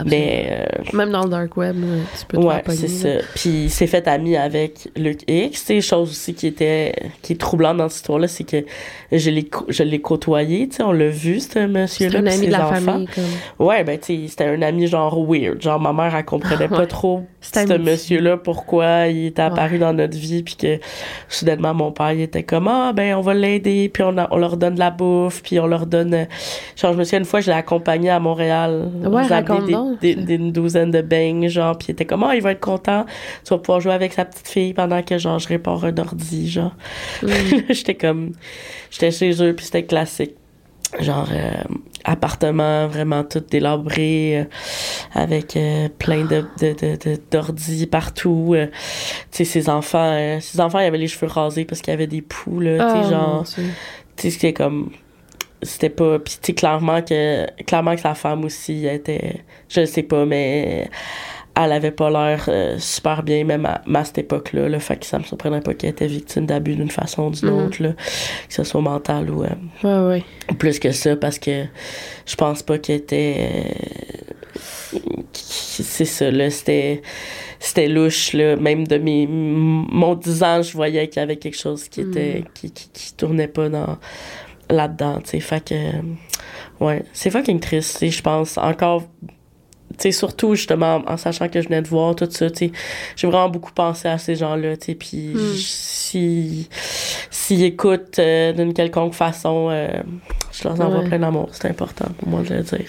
Mais, 0.05 0.47
euh, 0.49 0.83
Même 0.97 1.11
dans 1.11 1.23
le 1.23 1.29
dark 1.29 1.55
web, 1.57 1.75
tu 2.19 2.25
peux 2.25 2.37
te 2.37 2.43
Ouais, 2.45 2.61
c'est 2.69 2.87
ça. 2.87 3.09
Puis 3.35 3.49
il 3.65 3.69
s'est 3.69 3.87
fait 3.87 4.07
ami 4.07 4.35
avec 4.35 4.89
Luc 4.95 5.21
X. 5.27 5.61
Tu 5.61 5.65
sais, 5.65 5.81
chose 5.81 6.09
aussi 6.11 6.33
qui 6.33 6.47
était 6.47 6.93
qui 7.21 7.33
est 7.33 7.37
troublante 7.37 7.77
dans 7.77 7.87
cette 7.89 7.97
histoire-là, 7.97 8.27
c'est 8.27 8.43
que 8.43 8.65
je 9.11 9.29
l'ai 9.29 9.43
co- 9.43 9.65
je 9.69 9.83
l'ai 9.83 10.01
côtoyé, 10.01 10.67
tu 10.67 10.77
sais, 10.77 10.83
on 10.83 10.91
l'a 10.91 11.07
vu 11.09 11.39
ce 11.39 11.47
C'est 11.53 11.67
monsieur-là, 11.67 12.19
un 12.19 12.25
ami 12.27 12.47
de 12.47 12.51
la 12.51 12.67
enfants. 12.67 12.81
famille, 12.81 13.07
comme. 13.07 13.67
Ouais, 13.67 13.83
ben 13.83 13.97
tu 13.99 14.23
sais, 14.23 14.27
c'était 14.27 14.45
un 14.45 14.61
ami 14.61 14.87
genre 14.87 15.17
weird, 15.25 15.61
genre 15.61 15.79
ma 15.79 15.93
mère 15.93 16.15
elle 16.15 16.25
comprenait 16.25 16.67
pas 16.67 16.79
Ouais. 16.81 16.87
trop 16.87 17.23
ce 17.41 17.77
monsieur-là 17.77 18.37
pourquoi 18.37 19.07
il 19.07 19.27
était 19.27 19.43
apparu 19.43 19.77
dans 19.77 19.93
notre 19.93 20.17
vie 20.17 20.41
puis 20.43 20.55
que 20.55 20.79
soudainement 21.29 21.73
mon 21.75 21.91
père 21.91 22.11
il 22.11 22.21
était 22.21 22.41
comme 22.43 22.67
ah 22.67 22.91
ben 22.93 23.15
on 23.15 23.21
va 23.21 23.33
l'aider 23.35 23.89
puis 23.93 24.01
on, 24.03 24.17
a- 24.17 24.27
on 24.31 24.37
leur 24.37 24.57
donne 24.57 24.73
de 24.75 24.79
la 24.79 24.89
bouffe 24.91 25.41
puis 25.43 25.59
on 25.59 25.67
leur 25.67 25.85
donne 25.85 26.13
euh, 26.13 26.24
genre 26.75 26.93
je 26.93 26.97
me 26.97 27.03
souviens 27.03 27.19
une 27.19 27.25
fois 27.25 27.41
je 27.41 27.51
l'ai 27.51 27.57
accompagné 27.57 28.09
à 28.09 28.19
Montréal. 28.19 28.89
Ouais, 29.01 29.05
amené 29.07 29.27
raconte 29.27 29.65
des, 29.65 29.71
donc. 29.73 29.99
des- 29.99 30.15
des- 30.15 30.35
une 30.35 30.51
douzaine 30.51 30.91
de 30.91 31.01
beignes 31.01 31.47
genre 31.49 31.77
puis 31.77 31.87
il 31.89 31.91
était 31.91 32.05
comme 32.05 32.23
ah 32.23 32.35
il 32.35 32.41
va 32.41 32.51
être 32.51 32.59
content 32.59 33.05
tu 33.43 33.49
vas 33.49 33.57
pouvoir 33.59 33.79
jouer 33.81 33.93
avec 33.93 34.13
sa 34.13 34.25
petite 34.25 34.47
fille 34.47 34.73
pendant 34.73 35.01
que 35.03 35.17
genre 35.17 35.39
je 35.39 35.47
répare 35.47 35.83
un 35.85 35.97
ordi 35.97 36.49
genre. 36.49 36.75
Mm. 37.23 37.27
j'étais 37.69 37.95
comme 37.95 38.31
j'étais 38.91 39.11
chez 39.11 39.41
eux 39.43 39.53
puis 39.55 39.65
c'était 39.65 39.83
classique. 39.85 40.35
Genre 40.99 41.27
euh, 41.33 41.51
appartement 42.05 42.87
vraiment 42.87 43.23
tout 43.23 43.39
délabré 43.41 44.39
euh, 44.41 44.43
avec 45.13 45.57
euh, 45.57 45.89
plein 45.97 46.23
de 46.23 46.45
de 46.61 46.73
de- 46.73 46.95
de- 46.95 47.19
d'ordi 47.31 47.87
partout 47.87 48.53
euh, 48.55 48.67
tu 49.31 49.43
sais 49.43 49.45
ses 49.45 49.69
enfants 49.69 50.11
euh, 50.13 50.39
ses 50.39 50.61
enfants 50.61 50.79
ils 50.79 50.85
avaient 50.85 50.97
les 50.99 51.07
cheveux 51.07 51.27
rasés 51.29 51.65
parce 51.65 51.81
qu'il 51.81 51.91
y 51.91 51.95
avait 51.95 52.07
des 52.07 52.21
poux 52.21 52.59
là 52.59 52.77
tu 52.85 52.91
sais 52.91 53.01
mon 53.03 53.09
genre. 53.09 53.43
Tu 53.45 53.61
sais 54.17 54.29
c'était 54.29 54.53
comme 54.53 54.91
c'était 55.61 55.89
pas 55.89 56.19
puis 56.19 56.37
tu 56.41 56.53
clairement 56.53 57.01
que 57.01 57.45
clairement 57.63 57.95
que 57.95 58.01
sa 58.01 58.13
femme 58.13 58.43
aussi 58.45 58.85
elle 58.85 58.95
était 58.97 59.37
je 59.69 59.85
sais 59.85 60.03
pas 60.03 60.25
mais 60.25 60.89
elle 61.57 61.71
avait 61.71 61.91
pas 61.91 62.09
l'air 62.09 62.45
euh, 62.49 62.77
super 62.79 63.23
bien 63.23 63.45
même 63.45 63.65
à, 63.65 64.03
cette 64.03 64.17
époque-là 64.19 64.67
le 64.67 64.79
fait 64.79 64.97
que 64.97 65.05
ça 65.05 65.17
me 65.19 65.23
surprendrait 65.23 65.61
pas 65.61 65.73
qu'elle 65.73 65.91
était 65.91 66.07
victime 66.07 66.45
d'abus 66.45 66.75
d'une 66.75 66.91
façon 66.91 67.27
ou 67.27 67.31
d'une 67.31 67.49
Mhm. 67.49 67.65
autre 67.65 67.81
là 67.83 67.93
que 67.93 68.53
ce 68.53 68.63
soit 68.65 68.81
mental 68.81 69.29
ou 69.31 69.43
euh, 69.43 69.47
Ouais, 69.83 70.23
ouais. 70.49 70.55
plus 70.59 70.79
que 70.79 70.91
ça 70.91 71.15
parce 71.15 71.39
que 71.39 71.63
je 72.25 72.35
pense 72.35 72.61
pas 72.61 72.77
qu'elle 72.77 72.97
était 72.97 73.49
euh, 74.93 74.99
c'est 75.33 76.05
ça 76.05 76.31
là 76.31 76.49
c'était 76.49 77.01
c'était 77.59 77.87
louche 77.87 78.33
là 78.33 78.55
même 78.55 78.85
de 78.87 78.97
mes 78.97 79.27
mon 79.27 80.15
10 80.15 80.43
ans 80.43 80.61
je 80.61 80.73
voyais 80.73 81.07
qu'il 81.07 81.19
y 81.21 81.23
avait 81.23 81.37
quelque 81.37 81.57
chose 81.57 81.87
qui 81.89 82.01
était 82.01 82.43
qui, 82.53 82.71
qui, 82.71 82.89
qui 82.93 83.13
tournait 83.13 83.47
pas 83.47 83.69
dans 83.69 83.97
là-dedans 84.69 85.19
tu 85.23 85.31
sais 85.31 85.39
fait 85.39 85.63
que 85.69 86.83
ouais 86.83 87.03
c'est 87.13 87.29
fucking 87.29 87.59
triste 87.59 88.09
je 88.09 88.21
pense 88.21 88.57
encore 88.57 89.03
tu 89.97 90.01
sais 90.03 90.11
surtout 90.11 90.55
justement 90.55 91.01
en 91.07 91.15
sachant 91.17 91.47
que 91.47 91.61
je 91.61 91.67
venais 91.69 91.81
de 91.81 91.87
voir 91.87 92.15
tout 92.15 92.27
ça 92.29 92.49
tu 92.49 92.57
sais 92.67 92.71
j'ai 93.15 93.27
vraiment 93.27 93.49
beaucoup 93.49 93.71
pensé 93.71 94.07
à 94.07 94.17
ces 94.17 94.35
gens-là 94.35 94.75
tu 94.77 94.85
sais 94.87 94.95
puis 94.95 95.27
Mm. 95.33 95.53
j- 95.53 95.65
si 95.67 96.69
s'ils 97.31 97.63
écoutent 97.63 98.19
euh, 98.19 98.51
d'une 98.53 98.73
quelconque 98.73 99.13
façon 99.13 99.67
euh, 99.71 99.87
je 100.51 100.67
leur 100.67 100.79
envoie 100.81 100.99
Ouais. 100.99 101.07
plein 101.07 101.19
d'amour 101.19 101.49
c'est 101.51 101.69
important 101.69 102.05
pour 102.17 102.27
moi 102.27 102.41
de 102.41 102.53
le 102.55 102.61
dire 102.63 102.85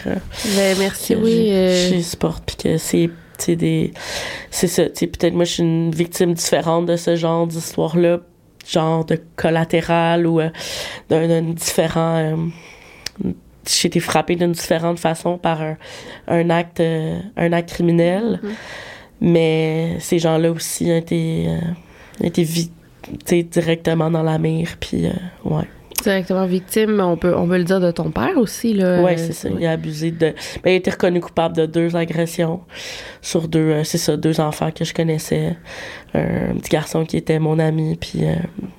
Ben, 0.57 0.77
merci, 0.79 1.15
que 1.15 1.19
oui. 1.21 1.51
euh, 1.53 1.89
je 1.91 1.95
les 1.95 2.03
supporte 2.03 2.45
puis 2.47 2.57
que 2.57 2.77
c'est 2.79 3.11
des 3.57 3.93
c'est 4.51 4.67
ça 4.69 4.85
peut-être 4.85 5.35
moi 5.35 5.45
je 5.45 5.53
suis 5.53 5.62
une 5.62 5.91
victime 5.95 6.33
différente 6.35 6.87
de 6.87 6.97
ce 6.97 7.17
genre 7.17 7.47
d'histoire 7.47 7.97
là 7.97 8.19
genre 8.68 9.05
de 9.05 9.20
collatéral 9.37 10.26
ou 10.26 10.40
euh, 10.40 10.50
d'un 11.09 11.42
différent 11.42 12.16
euh, 12.16 12.37
j'ai 13.68 13.88
été 13.88 14.00
frappée 14.00 14.37
d'une 14.37 14.52
différente 14.52 14.98
façon 14.98 15.38
par 15.38 15.61
un, 15.61 15.76
un 16.29 16.50
acte 16.50 16.81
euh, 16.81 17.18
un 17.37 17.52
acte 17.52 17.70
criminel 17.70 18.40
Mhm. 18.42 18.50
Mais 19.18 19.96
ces 19.98 20.18
gens-là 20.18 20.50
aussi 20.50 20.90
ont 20.90 20.96
été, 20.98 21.48
ont 22.20 22.26
été 22.26 23.42
directement 23.44 24.11
dans 24.11 24.22
la 24.22 24.37
mire, 24.37 24.76
puis 24.79 25.07
ouais. 25.42 25.64
Directement 26.07 26.47
victime, 26.47 27.01
on 27.01 27.16
peut, 27.16 27.35
on 27.35 27.49
peut 27.49 27.59
le 27.59 27.64
dire 27.64 27.81
de 27.81 27.90
ton 27.90 28.12
père 28.12 28.37
aussi, 28.38 28.75
là. 28.75 28.85
Euh, 28.87 29.14
c'est 29.16 29.33
ça. 29.33 29.49
Il 29.49 29.66
a 29.66 29.72
abusé 29.72 30.12
de. 30.12 30.35
Ben, 30.62 30.66
il 30.66 30.68
a 30.70 30.74
été 30.74 30.93
reconnu 30.93 31.20
coupable 31.20 31.57
de 31.57 31.66
deux 31.66 31.97
agressions 31.97 32.61
sur 33.20 33.49
deux. 33.49 33.59
euh, 33.59 33.83
c'est 33.85 33.99
ça, 33.99 34.16
deux 34.16 34.41
enfants 34.41 34.70
que 34.70 34.85
je 34.85 34.95
connaissais. 34.95 35.57
Un 36.14 36.55
petit 36.59 36.70
garçon 36.70 37.05
qui 37.05 37.16
était 37.16 37.41
mon 37.41 37.59
ami, 37.59 37.97
puis 37.97 38.20
euh, 38.24 38.37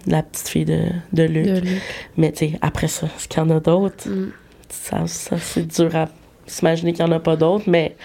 la 0.07 0.23
petite 0.23 0.47
fille 0.47 0.63
de, 0.63 0.83
de 1.11 1.23
Luc. 1.23 1.45
de 1.47 1.59
Luc. 1.59 1.81
Mais 2.15 2.31
tu 2.31 2.51
sais, 2.51 2.59
après 2.61 2.87
ça, 2.87 3.07
est-ce 3.07 3.27
qu'il 3.27 3.39
y 3.39 3.45
en 3.45 3.49
a 3.49 3.59
d'autres? 3.59 4.07
Mm. 4.07 4.31
Ça, 4.69 5.05
ça 5.07 5.37
c'est 5.37 5.67
dur 5.67 5.93
à 5.97 6.07
s'imaginer 6.45 6.93
qu'il 6.93 7.03
n'y 7.03 7.11
en 7.11 7.15
a 7.15 7.19
pas 7.19 7.35
d'autres, 7.35 7.65
mais 7.67 7.97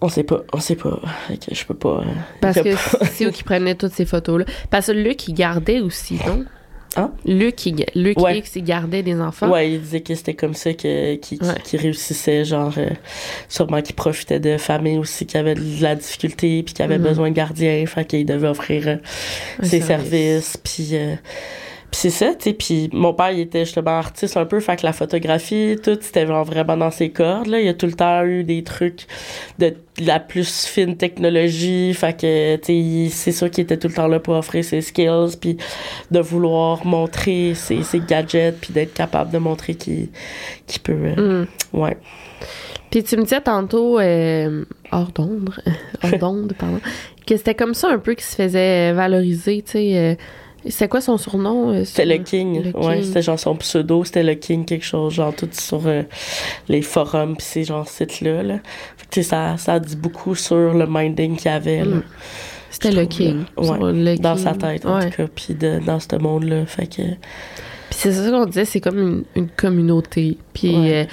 on 0.00 0.08
sait 0.08 0.22
pas. 0.24 0.40
On 0.54 0.58
sait 0.60 0.76
pas. 0.76 0.98
Que 1.28 1.54
je 1.54 1.64
peux 1.66 1.74
pas. 1.74 2.00
euh, 2.00 2.04
Parce 2.40 2.60
que 2.62 2.70
c'est 3.12 3.24
eux 3.26 3.30
qui 3.30 3.42
prenaient 3.44 3.74
toutes 3.74 3.92
ces 3.92 4.06
photos-là. 4.06 4.46
Parce 4.70 4.86
que 4.86 4.92
Luc, 4.92 5.28
il 5.28 5.34
gardait 5.34 5.80
aussi, 5.80 6.18
non? 6.26 6.44
Hein? 6.96 7.10
Luc, 7.24 7.66
il, 7.66 7.84
Luc 7.94 8.18
Ouais. 8.20 8.38
X, 8.38 8.52
il 8.56 8.64
gardait 8.64 9.02
des 9.02 9.20
enfants. 9.20 9.50
Ouais, 9.50 9.72
il 9.72 9.80
disait 9.80 10.00
que 10.00 10.14
c'était 10.14 10.34
comme 10.34 10.54
ça 10.54 10.72
que, 10.74 11.16
qu'il, 11.16 11.42
Ouais. 11.42 11.54
qu'il 11.64 11.80
réussissait, 11.80 12.44
genre, 12.44 12.72
euh, 12.78 12.90
sûrement 13.48 13.82
qu'il 13.82 13.94
profitait 13.96 14.38
de 14.40 14.56
familles 14.58 14.98
aussi 14.98 15.26
qui 15.26 15.36
avaient 15.36 15.54
de 15.56 15.82
la 15.82 15.94
difficulté, 15.96 16.62
puis 16.62 16.74
qui 16.74 16.82
avaient 16.82 16.98
Mhm. 16.98 17.04
besoin 17.04 17.30
de 17.30 17.34
gardiens, 17.34 17.84
fait 17.86 18.04
qu'il 18.04 18.26
devait 18.26 18.48
offrir 18.48 18.86
euh, 18.88 18.96
ses 19.62 19.80
service. 19.80 19.86
services, 20.10 20.56
puis... 20.62 20.88
euh, 20.92 21.14
puis 21.94 22.10
c'est 22.10 22.10
ça, 22.10 22.34
tu 22.34 22.42
sais, 22.50 22.52
puis 22.54 22.90
mon 22.92 23.14
père, 23.14 23.30
il 23.30 23.38
était 23.38 23.64
justement 23.64 23.92
artiste 23.92 24.36
un 24.36 24.46
peu, 24.46 24.58
fait 24.58 24.74
que 24.74 24.84
la 24.84 24.92
photographie, 24.92 25.76
tout, 25.80 25.96
c'était 26.00 26.26
genre 26.26 26.44
vraiment 26.44 26.76
dans 26.76 26.90
ses 26.90 27.10
cordes, 27.10 27.46
là. 27.46 27.60
Il 27.60 27.68
a 27.68 27.74
tout 27.74 27.86
le 27.86 27.92
temps 27.92 28.24
eu 28.24 28.42
des 28.42 28.64
trucs 28.64 29.06
de 29.60 29.76
la 30.00 30.18
plus 30.18 30.66
fine 30.66 30.96
technologie, 30.96 31.94
fait 31.94 32.20
que, 32.20 32.56
tu 32.56 33.10
sais, 33.10 33.14
c'est 33.14 33.30
sûr 33.30 33.48
qu'il 33.48 33.62
était 33.62 33.76
tout 33.76 33.86
le 33.86 33.94
temps 33.94 34.08
là 34.08 34.18
pour 34.18 34.34
offrir 34.34 34.64
ses 34.64 34.80
skills, 34.80 35.36
puis 35.40 35.56
de 36.10 36.18
vouloir 36.18 36.84
montrer 36.84 37.54
ses, 37.54 37.84
ses 37.84 38.00
gadgets, 38.00 38.58
puis 38.60 38.72
d'être 38.72 38.94
capable 38.94 39.30
de 39.30 39.38
montrer 39.38 39.76
qu'il 39.76 40.08
peut... 40.82 40.92
euh, 41.16 41.44
Mm. 41.44 41.78
ouais. 41.78 41.96
Puis 42.90 43.04
tu 43.04 43.16
me 43.16 43.22
disais 43.22 43.40
tantôt, 43.40 44.00
euh, 44.00 44.64
hors 44.90 45.12
d'onde, 45.12 45.50
hors 46.02 46.18
d'onde, 46.18 46.54
pardon, 46.58 46.80
que 47.24 47.36
c'était 47.36 47.54
comme 47.54 47.74
ça 47.74 47.88
un 47.88 47.98
peu 47.98 48.14
qu'il 48.14 48.24
se 48.24 48.34
faisait 48.34 48.92
valoriser, 48.92 49.62
tu 49.62 49.70
sais. 49.70 49.96
euh, 49.96 50.14
c'est 50.68 50.88
quoi 50.88 51.00
son 51.00 51.16
surnom? 51.18 51.70
euh, 51.70 51.84
C'était 51.84 52.04
le 52.06 52.16
King. 52.18 52.72
Le 52.72 52.78
Ouais, 52.78 53.02
c'était 53.02 53.22
genre 53.22 53.38
son 53.38 53.56
pseudo, 53.56 54.04
c'était 54.04 54.22
le 54.22 54.34
King 54.34 54.64
quelque 54.64 54.84
chose, 54.84 55.12
genre 55.14 55.34
tout 55.34 55.48
sur 55.52 55.82
euh, 55.86 56.02
les 56.68 56.82
forums 56.82 57.36
pis 57.36 57.44
ces 57.44 57.64
genre 57.64 57.86
sites-là. 57.88 58.42
Là. 58.42 58.58
Fait 58.96 59.06
que, 59.10 59.22
ça, 59.22 59.56
ça 59.58 59.78
dit 59.78 59.96
beaucoup 59.96 60.34
sur 60.34 60.74
le 60.74 60.86
minding 60.86 61.36
qu'il 61.36 61.50
avait 61.50 61.84
là, 61.84 61.96
Mm. 61.96 62.02
C'était 62.70 62.90
le 62.90 63.06
King. 63.06 63.44
Ouais, 63.56 63.78
le 63.92 64.16
dans 64.18 64.34
King. 64.34 64.44
sa 64.44 64.52
tête 64.54 64.84
en 64.84 64.96
Ouais. 64.98 65.08
tout 65.10 65.16
cas, 65.18 65.28
puis 65.32 65.54
dans 65.54 66.00
ce 66.00 66.16
monde-là. 66.16 66.66
Fait 66.66 66.86
que 66.88 67.02
Puis 67.02 67.98
c'est 68.00 68.12
ça 68.12 68.28
qu'on 68.30 68.46
disait, 68.46 68.64
c'est 68.64 68.80
comme 68.80 68.98
une, 68.98 69.24
une 69.36 69.48
communauté. 69.48 70.38
Puis 70.52 70.74
Ouais. 70.76 70.92
euh, 70.92 71.04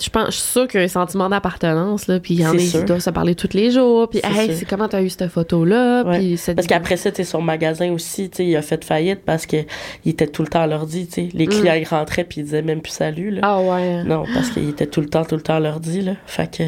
je 0.00 0.10
pense, 0.10 0.26
je 0.26 0.30
suis 0.32 0.50
sûre 0.50 0.68
qu'il 0.68 0.80
y 0.80 0.82
a 0.82 0.84
un 0.84 0.88
sentiment 0.88 1.28
d'appartenance, 1.28 2.06
là. 2.06 2.20
Puis 2.20 2.34
il 2.34 2.40
y 2.40 2.46
en 2.46 2.52
a 2.52 2.56
qui 2.56 2.82
doivent 2.84 3.00
se 3.00 3.10
parler 3.10 3.34
tous 3.34 3.54
les 3.54 3.70
jours. 3.70 4.08
Puis, 4.08 4.20
hey, 4.24 4.54
c'est 4.54 4.64
comment 4.64 4.88
t'as 4.88 5.02
eu 5.02 5.10
cette 5.10 5.28
photo-là? 5.28 6.04
Ouais. 6.04 6.18
Puis 6.18 6.36
cette 6.36 6.56
Parce 6.56 6.66
qu'après 6.66 6.96
ça, 6.96 7.10
tu 7.10 7.24
son 7.24 7.42
magasin 7.42 7.92
aussi, 7.92 8.30
tu 8.30 8.42
il 8.44 8.56
a 8.56 8.62
fait 8.62 8.84
faillite 8.84 9.20
parce 9.24 9.46
que 9.46 9.58
il 10.04 10.12
était 10.12 10.26
tout 10.26 10.42
le 10.42 10.48
temps 10.48 10.62
à 10.62 10.66
l'ordi, 10.66 11.06
tu. 11.06 11.28
Les 11.32 11.46
clients, 11.46 11.74
ils 11.74 11.86
rentraient 11.86 12.24
puis 12.24 12.40
ils 12.40 12.44
disaient 12.44 12.62
même 12.62 12.80
plus 12.80 12.92
salut, 12.92 13.30
là. 13.30 13.40
Mm. 13.40 13.44
Ah 13.44 13.60
ouais. 13.60 14.04
Non, 14.04 14.24
parce 14.32 14.50
qu'il 14.50 14.68
était 14.68 14.86
tout 14.86 15.00
le 15.00 15.08
temps, 15.08 15.24
tout 15.24 15.36
le 15.36 15.42
temps 15.42 15.54
à 15.56 15.60
l'ordi, 15.60 16.00
là. 16.00 16.12
Fait 16.26 16.50
que... 16.50 16.64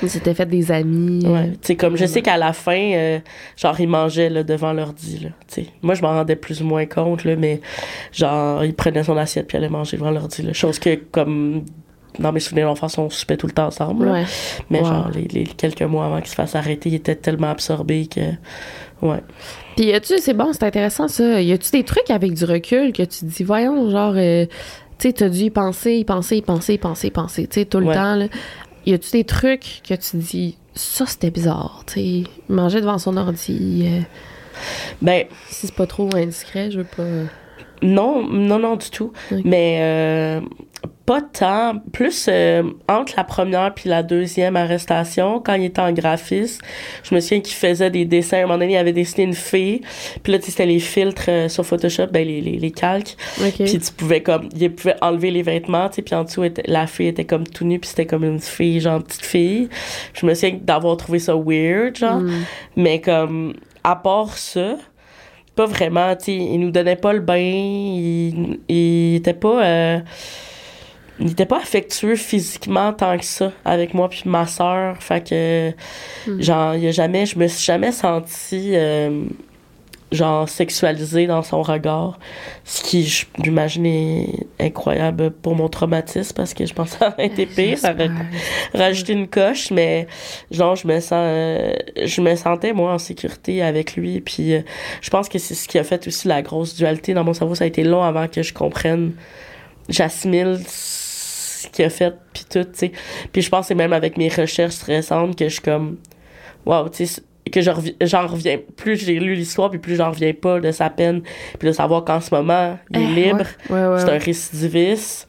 Il 0.00 0.08
s'était 0.08 0.34
fait 0.34 0.46
des 0.46 0.70
amis. 0.70 1.24
euh, 1.26 1.32
Ouais, 1.32 1.52
sais, 1.60 1.74
comme 1.74 1.96
je 1.96 2.06
sais 2.06 2.22
qu'à 2.22 2.36
la 2.36 2.52
fin, 2.52 2.92
euh, 2.94 3.18
genre, 3.56 3.80
ils 3.80 3.88
mangeaient 3.88 4.30
là, 4.30 4.44
devant 4.44 4.72
l'ordi, 4.72 5.18
là. 5.18 5.64
Moi, 5.82 5.94
je 5.94 6.02
m'en 6.02 6.10
rendais 6.10 6.36
plus 6.36 6.62
ou 6.62 6.64
moins 6.64 6.86
compte, 6.86 7.24
là, 7.24 7.34
mais 7.36 7.60
genre, 8.12 8.64
il 8.64 8.74
prenait 8.74 9.02
son 9.02 9.16
assiette 9.16 9.48
puis 9.48 9.56
allait 9.56 9.68
manger 9.68 9.96
devant 9.96 10.12
l'ordi. 10.12 10.46
Chose 10.54 10.78
que, 10.78 10.94
comme, 10.94 11.64
dans 12.18 12.32
mes 12.32 12.40
souvenirs 12.40 12.66
d'enfance, 12.66 12.98
on 12.98 13.10
soupait 13.10 13.36
tout 13.36 13.46
le 13.46 13.52
temps 13.52 13.66
ensemble. 13.66 14.08
Ouais. 14.08 14.24
Mais 14.70 14.80
Wow. 14.80 14.86
genre, 14.86 15.10
les, 15.14 15.22
les 15.28 15.44
quelques 15.44 15.82
mois 15.82 16.06
avant 16.06 16.18
qu'il 16.18 16.28
se 16.28 16.34
fasse 16.34 16.54
arrêter, 16.56 16.88
il 16.88 16.94
était 16.96 17.14
tellement 17.16 17.50
absorbé 17.50 18.06
que, 18.06 18.20
ouais. 19.06 19.20
Puis 19.76 19.86
y 19.86 19.92
a-tu, 19.94 20.18
c'est 20.18 20.34
bon, 20.34 20.52
c'est 20.52 20.64
intéressant 20.64 21.08
ça. 21.08 21.40
Y 21.40 21.52
a-tu 21.52 21.70
des 21.70 21.84
trucs 21.84 22.10
avec 22.10 22.34
du 22.34 22.44
recul 22.44 22.92
que 22.92 23.02
tu 23.02 23.20
te 23.20 23.24
dis, 23.26 23.44
voyons, 23.44 23.90
genre, 23.90 24.14
euh, 24.16 24.46
tu 24.98 25.08
sais, 25.08 25.12
t'as 25.12 25.28
dû 25.28 25.44
y 25.44 25.50
penser, 25.50 25.94
y 25.96 26.04
penser, 26.04 26.36
y 26.38 26.42
penser, 26.42 26.74
y 26.74 26.78
penser, 26.78 27.06
y 27.06 27.10
penser, 27.10 27.46
tu 27.46 27.60
sais, 27.60 27.64
tout 27.66 27.78
le 27.78 27.86
Ouais. 27.86 27.94
temps, 27.94 28.14
là. 28.16 28.26
Y 28.86 28.94
a-tu 28.94 29.10
des 29.12 29.24
trucs 29.24 29.80
que 29.88 29.94
tu 29.94 30.10
te 30.10 30.16
dis, 30.16 30.56
ça 30.74 31.04
c'était 31.06 31.30
bizarre, 31.30 31.82
tu 31.86 31.92
sais, 31.94 32.22
manger 32.48 32.80
devant 32.80 32.98
son 32.98 33.16
ordi, 33.16 33.84
euh, 33.86 34.00
Ben, 35.02 35.26
si 35.50 35.66
c'est 35.68 35.74
pas 35.76 35.86
trop 35.86 36.08
indiscret, 36.16 36.70
je 36.72 36.78
veux 36.78 36.84
pas. 36.96 37.04
Non, 37.80 38.26
non, 38.28 38.58
non, 38.58 38.74
du 38.74 38.90
tout. 38.90 39.12
Mais 39.44 39.78
euh, 39.82 40.40
pas 41.08 41.22
tant. 41.22 41.78
Plus 41.90 42.26
euh, 42.28 42.62
entre 42.86 43.14
la 43.16 43.24
première 43.24 43.72
puis 43.72 43.88
la 43.88 44.02
deuxième 44.02 44.56
arrestation, 44.56 45.40
quand 45.40 45.54
il 45.54 45.64
était 45.64 45.80
en 45.80 45.90
graphisme, 45.90 46.62
je 47.02 47.14
me 47.14 47.20
souviens 47.20 47.40
qu'il 47.40 47.54
faisait 47.54 47.90
des 47.90 48.04
dessins. 48.04 48.36
À 48.36 48.40
un 48.40 48.42
moment 48.42 48.58
donné, 48.58 48.74
il 48.74 48.76
avait 48.76 48.92
dessiné 48.92 49.24
une 49.24 49.32
fille. 49.34 49.80
Puis 50.22 50.32
là, 50.32 50.38
tu 50.38 50.44
sais, 50.44 50.50
c'était 50.50 50.66
les 50.66 50.80
filtres 50.80 51.24
euh, 51.28 51.48
sur 51.48 51.64
Photoshop, 51.64 52.08
ben, 52.12 52.26
les, 52.28 52.42
les, 52.42 52.58
les 52.58 52.70
calques. 52.70 53.16
Ok. 53.40 53.54
Puis 53.54 53.78
tu 53.78 53.92
pouvais 53.96 54.22
comme, 54.22 54.50
il 54.54 54.70
pouvait 54.70 54.96
enlever 55.00 55.30
les 55.30 55.40
vêtements, 55.42 55.88
tu 55.88 55.96
sais, 55.96 56.02
puis 56.02 56.14
en 56.14 56.24
dessous, 56.24 56.44
était- 56.44 56.64
la 56.66 56.86
fille 56.86 57.06
était 57.06 57.24
comme 57.24 57.46
tout 57.46 57.64
nue, 57.64 57.78
puis 57.78 57.88
c'était 57.88 58.04
comme 58.06 58.24
une 58.24 58.40
fille, 58.40 58.78
genre 58.78 59.02
petite 59.02 59.24
fille. 59.24 59.70
Je 60.12 60.26
me 60.26 60.34
souviens 60.34 60.58
d'avoir 60.60 60.98
trouvé 60.98 61.20
ça 61.20 61.34
weird, 61.34 61.96
genre. 61.96 62.20
Mm. 62.20 62.44
Mais 62.76 63.00
comme, 63.00 63.54
à 63.82 63.96
part 63.96 64.36
ça, 64.36 64.76
pas 65.56 65.64
vraiment, 65.64 66.14
tu 66.16 66.26
sais, 66.26 66.34
il 66.34 66.58
nous 66.60 66.70
donnait 66.70 66.96
pas 66.96 67.14
le 67.14 67.20
bain, 67.20 67.36
il, 67.38 68.60
il 68.68 69.14
était 69.16 69.32
pas... 69.32 69.64
euh, 69.64 69.98
il 71.20 71.30
était 71.32 71.46
pas 71.46 71.58
affectueux 71.58 72.16
physiquement 72.16 72.92
tant 72.92 73.16
que 73.18 73.24
ça 73.24 73.52
avec 73.64 73.94
moi 73.94 74.08
puis 74.08 74.22
ma 74.26 74.46
sœur. 74.46 74.96
Fait 75.02 75.26
que, 75.28 75.70
Mm. 76.26 76.40
genre, 76.42 76.74
il 76.74 76.86
a 76.88 76.90
jamais... 76.90 77.26
Je 77.26 77.38
me 77.38 77.46
suis 77.48 77.64
jamais 77.64 77.92
sentie... 77.92 78.72
euh, 78.74 79.24
genre 80.10 80.48
sexualisée 80.48 81.26
dans 81.26 81.42
son 81.42 81.60
regard 81.60 82.18
ce 82.64 82.80
qui 82.82 83.04
je- 83.04 83.26
j'imagine 83.44 83.84
est 83.84 84.46
incroyable 84.58 85.30
pour 85.30 85.54
mon 85.54 85.68
traumatisme 85.68 86.34
parce 86.34 86.54
que 86.54 86.64
je 86.64 86.72
pense 86.72 86.92
que 86.92 86.98
ça 87.00 87.08
aurait 87.12 87.26
été 87.26 87.44
pire 87.44 87.76
ça 87.76 87.92
aurait 87.92 88.08
rajouter 88.72 89.12
une 89.12 89.28
coche, 89.28 89.70
mais 89.70 90.06
genre 90.50 90.76
je 90.76 90.86
me 90.88 90.98
sens 91.00 91.12
euh, 91.12 91.74
je 92.02 92.22
me 92.22 92.34
sentais 92.36 92.72
moi 92.72 92.94
en 92.94 92.98
sécurité 92.98 93.60
avec 93.60 93.96
lui 93.96 94.22
puis 94.22 94.54
euh, 94.54 94.62
je 95.02 95.10
pense 95.10 95.28
que 95.28 95.38
c'est 95.38 95.54
ce 95.54 95.68
qui 95.68 95.78
a 95.78 95.84
fait 95.84 96.06
aussi 96.08 96.26
la 96.26 96.40
grosse 96.40 96.74
dualité 96.74 97.12
dans 97.12 97.24
mon 97.24 97.34
cerveau, 97.34 97.54
ça 97.54 97.64
a 97.64 97.66
été 97.66 97.84
long 97.84 98.02
avant 98.02 98.28
que 98.28 98.40
je 98.42 98.54
comprenne 98.54 99.12
j'assimile 99.90 100.58
ce 101.68 101.76
qu'il 101.76 101.84
a 101.84 101.90
fait 101.90 102.14
puis 102.32 102.44
tout, 102.50 102.64
tu 102.64 102.70
sais. 102.74 102.92
Puis 103.32 103.42
je 103.42 103.48
pense 103.48 103.60
que 103.62 103.66
c'est 103.68 103.74
même 103.74 103.92
avec 103.92 104.16
mes 104.16 104.28
recherches 104.28 104.82
récentes 104.82 105.36
que 105.36 105.44
je 105.48 105.54
suis 105.54 105.62
comme 105.62 105.96
wow, 106.66 106.88
tu 106.88 107.06
sais 107.06 107.22
que 107.50 107.62
j'en 107.62 108.26
reviens 108.26 108.58
plus 108.76 108.96
j'ai 109.02 109.18
lu 109.18 109.34
l'histoire 109.34 109.70
puis 109.70 109.78
plus 109.78 109.96
j'en 109.96 110.10
reviens 110.10 110.34
pas 110.34 110.60
de 110.60 110.70
sa 110.70 110.90
peine 110.90 111.22
puis 111.58 111.68
de 111.68 111.72
savoir 111.72 112.04
qu'en 112.04 112.20
ce 112.20 112.34
moment 112.34 112.78
il 112.90 113.00
est 113.00 113.02
Eh, 113.04 113.24
libre 113.24 113.44
Ouais, 113.70 113.86
ouais, 113.86 113.98
c'est 113.98 114.10
un 114.10 114.18
récidiviste 114.18 115.26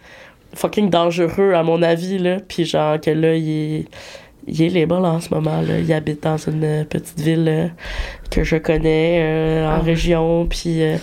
fucking 0.54 0.90
dangereux 0.90 1.54
à 1.54 1.64
mon 1.64 1.82
avis 1.82 2.18
là. 2.18 2.40
Puis 2.46 2.66
genre 2.66 3.00
que 3.00 3.12
là 3.12 3.36
il 3.36 3.50
est 3.50 3.86
il 4.50 4.62
est 4.64 4.70
libre 4.70 5.00
là, 5.00 5.10
en 5.10 5.20
ce 5.22 5.34
moment 5.34 5.62
là 5.62 5.80
il 5.80 5.92
habite 5.94 6.24
dans 6.24 6.38
une 6.38 6.64
euh, 6.64 6.84
petite 6.84 7.20
ville 7.20 7.46
euh, 7.48 7.68
que 8.32 8.44
je 8.44 8.58
connais 8.58 9.20
euh, 9.22 9.68
en 9.68 9.80
Ah. 9.80 9.80
région 9.80 10.46
puis 10.48 10.82
euh, 10.84 10.98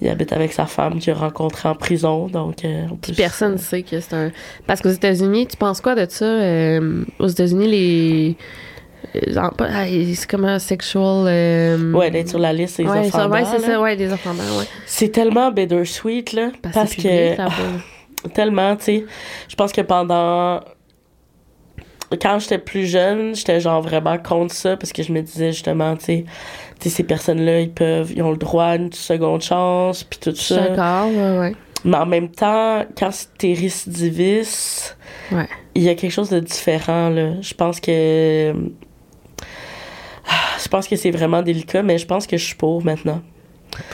il 0.00 0.08
habite 0.08 0.32
avec 0.32 0.52
sa 0.52 0.66
femme 0.66 0.98
qu'il 0.98 1.12
a 1.12 1.16
rencontrée 1.16 1.68
en 1.68 1.74
prison 1.74 2.28
donc 2.28 2.56
Puis 3.02 3.12
personne 3.12 3.52
ne 3.52 3.58
sait 3.58 3.82
que 3.82 4.00
c'est 4.00 4.14
un. 4.14 4.30
Parce 4.66 4.80
qu'aux 4.80 4.88
États-Unis, 4.90 5.46
tu 5.48 5.56
penses 5.56 5.80
quoi 5.80 5.94
de 5.94 6.06
ça? 6.08 6.26
aux 7.18 7.28
États-Unis, 7.28 7.68
les. 7.68 8.36
ah, 9.60 9.84
c'est 10.14 10.28
comme 10.30 10.44
un 10.44 10.58
sexual. 10.58 11.26
euh, 11.26 11.92
ouais 11.92 12.10
d'être 12.10 12.28
sur 12.30 12.38
la 12.38 12.52
liste 12.52 12.78
des 12.78 12.84
Ouais, 12.86 13.04
ça, 13.10 13.18
offendants, 13.26 13.34
ouais, 13.34 13.44
c'est 13.44 13.58
ça, 13.66 13.80
ouais, 13.80 13.96
des 13.96 14.12
offendants, 14.12 14.58
ouais. 14.58 14.64
c'est 14.86 15.08
tellement 15.10 15.50
bittersweet 15.52 16.32
là 16.32 16.50
Parce, 16.62 16.74
parce 16.74 16.94
que. 16.94 17.02
public, 17.02 17.38
tellement, 18.34 18.74
tu 18.76 18.84
sais. 18.84 19.04
Je 19.48 19.54
pense 19.54 19.72
que 19.72 19.82
pendant. 19.82 20.60
Quand 22.20 22.38
j'étais 22.38 22.58
plus 22.58 22.86
jeune, 22.86 23.34
j'étais 23.34 23.60
genre 23.60 23.80
vraiment 23.82 24.18
contre 24.18 24.54
ça 24.54 24.76
parce 24.76 24.92
que 24.92 25.02
je 25.02 25.12
me 25.12 25.20
disais 25.22 25.52
justement, 25.52 25.96
tu 25.96 26.24
sais, 26.80 26.90
ces 26.90 27.02
personnes-là, 27.04 27.60
ils 27.60 27.70
peuvent, 27.72 28.12
ils 28.14 28.22
ont 28.22 28.30
le 28.30 28.36
droit 28.36 28.64
à 28.64 28.76
une 28.76 28.92
seconde 28.92 29.42
chance, 29.42 30.04
puis 30.04 30.18
tout 30.18 30.34
ça. 30.34 30.68
d'accord, 30.68 31.08
ouais, 31.08 31.38
ouais. 31.38 31.52
Mais 31.84 31.96
en 31.98 32.06
même 32.06 32.28
temps, 32.30 32.84
quand 32.98 33.10
t'es 33.38 33.52
récidiviste, 33.52 34.96
Ouais. 35.32 35.48
il 35.74 35.82
y 35.82 35.88
a 35.88 35.94
quelque 35.94 36.10
chose 36.12 36.30
de 36.30 36.40
différent, 36.40 37.08
là. 37.10 37.40
Je 37.40 37.54
pense 37.54 37.80
que. 37.80 38.54
Ah, 40.28 40.58
Je 40.62 40.68
pense 40.68 40.88
que 40.88 40.96
c'est 40.96 41.10
vraiment 41.10 41.42
délicat, 41.42 41.82
mais 41.82 41.98
je 41.98 42.06
pense 42.06 42.26
que 42.26 42.36
je 42.36 42.44
suis 42.44 42.54
pour 42.54 42.82
maintenant. 42.84 43.20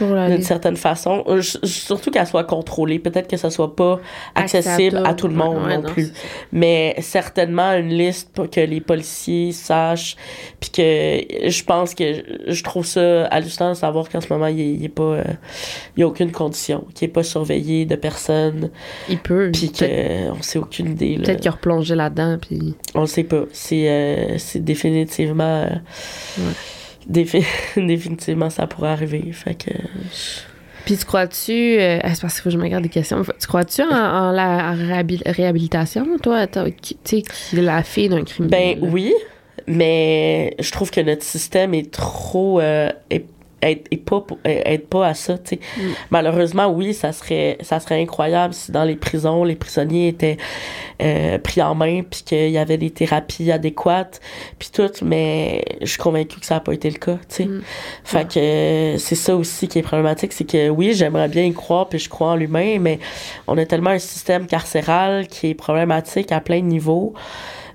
D'une 0.00 0.42
certaine 0.42 0.76
façon. 0.76 1.24
Euh, 1.28 1.42
Surtout 1.42 2.10
qu'elle 2.10 2.26
soit 2.26 2.44
contrôlée. 2.44 2.98
Peut-être 2.98 3.28
que 3.28 3.36
ça 3.36 3.50
soit 3.50 3.74
pas 3.76 4.00
accessible 4.34 5.02
à 5.04 5.14
tout 5.14 5.28
le 5.28 5.34
monde 5.34 5.64
Ouais, 5.64 5.76
non 5.76 5.82
non, 5.82 5.88
plus. 5.92 6.12
Mais 6.52 6.94
certainement 7.00 7.72
une 7.72 7.88
liste 7.90 8.30
pour 8.32 8.48
que 8.50 8.60
les 8.60 8.80
policiers 8.80 9.52
sachent. 9.52 10.16
Puis 10.60 10.70
que 10.70 11.48
je 11.50 11.64
pense 11.64 11.94
que 11.94 12.22
je 12.46 12.62
trouve 12.62 12.84
ça 12.86 13.24
hallucinant 13.26 13.70
de 13.70 13.74
savoir 13.74 14.08
qu'en 14.08 14.20
ce 14.20 14.32
moment, 14.32 14.46
il 14.46 14.60
est, 14.60 14.72
il 14.74 14.84
est 14.84 14.88
pas. 14.88 15.02
euh, 15.02 15.24
il 15.96 16.00
y 16.00 16.02
a 16.02 16.06
aucune 16.08 16.32
condition. 16.32 16.84
Qu'il 16.94 17.08
est 17.08 17.12
pas 17.12 17.22
surveillé 17.22 17.84
de 17.86 17.96
personne. 17.96 18.70
Il 19.08 19.18
peut. 19.18 19.50
Puis 19.52 19.70
qu'on 19.72 20.42
sait 20.42 20.58
aucune 20.58 20.92
idée. 20.92 21.16
peut-être 21.16 21.40
qu'il 21.40 21.48
a 21.48 21.52
replongé 21.52 21.94
là-dedans, 21.94 22.38
puis... 22.40 22.74
On 22.94 23.02
le 23.02 23.06
sait 23.06 23.24
pas. 23.24 23.44
C'est 23.52 23.88
euh, 23.88 24.38
c'est 24.38 24.64
définitivement. 24.64 25.64
euh, 25.64 25.68
défi- 27.10 27.44
définitivement, 27.76 28.50
ça 28.50 28.66
pourrait 28.66 28.90
arriver. 28.90 29.30
Fait 29.32 29.54
que. 29.54 29.70
Puis 30.86 30.96
tu 30.96 31.04
crois-tu... 31.04 31.52
euh, 31.52 31.98
c'est 32.02 32.20
parce 32.22 32.34
qu'il 32.34 32.42
faut 32.42 32.48
que 32.48 32.50
je 32.50 32.58
me 32.58 32.66
garde 32.68 32.82
des 32.82 32.88
questions. 32.88 33.22
Tu 33.38 33.46
crois-tu 33.46 33.82
en, 33.82 33.86
en 33.90 34.30
la 34.32 34.74
réhabil- 34.74 35.22
réhabilitation, 35.26 36.06
toi, 36.22 36.46
tu 36.46 36.60
sais, 37.04 37.22
la 37.52 37.82
fille 37.82 38.08
d'un 38.08 38.24
criminel? 38.24 38.78
Ben 38.80 38.88
oui, 38.90 39.12
mais 39.66 40.54
je 40.58 40.70
trouve 40.72 40.90
que 40.90 41.00
notre 41.00 41.22
système 41.22 41.74
est 41.74 41.90
trop. 41.90 42.60
euh, 42.60 42.90
est- 43.10 43.26
aide, 43.62 43.82
pas, 44.04 44.24
aide 44.44 44.86
pas 44.86 45.06
à 45.06 45.14
ça, 45.14 45.38
tu 45.38 45.56
sais. 45.56 45.60
Mm. 45.76 45.90
Malheureusement, 46.10 46.68
oui, 46.68 46.94
ça 46.94 47.12
serait, 47.12 47.58
ça 47.60 47.80
serait 47.80 48.00
incroyable 48.00 48.54
si 48.54 48.72
dans 48.72 48.84
les 48.84 48.96
prisons, 48.96 49.44
les 49.44 49.56
prisonniers 49.56 50.08
étaient 50.08 50.36
euh, 51.02 51.38
pris 51.38 51.62
en 51.62 51.74
main, 51.74 52.02
puis 52.02 52.22
qu'il 52.24 52.50
y 52.50 52.58
avait 52.58 52.78
des 52.78 52.90
thérapies 52.90 53.50
adéquates, 53.52 54.20
puis 54.58 54.70
tout, 54.72 54.90
mais 55.02 55.64
je 55.80 55.86
suis 55.86 55.98
convaincue 55.98 56.40
que 56.40 56.46
ça 56.46 56.54
n'a 56.54 56.60
pas 56.60 56.72
été 56.72 56.90
le 56.90 56.98
cas, 56.98 57.18
tu 57.28 57.36
sais. 57.36 57.44
Mm. 57.46 57.62
Fait 58.04 58.28
que 58.28 58.38
euh, 58.38 58.98
c'est 58.98 59.14
ça 59.14 59.36
aussi 59.36 59.68
qui 59.68 59.78
est 59.78 59.82
problématique, 59.82 60.32
c'est 60.32 60.44
que 60.44 60.68
oui, 60.68 60.94
j'aimerais 60.94 61.28
bien 61.28 61.44
y 61.44 61.52
croire, 61.52 61.88
puis 61.88 61.98
je 61.98 62.08
crois 62.08 62.28
en 62.28 62.36
l'humain, 62.36 62.78
mais 62.80 62.98
on 63.46 63.56
a 63.58 63.66
tellement 63.66 63.90
un 63.90 63.98
système 63.98 64.46
carcéral 64.46 65.26
qui 65.28 65.48
est 65.48 65.54
problématique 65.54 66.32
à 66.32 66.40
plein 66.40 66.60
de 66.60 66.66
niveaux, 66.66 67.14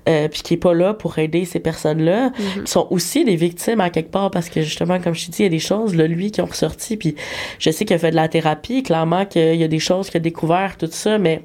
euh, 0.08 0.28
puis 0.28 0.42
qui 0.42 0.54
est 0.54 0.58
pas 0.58 0.72
là 0.74 0.94
pour 0.94 1.18
aider 1.18 1.44
ces 1.44 1.58
personnes-là, 1.60 2.30
Mhm. 2.38 2.64
qui 2.64 2.70
sont 2.70 2.86
aussi 2.90 3.24
des 3.24 3.36
victimes 3.36 3.80
à 3.80 3.90
quelque 3.90 4.10
part, 4.10 4.30
parce 4.30 4.48
que 4.48 4.62
justement, 4.62 5.00
comme 5.00 5.14
je 5.14 5.26
te 5.26 5.30
dis, 5.32 5.38
il 5.40 5.44
y 5.44 5.46
a 5.46 5.50
des 5.50 5.58
choses, 5.58 5.94
là, 5.94 6.06
lui, 6.06 6.30
qui 6.30 6.40
ont 6.40 6.46
ressorti, 6.46 6.96
puis 6.96 7.14
je 7.58 7.70
sais 7.70 7.84
qu'il 7.84 7.94
a 7.96 7.98
fait 7.98 8.10
de 8.12 8.16
la 8.16 8.28
thérapie, 8.28 8.82
clairement 8.82 9.24
qu'il 9.26 9.56
y 9.56 9.64
a 9.64 9.68
des 9.68 9.78
choses 9.80 10.08
qu'il 10.10 10.18
a 10.18 10.20
découvert, 10.20 10.76
tout 10.78 10.88
ça, 10.90 11.18
mais 11.18 11.42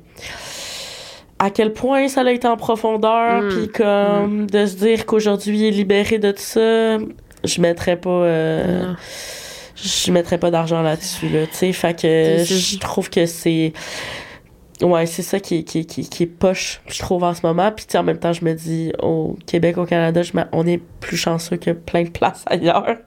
à 1.40 1.50
quel 1.50 1.74
point 1.74 2.08
ça 2.08 2.22
a 2.22 2.32
été 2.32 2.48
en 2.48 2.58
profondeur, 2.58 3.42
Mm. 3.42 3.50
puis 3.50 3.68
comme 3.70 4.46
de 4.48 4.66
se 4.66 4.76
dire 4.76 5.06
qu'aujourd'hui 5.06 5.60
il 5.60 5.66
est 5.66 5.72
libéré 5.72 6.20
de 6.20 6.32
tout 6.32 6.38
ça, 6.42 6.98
je 7.44 7.62
mettrais 7.62 7.98
pas... 7.98 8.10
euh, 8.10 8.94
je 9.76 10.12
mettrais 10.12 10.38
pas 10.38 10.52
d'argent 10.52 10.84
là-dessus, 10.84 11.30
là, 11.30 11.48
tu 11.48 11.56
sais. 11.58 11.74
Fait 11.74 12.00
que 12.00 12.44
je 12.46 12.78
trouve 12.78 13.10
que 13.10 13.26
c'est. 13.26 13.74
Ouais, 14.82 15.06
c'est 15.06 15.22
ça 15.22 15.40
qui 15.40 15.58
est, 15.60 15.64
qui, 15.64 15.80
est- 15.80 15.86
qui, 15.86 16.02
est- 16.02 16.10
qui 16.10 16.24
est 16.24 16.28
poche, 16.28 16.82
je 16.88 17.00
trouve, 17.00 17.24
en 17.24 17.34
ce 17.34 17.46
moment. 17.46 17.72
Puis, 17.72 17.86
en 17.98 18.04
même 18.04 18.18
temps, 18.18 18.34
je 18.34 18.44
me 18.44 18.54
dis, 18.54 18.92
au 19.02 19.38
Québec, 19.46 19.78
au 19.78 19.86
Canada, 19.86 20.24
je 20.24 20.32
on 20.52 20.66
est 20.66 20.82
plus 21.00 21.18
chanceux 21.18 21.58
que 21.58 21.72
plein 21.72 22.04
de 22.04 22.10
places 22.10 22.44
ailleurs, 22.48 22.98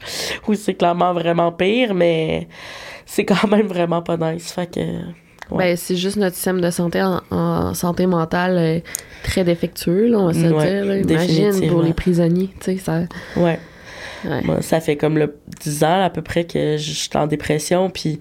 où 0.46 0.54
c'est 0.54 0.74
clairement 0.74 1.12
vraiment 1.12 1.50
pire, 1.52 1.94
mais 1.94 2.46
c'est 3.06 3.24
quand 3.24 3.48
même 3.48 3.66
vraiment 3.66 4.02
pas 4.02 4.16
nice. 4.16 4.52
Fait 4.52 4.70
que. 4.72 4.80
Ouais. 5.50 5.58
Ben, 5.72 5.76
c'est 5.76 5.96
juste 5.96 6.16
notre 6.16 6.36
système 6.36 6.60
de 6.62 6.70
santé 6.70 7.02
en, 7.02 7.20
en 7.30 7.74
santé 7.74 8.06
mentale 8.06 8.56
euh, 8.56 8.80
très 9.24 9.44
défectueux, 9.44 10.06
là, 10.08 10.18
on 10.18 10.26
va 10.28 10.32
se 10.32 10.38
Ouais, 10.38 10.46
dire. 10.80 10.84
là. 10.86 10.96
Imagine 10.98 11.68
pour 11.68 11.82
les 11.82 11.92
prisonniers, 11.92 12.48
tu 12.60 12.72
sais, 12.72 12.78
ça... 12.78 13.00
Ouais. 13.36 13.58
Ouais. 14.24 14.42
Moi, 14.42 14.62
ça 14.62 14.80
fait 14.80 14.96
comme 14.96 15.18
le 15.18 15.36
10 15.60 15.84
ans 15.84 16.02
à 16.04 16.10
peu 16.10 16.22
près 16.22 16.44
que 16.44 16.76
je 16.76 16.92
suis 16.92 17.10
en 17.14 17.26
dépression, 17.26 17.90
puis 17.90 18.18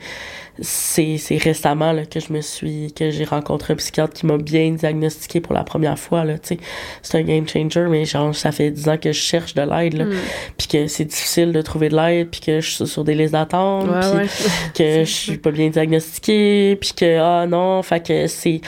c'est 0.61 1.17
récemment 1.41 1.93
là, 1.93 2.05
que 2.05 2.19
je 2.19 2.31
me 2.31 2.41
suis 2.41 2.93
que 2.93 3.09
j'ai 3.09 3.23
rencontré 3.23 3.73
un 3.73 3.75
psychiatre 3.75 4.13
qui 4.13 4.25
m'a 4.27 4.37
bien 4.37 4.69
diagnostiqué 4.71 5.41
pour 5.41 5.53
la 5.53 5.63
première 5.63 5.97
fois 5.97 6.25
là, 6.25 6.37
tu 6.37 6.49
sais. 6.49 6.57
C'est 7.01 7.17
un 7.17 7.23
game 7.23 7.47
changer 7.47 7.87
mais 7.89 8.05
genre 8.05 8.35
ça 8.35 8.51
fait 8.51 8.69
10 8.69 8.89
ans 8.89 8.97
que 8.97 9.11
je 9.11 9.19
cherche 9.19 9.55
de 9.55 9.61
l'aide 9.63 9.93
là, 9.93 10.05
Mm. 10.05 10.11
puis 10.57 10.67
que 10.67 10.87
c'est 10.87 11.05
difficile 11.05 11.53
de 11.53 11.61
trouver 11.61 11.89
de 11.89 11.95
l'aide, 11.95 12.29
puis 12.29 12.41
que 12.41 12.59
je 12.61 12.69
suis 12.69 12.87
sur 12.87 13.03
des 13.03 13.15
listes 13.15 13.33
d'attente, 13.33 13.87
ouais. 13.87 14.27
que 14.75 15.05
je 15.05 15.11
suis 15.11 15.37
pas 15.37 15.49
bien 15.51 15.69
diagnostiquée, 15.69 16.77
puis 16.79 16.93
que 16.95 17.17
ah 17.19 17.47
non, 17.47 17.81
fait 17.81 18.05
que 18.05 18.27
c'est 18.27 18.61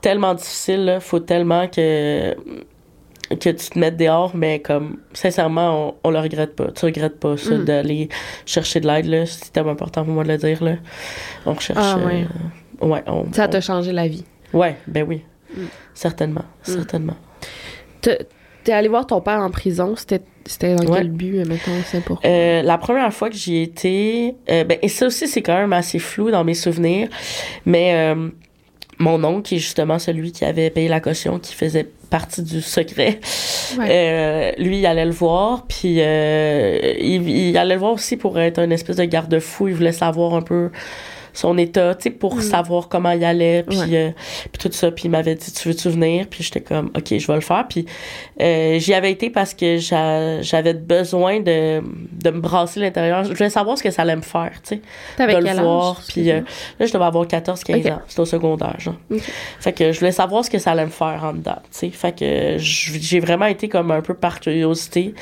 tellement 0.00 0.32
difficile 0.34 0.84
là, 0.86 1.00
faut 1.00 1.20
tellement 1.20 1.66
que 1.68 2.34
que 3.30 3.34
tu 3.50 3.54
te 3.54 3.78
mettes 3.78 3.96
dehors, 3.96 4.34
mais 4.36 4.60
comme 4.60 4.98
sincèrement, 5.12 5.88
on, 6.04 6.08
on 6.08 6.10
le 6.10 6.18
regrette 6.20 6.54
pas. 6.56 6.70
Tu 6.72 6.84
regrettes 6.84 7.18
pas 7.18 7.36
ça 7.36 7.54
Mm. 7.56 7.64
d'aller 7.64 8.08
chercher 8.44 8.80
de 8.80 8.86
l'aide 8.86 9.06
là, 9.06 9.26
c'est 9.26 9.52
tellement 9.52 9.72
important 9.72 10.04
pour 10.04 10.14
moi 10.14 10.22
de 10.24 10.28
le 10.28 10.38
dire 10.38 10.62
là. 10.62 10.76
On 11.44 11.54
recherche 11.54 11.78
Ah, 11.82 11.98
ouais. 11.98 12.26
euh, 12.82 12.86
ouais, 12.86 13.02
on, 13.06 13.32
Ça 13.32 13.46
on- 13.46 13.50
t'a 13.50 13.60
changé 13.60 13.92
la 13.92 14.06
vie. 14.08 14.24
Ouais, 14.52 14.76
ben 14.86 15.04
oui. 15.08 15.22
Mm. 15.56 15.62
Certainement, 15.94 16.44
certainement. 16.62 17.16
T'es 18.00 18.18
t'es 18.64 18.72
allé 18.72 18.88
voir 18.88 19.06
ton 19.06 19.20
père 19.20 19.38
en 19.40 19.50
prison, 19.50 19.94
c'était 19.96 20.22
c'était 20.44 20.74
dans 20.76 20.84
Ouais. 20.86 20.98
quel 20.98 21.10
but, 21.10 21.44
mettons, 21.44 21.72
c'est 21.86 22.04
pour... 22.04 22.20
Euh, 22.24 22.62
la 22.62 22.78
première 22.78 23.12
fois 23.12 23.30
que 23.30 23.34
j'y 23.36 23.62
étais, 23.62 24.36
euh, 24.48 24.62
ben, 24.62 24.78
et 24.80 24.88
ça 24.88 25.06
aussi, 25.06 25.26
c'est 25.26 25.42
quand 25.42 25.56
même 25.56 25.72
assez 25.72 25.98
flou 25.98 26.30
dans 26.30 26.44
mes 26.44 26.54
souvenirs, 26.54 27.08
mais 27.64 27.94
euh, 27.94 28.28
mon 29.00 29.22
oncle, 29.24 29.42
qui 29.42 29.56
est 29.56 29.58
justement 29.58 29.98
celui 29.98 30.30
qui 30.32 30.44
avait 30.44 30.70
payé 30.70 30.86
la 30.88 31.00
caution, 31.00 31.38
qui 31.40 31.52
faisait 31.54 31.88
partie 32.08 32.42
du 32.42 32.60
secret, 32.62 33.20
Ouais. 33.78 33.88
euh, 33.90 34.52
lui, 34.62 34.78
il 34.78 34.86
allait 34.86 35.04
le 35.04 35.10
voir, 35.10 35.64
puis 35.68 35.96
euh, 36.00 36.78
il, 37.00 37.28
il 37.28 37.56
allait 37.58 37.74
le 37.74 37.80
voir 37.80 37.92
aussi 37.92 38.16
pour 38.16 38.38
être 38.38 38.58
un 38.58 38.70
espèce 38.70 38.96
de 38.96 39.04
garde-fou, 39.04 39.68
il 39.68 39.74
voulait 39.74 39.92
savoir 39.92 40.34
un 40.34 40.42
peu 40.42 40.70
son 41.36 41.58
état, 41.58 41.94
tu 41.94 42.04
sais, 42.04 42.10
pour 42.10 42.36
Mm. 42.36 42.40
savoir 42.40 42.88
comment 42.88 43.10
il 43.10 43.22
allait, 43.22 43.62
puis 43.62 43.78
Ouais. 43.78 43.86
euh, 43.92 44.10
puis 44.52 44.58
tout 44.58 44.72
ça, 44.72 44.90
puis 44.90 45.04
il 45.04 45.10
m'avait 45.10 45.34
dit, 45.34 45.52
tu 45.52 45.68
veux-tu 45.68 45.90
venir? 45.90 46.26
Puis 46.30 46.42
j'étais 46.42 46.62
comme, 46.62 46.86
OK, 46.96 47.16
je 47.18 47.26
vais 47.26 47.34
le 47.34 47.40
faire, 47.42 47.66
puis 47.68 47.84
euh, 48.40 48.78
j'y 48.78 48.94
avais 48.94 49.10
été 49.12 49.28
parce 49.28 49.52
que 49.52 49.76
j'a- 49.76 50.40
j'avais 50.40 50.72
besoin 50.72 51.40
de, 51.40 51.82
de 52.12 52.30
me 52.30 52.40
brasser 52.40 52.80
l'intérieur. 52.80 53.24
Je 53.24 53.34
voulais 53.34 53.50
savoir 53.50 53.76
ce 53.76 53.82
que 53.82 53.90
ça 53.90 54.02
allait 54.02 54.16
me 54.16 54.22
faire, 54.22 54.52
tu 54.66 54.76
sais, 54.76 54.80
de 55.26 55.32
le 55.56 55.62
voir. 55.62 56.00
Puis 56.08 56.30
euh, 56.30 56.40
là, 56.80 56.86
je 56.86 56.92
devais 56.92 57.04
avoir 57.04 57.26
14-15 57.26 57.80
Ok. 57.84 57.86
ans. 57.92 58.00
C'était 58.08 58.20
au 58.20 58.24
secondaire, 58.24 58.74
genre. 58.80 58.94
Fait 59.60 59.72
que 59.74 59.92
je 59.92 59.98
voulais 59.98 60.12
savoir 60.12 60.42
ce 60.42 60.48
que 60.50 60.58
ça 60.58 60.70
allait 60.72 60.86
me 60.86 60.90
faire 60.90 61.20
en 61.22 61.34
dedans, 61.34 61.56
tu 61.64 61.68
sais. 61.70 61.90
Fait 61.90 62.18
que 62.18 62.56
j'ai 62.58 63.20
vraiment 63.20 63.46
été 63.46 63.68
comme 63.68 63.90
un 63.90 64.00
peu 64.00 64.14
par 64.14 64.40
curiosité. 64.40 65.14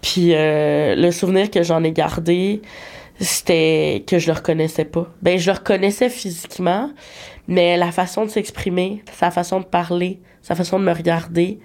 Puis 0.00 0.32
le 0.34 1.10
souvenir 1.10 1.50
que 1.50 1.62
j'en 1.62 1.82
ai 1.84 1.90
gardé, 1.92 2.60
c'était 3.20 4.04
que 4.06 4.18
je 4.18 4.26
le 4.26 4.32
reconnaissais 4.32 4.84
pas. 4.84 5.08
Ben, 5.22 5.38
je 5.38 5.50
le 5.50 5.56
reconnaissais 5.56 6.08
physiquement, 6.08 6.90
mais 7.48 7.76
la 7.76 7.92
façon 7.92 8.24
de 8.24 8.30
s'exprimer, 8.30 9.02
sa 9.12 9.30
façon 9.30 9.60
de 9.60 9.64
parler, 9.64 10.20
sa 10.42 10.54
façon 10.54 10.78
de 10.78 10.84
me 10.84 10.92
regarder, 10.92 11.58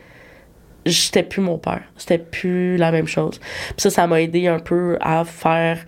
j'étais 0.86 1.24
plus 1.24 1.42
mon 1.42 1.58
père. 1.58 1.84
C'était 1.98 2.18
plus 2.18 2.78
la 2.78 2.92
même 2.92 3.08
chose. 3.08 3.40
Puis 3.40 3.76
ça, 3.78 3.90
ça 3.90 4.08
m'a 4.08 4.22
aidé 4.22 4.48
un 4.48 4.60
peu 4.60 4.98
à 5.02 5.26
faire 5.26 5.86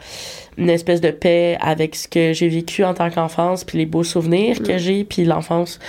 une 0.58 0.70
espèce 0.70 1.02
de 1.02 1.12
paix 1.12 1.58
avec 1.62 1.96
ce 1.96 2.08
que 2.08 2.34
j'ai 2.34 2.50
vécu 2.50 2.84
en 2.84 2.94
tant 2.94 3.10
qu'enfance, 3.10 3.64
puis 3.64 3.78
les 3.78 3.86
beaux 3.86 4.04
souvenirs 4.04 4.62
que 4.62 4.78
j'ai, 4.78 5.04
puis 5.04 5.24
l'enfance 5.24 5.80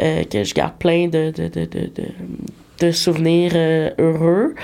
euh, 0.00 0.24
que 0.24 0.44
je 0.44 0.54
garde 0.54 0.74
plein 0.78 1.08
de, 1.08 1.32
de, 1.34 1.48
de, 1.48 1.64
de, 1.64 1.90
de, 1.94 2.08
de 2.80 2.90
souvenirs 2.90 3.52
euh, 3.54 3.90
heureux. 3.98 4.54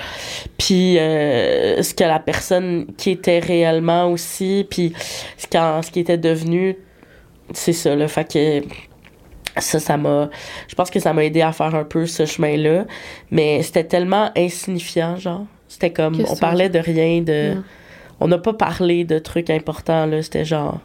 Puis 0.57 0.97
euh, 0.99 1.81
ce 1.81 1.93
que 1.93 2.03
la 2.03 2.19
personne 2.19 2.87
qui 2.97 3.11
était 3.11 3.39
réellement 3.39 4.11
aussi, 4.11 4.65
puis 4.69 4.93
ce, 5.37 5.47
qu'en- 5.47 5.81
ce 5.81 5.91
qui 5.91 6.01
était 6.01 6.17
devenu, 6.17 6.75
c'est 7.53 7.73
ça, 7.73 7.95
le 7.95 8.07
fait 8.07 8.31
que 8.31 8.63
ça, 9.59 9.79
ça 9.79 9.97
m'a. 9.97 10.29
Je 10.67 10.75
pense 10.75 10.89
que 10.89 10.99
ça 10.99 11.13
m'a 11.13 11.25
aidé 11.25 11.41
à 11.41 11.51
faire 11.51 11.75
un 11.75 11.83
peu 11.83 12.05
ce 12.05 12.25
chemin-là. 12.25 12.85
Mais 13.31 13.61
c'était 13.63 13.83
tellement 13.83 14.31
insignifiant, 14.37 15.17
genre. 15.17 15.45
C'était 15.67 15.91
comme. 15.91 16.15
On 16.29 16.35
parlait 16.37 16.69
de 16.69 16.79
rien, 16.79 17.21
de. 17.21 17.55
On 18.19 18.27
n'a 18.27 18.37
pas 18.37 18.53
parlé 18.53 19.03
de 19.03 19.19
trucs 19.19 19.49
importants, 19.49 20.05
là. 20.05 20.21
C'était 20.21 20.45
genre. 20.45 20.79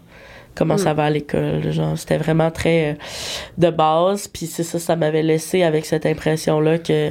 Comment 0.56 0.74
Mm. 0.74 0.78
ça 0.78 0.94
va 0.94 1.04
à 1.04 1.10
l'école, 1.10 1.70
genre. 1.70 1.96
C'était 1.98 2.16
vraiment 2.16 2.50
très 2.50 2.92
euh, 2.92 2.94
de 3.58 3.70
base. 3.70 4.26
Puis 4.28 4.46
c'est 4.46 4.62
ça, 4.62 4.78
ça 4.78 4.96
m'avait 4.96 5.22
laissé 5.22 5.62
avec 5.62 5.84
cette 5.86 6.06
impression-là 6.06 6.78
que. 6.78 7.10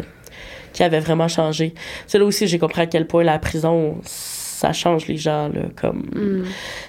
qui 0.73 0.83
avait 0.83 0.99
vraiment 0.99 1.29
changé. 1.29 1.73
C'est 2.07 2.17
là 2.19 2.25
aussi 2.25 2.47
j'ai 2.47 2.59
compris 2.59 2.81
à 2.81 2.85
quel 2.85 3.07
point 3.07 3.23
la 3.23 3.39
prison, 3.39 3.95
ça 4.03 4.73
change 4.73 5.07
les 5.07 5.17
gens, 5.17 5.47
là. 5.47 5.61
Comme. 5.79 6.09
Hmm. 6.13 6.43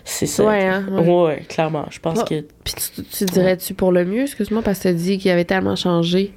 C'est 0.04 0.26
ça. 0.26 0.44
Ouais, 0.44 0.64
hein, 0.64 0.84
ouais. 0.90 1.08
ouais. 1.24 1.42
clairement. 1.48 1.86
Je 1.90 2.00
pense 2.00 2.24
que. 2.24 2.44
Puis 2.64 2.74
tu, 2.94 3.02
tu 3.04 3.24
dirais-tu 3.26 3.74
pour 3.74 3.92
le 3.92 4.04
mieux, 4.04 4.22
excuse-moi, 4.22 4.62
parce 4.62 4.78
que 4.78 4.84
t'as 4.84 4.92
dit 4.94 5.18
qu'il 5.18 5.30
avait 5.30 5.44
tellement 5.44 5.76
changé. 5.76 6.32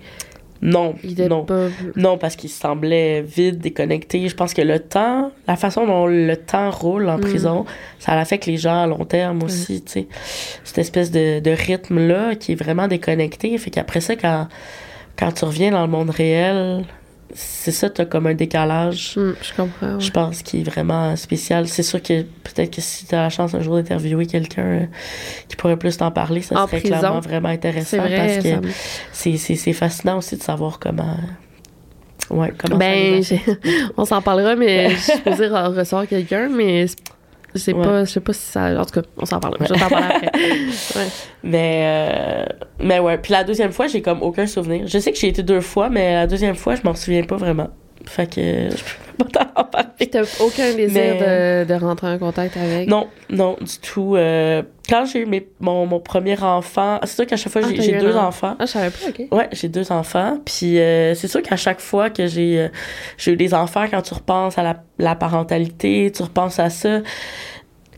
Non. 0.62 0.96
Il 1.04 1.22
non. 1.28 1.46
pas... 1.46 1.68
Non, 1.96 2.18
parce 2.18 2.36
qu'il 2.36 2.50
semblait 2.50 3.22
vide, 3.22 3.60
déconnecté. 3.60 4.28
Je 4.28 4.36
pense 4.36 4.54
que 4.54 4.62
le 4.62 4.80
temps, 4.80 5.32
la 5.48 5.56
façon 5.56 5.86
dont 5.86 6.06
le 6.08 6.36
temps 6.36 6.70
roule 6.72 7.08
en 7.10 7.18
Mm. 7.18 7.22
prison, 7.22 7.66
ça 8.00 8.14
affecte 8.14 8.46
les 8.46 8.58
gens 8.58 8.84
à 8.84 8.88
long 8.88 9.06
terme 9.06 9.42
aussi, 9.44 9.82
tu 9.84 9.92
sais. 9.92 10.08
Cette 10.64 10.80
espèce 10.80 11.12
de, 11.12 11.40
de 11.40 11.52
rythme-là 11.52 12.36
qui 12.36 12.54
est 12.54 12.56
vraiment 12.56 12.88
déconnecté. 12.88 13.58
Fait 13.58 13.70
qu'après 13.70 14.02
ça, 14.02 14.16
quand, 14.16 14.48
quand 15.18 15.32
tu 15.32 15.46
reviens 15.46 15.72
dans 15.72 15.82
le 15.82 15.92
monde 15.92 16.10
réel, 16.10 16.84
c'est 17.34 17.72
ça, 17.72 17.90
t'as 17.90 18.06
comme 18.06 18.28
un 18.28 18.34
décalage. 18.34 19.14
Hmm, 19.16 19.34
je 19.42 19.54
comprends. 19.56 19.94
ouais. 19.96 20.00
Je 20.00 20.12
pense 20.12 20.42
qui 20.42 20.62
est 20.62 20.64
vraiment 20.64 21.16
spécial. 21.16 21.68
C'est 21.68 21.84
sûr 21.84 22.02
que 22.02 22.24
peut-être 22.24 22.76
que 22.76 22.82
si 22.82 23.06
tu 23.06 23.14
as 23.16 23.22
la 23.24 23.30
chance 23.30 23.54
un 23.54 23.62
jour 23.62 23.76
d'interviewer 23.76 24.26
quelqu'un 24.26 24.64
euh, 24.64 24.86
qui 25.48 25.56
pourrait 25.56 25.78
plus 25.78 25.98
t'en 25.98 26.12
parler, 26.12 26.42
ça 26.42 26.56
En 26.62 26.68
serait 26.68 26.80
prison. 26.80 26.98
clairement 26.98 27.20
vraiment 27.20 27.50
intéressant 27.50 27.98
vrai. 27.98 28.16
parce 28.16 28.44
que 28.44 28.56
me- 28.66 29.56
c'est, 29.56 29.74
fascinant 29.74 30.18
aussi 30.18 30.38
de 30.38 30.42
savoir 30.44 30.80
comment. 30.80 31.18
Ouais, 32.30 32.54
comment 32.58 32.78
Ben, 32.78 33.24
on 33.98 34.06
s'en 34.06 34.22
parlera, 34.22 34.56
mais 34.56 34.90
je 34.96 34.96
suis 34.96 35.14
supposée 35.14 35.48
re- 35.48 35.76
recevoir 35.76 36.08
quelqu'un, 36.08 36.50
mais 36.50 36.86
c'est- 37.54 37.60
je 37.60 37.64
sais 37.66 37.74
Ouais. 37.74 37.84
pas, 37.84 38.06
je 38.06 38.10
sais 38.12 38.20
pas 38.20 38.34
si 38.34 38.42
ça. 38.42 38.80
En 38.80 38.86
tout 38.86 39.02
cas, 39.02 39.08
on 39.18 39.26
s'en 39.26 39.40
parlera. 39.40 39.66
Je 39.66 39.74
vais 39.74 39.80
t'en 39.80 39.90
parler 39.90 40.06
après. 40.16 40.32
Ouais. 40.96 41.08
Mais, 41.44 41.82
euh, 41.84 42.46
mais 42.80 43.00
ouais. 43.00 43.18
Puis 43.18 43.32
la 43.34 43.44
deuxième 43.44 43.72
fois, 43.72 43.88
j'ai 43.88 44.02
comme 44.02 44.22
aucun 44.22 44.46
souvenir. 44.48 44.88
Je 44.88 45.00
sais 45.00 45.12
que 45.12 45.18
j'ai 45.18 45.28
été 45.30 45.44
deux 45.44 45.62
fois, 45.62 45.90
mais 45.90 46.14
la 46.14 46.28
deuxième 46.28 46.56
fois, 46.56 46.76
je 46.76 46.82
m'en 46.84 46.94
souviens 46.96 47.24
pas 47.24 47.38
vraiment. 47.38 47.70
Fait 48.06 48.28
que 48.34 48.42
je 48.42 48.76
peux 48.76 49.09
pas 49.20 49.46
t'en 49.46 49.64
parler. 49.66 49.88
Puis 49.98 50.10
t'as 50.10 50.22
aucun 50.40 50.74
désir 50.74 50.94
Mais- 51.20 51.66
de, 51.66 51.74
de 51.74 51.80
rentrer 51.80 52.08
en 52.08 52.18
contact 52.18 52.58
avec? 52.58 52.88
Non, 52.90 53.08
non, 53.30 53.58
du 53.62 53.78
tout. 53.80 54.16
Euh, 54.16 54.64
quand 54.90 55.06
j'ai 55.06 55.20
eu 55.20 55.26
mes, 55.28 55.48
mon, 55.60 55.86
mon 55.86 56.00
premier 56.00 56.42
enfant, 56.42 57.00
c'est 57.04 57.16
sûr 57.16 57.28
qu'à 57.28 57.38
chaque 57.38 57.52
fois, 57.54 57.62
Ah, 57.64 57.68
j'ai, 57.74 57.96
un 57.96 58.00
deux 58.00 58.16
enfant. 58.16 58.28
enfants. 58.28 58.56
Ah, 58.60 58.66
je 58.66 58.72
savais 58.72 58.90
pas, 58.90 59.10
ok. 59.10 59.28
Ouais, 59.32 59.50
j'ai 59.52 59.70
deux 59.70 59.92
enfants. 59.92 60.40
Puis 60.46 60.80
euh, 60.80 61.14
c'est 61.14 61.28
sûr 61.28 61.42
qu'à 61.44 61.56
chaque 61.58 61.80
fois 61.82 62.10
que 62.10 62.26
j'ai 62.28 62.60
euh, 62.60 62.68
j'ai 63.18 63.34
eu 63.34 63.38
des 63.38 63.54
enfants, 63.54 63.86
quand 63.92 64.02
tu 64.02 64.14
repenses 64.16 64.58
à 64.58 64.64
la, 64.64 64.78
la 64.98 65.16
parentalité, 65.16 66.12
tu 66.16 66.24
repenses 66.24 66.60
à 66.60 66.70
ça, 66.72 67.02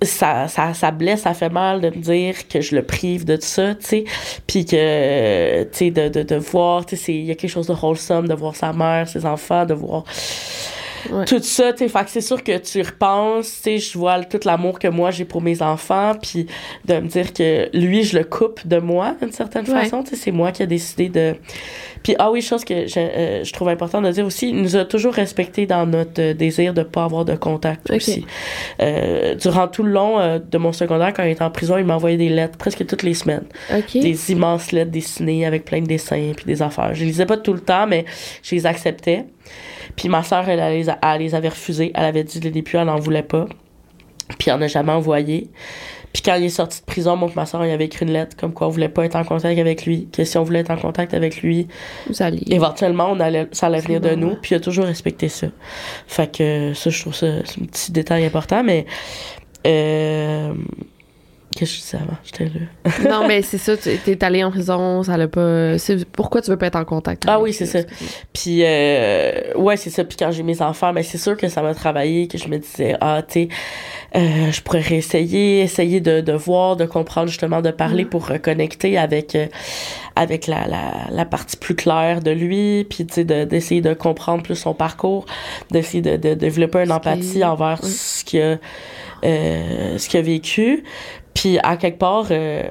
ça, 0.04 0.48
ça, 0.48 0.74
ça 0.74 0.90
blesse, 0.90 1.22
ça 1.22 1.34
fait 1.36 1.50
mal 1.50 1.80
de 1.80 1.90
me 1.90 2.02
dire 2.02 2.48
que 2.48 2.60
je 2.60 2.76
le 2.76 2.82
prive 2.82 3.24
de 3.24 3.38
ça, 3.40 3.76
tu 3.76 3.86
sais. 3.86 4.04
Puis 4.48 4.66
que, 4.66 5.64
tu 5.66 5.70
sais, 5.78 5.92
de, 5.92 6.10
de, 6.10 6.24
de 6.24 6.36
voir, 6.38 6.86
tu 6.88 6.98
sais, 6.98 7.14
il 7.14 7.26
y 7.26 7.32
a 7.32 7.36
quelque 7.36 7.52
chose 7.52 7.68
de 7.68 7.74
wholesome 7.80 8.28
de 8.28 8.34
voir 8.34 8.56
sa 8.56 8.74
mère, 8.74 9.08
ses 9.08 9.26
enfants, 9.28 9.64
de 9.66 9.76
voir 9.76 10.04
Ouais. 11.10 11.26
tout 11.26 11.40
ça, 11.42 11.72
tu 11.74 11.80
sais. 11.80 11.88
Fait 11.90 12.04
que 12.04 12.10
c'est 12.10 12.22
sûr 12.22 12.44
que 12.44 12.58
tu 12.58 12.82
repenses, 12.82 13.48
tu 13.58 13.62
sais, 13.64 13.78
je 13.80 13.98
vois 13.98 14.24
tout 14.24 14.40
l'amour 14.46 14.80
que 14.80 14.88
moi 14.88 15.12
j'ai 15.12 15.26
pour 15.26 15.42
mes 15.42 15.62
enfants, 15.62 16.14
puis 16.22 16.48
de 16.86 16.96
me 16.96 17.08
dire 17.08 17.34
que 17.34 17.70
lui, 17.76 18.04
je 18.04 18.18
le 18.18 18.24
coupe 18.24 18.66
de 18.68 18.78
moi, 18.78 19.16
d'une 19.22 19.32
certaine 19.32 19.66
Ouais. 19.70 19.84
façon, 19.84 20.04
tu 20.04 20.12
sais, 20.12 20.16
c'est 20.16 20.32
moi 20.32 20.52
qui 20.52 20.64
ai 20.64 20.68
décidé 20.68 21.10
de... 21.10 21.36
Puis, 22.04 22.16
ah 22.18 22.32
oui, 22.32 22.42
chose 22.42 22.66
que 22.66 22.88
je, 22.88 22.94
euh, 22.98 23.44
je 23.44 23.54
trouve 23.54 23.70
important 23.70 24.02
de 24.02 24.10
dire 24.12 24.26
aussi, 24.26 24.50
il 24.50 24.62
nous 24.62 24.76
a 24.76 24.86
toujours 24.86 25.14
respecté 25.14 25.68
dans 25.68 25.86
notre 25.86 26.20
euh, 26.20 26.34
désir 26.34 26.74
de 26.74 26.82
pas 26.82 27.04
avoir 27.04 27.26
de 27.26 27.36
contact 27.36 27.92
aussi. 27.92 28.26
Euh, 28.82 29.36
durant 29.36 29.68
tout 29.68 29.84
le 29.84 29.92
long 29.92 30.20
euh, 30.20 30.40
de 30.40 30.58
mon 30.58 30.74
secondaire, 30.74 31.14
quand 31.14 31.24
il 31.24 31.32
était 31.32 31.44
en 31.44 31.52
prison, 31.52 31.78
il 31.78 31.86
m'envoyait 31.86 32.18
des 32.18 32.30
lettres 32.30 32.58
presque 32.58 32.86
toutes 32.88 33.04
les 33.04 33.14
semaines. 33.14 33.46
Des 34.02 34.32
immenses 34.32 34.72
lettres 34.72 34.90
dessinées 34.92 35.46
avec 35.46 35.64
plein 35.66 35.82
de 35.82 35.86
dessins 35.88 36.32
puis 36.36 36.46
des 36.46 36.62
affaires. 36.64 36.96
Je 36.96 37.02
les 37.02 37.08
lisais 37.08 37.26
pas 37.28 37.38
tout 37.38 37.54
le 37.54 37.60
temps, 37.60 37.86
mais 37.86 38.06
je 38.42 38.56
les 38.56 38.66
acceptais. 38.66 39.26
Puis 39.96 40.10
ma 40.10 40.24
sœur, 40.24 40.48
elle, 40.50 40.60
elle 40.60 40.74
les, 40.74 40.90
a- 40.90 41.00
elle 41.02 41.22
les 41.22 41.36
avait 41.36 41.50
refusées. 41.50 41.92
Elle 41.96 42.06
avait 42.06 42.24
dit 42.24 42.40
dès 42.40 42.48
le 42.50 42.54
début, 42.54 42.78
elle 42.78 42.86
n'en 42.86 43.00
voulait 43.00 43.24
pas. 43.24 43.48
Puis 44.40 44.50
elle 44.50 44.62
a 44.64 44.68
jamais 44.68 44.92
envoyé. 44.94 45.50
Puis 46.14 46.22
quand 46.24 46.36
il 46.36 46.44
est 46.44 46.50
sorti 46.50 46.82
de 46.82 46.86
prison, 46.86 47.18
et 47.26 47.32
ma 47.36 47.46
soeur, 47.46 47.66
il 47.66 47.72
avait 47.72 47.86
écrit 47.86 48.06
une 48.06 48.12
lettre 48.12 48.36
comme 48.36 48.52
quoi 48.54 48.68
on 48.68 48.70
voulait 48.70 48.90
pas 48.90 49.06
être 49.06 49.16
en 49.16 49.24
contact 49.24 49.58
avec 49.58 49.86
lui, 49.86 50.10
que 50.12 50.26
si 50.26 50.38
on 50.38 50.44
voulait 50.44 50.60
être 50.60 50.72
en 50.72 50.76
contact 50.78 51.14
avec 51.14 51.42
lui, 51.42 51.68
Vous 52.10 52.22
éventuellement, 52.48 53.08
on 53.12 53.20
allait, 53.22 53.48
ça 53.54 53.68
allait 53.68 53.80
venir 53.80 54.02
de 54.02 54.10
bon, 54.10 54.18
nous. 54.20 54.28
ouais. 54.32 54.38
Puis 54.42 54.52
il 54.54 54.58
a 54.58 54.60
toujours 54.60 54.86
respecté 54.86 55.30
ça. 55.30 55.48
Fait 56.08 56.30
que 56.30 56.74
ça, 56.74 56.90
je 56.90 57.00
trouve 57.02 57.16
ça, 57.16 57.28
c'est 57.46 57.62
un 57.62 57.66
petit 57.66 57.92
détail 57.94 58.26
important, 58.26 58.62
mais... 58.64 58.86
Euh, 59.68 60.54
Qu'est-ce 61.56 61.72
que 61.74 61.78
je 61.78 61.82
disais 61.84 61.98
avant? 61.98 62.18
J'étais 62.24 62.46
là. 62.46 63.10
non, 63.10 63.28
mais 63.28 63.42
c'est 63.42 63.58
ça, 63.58 63.76
tu 63.76 63.90
t'es 63.98 64.24
allé 64.24 64.42
en 64.44 64.52
prison, 64.52 65.04
ça 65.04 65.18
l'a 65.18 65.28
pas. 65.28 65.74
Pourquoi 66.14 66.42
tu 66.42 66.50
veux 66.50 66.58
pas 66.58 66.68
être 66.68 66.78
en 66.78 66.86
contact? 66.86 67.26
Ah 67.28 67.40
oui, 67.42 67.52
c'est 67.52 67.66
ça. 67.66 67.80
Puis, 68.32 68.62
euh, 68.64 69.54
ouais, 69.58 69.76
c'est 69.76 69.90
ça. 69.90 70.06
Puis 70.06 70.16
quand 70.18 70.32
j'ai 70.32 70.44
mes 70.44 70.62
enfants, 70.62 70.94
mais 70.94 71.04
c'est 71.04 71.18
sûr 71.18 71.36
que 71.36 71.50
ça 71.50 71.62
m'a 71.62 71.74
travaillé, 71.76 72.28
que 72.30 72.38
je 72.38 72.48
me 72.48 72.58
disais, 72.58 72.96
ah, 73.02 73.22
tu 73.28 73.34
sais, 73.34 73.50
euh, 74.16 74.52
je 74.52 74.62
pourrais 74.62 74.80
réessayer, 74.80 75.62
essayer 75.62 76.00
de, 76.00 76.22
de 76.22 76.32
voir, 76.34 76.78
de 76.78 76.86
comprendre, 76.86 77.28
justement, 77.28 77.62
de 77.62 77.72
parler 77.72 78.06
Mm. 78.06 78.10
pour 78.10 78.28
reconnecter 78.28 78.98
avec, 78.98 79.36
euh, 79.36 79.48
avec 80.16 80.48
la, 80.48 80.68
la, 80.68 81.08
la 81.12 81.26
partie 81.26 81.58
plus 81.58 81.76
claire 81.76 82.22
de 82.22 82.32
lui, 82.32 82.86
puis, 82.90 83.06
tu 83.06 83.14
sais, 83.16 83.24
de- 83.26 83.44
d'essayer 83.44 83.82
de 83.82 83.94
comprendre 83.94 84.42
plus 84.42 84.56
son 84.56 84.74
parcours, 84.74 85.26
d'essayer 85.70 86.02
de, 86.02 86.16
de 86.16 86.34
développer 86.34 86.84
une 86.86 86.92
empathie 86.94 87.44
envers 87.44 87.84
ce 87.84 88.24
qu'il 88.24 88.42
a, 88.42 88.58
euh, 89.24 89.98
ce 89.98 90.08
qu'il 90.10 90.20
a 90.20 90.24
vécu. 90.24 90.84
Puis, 91.34 91.58
à 91.64 91.78
quelque 91.78 91.98
part, 91.98 92.28
euh, 92.32 92.64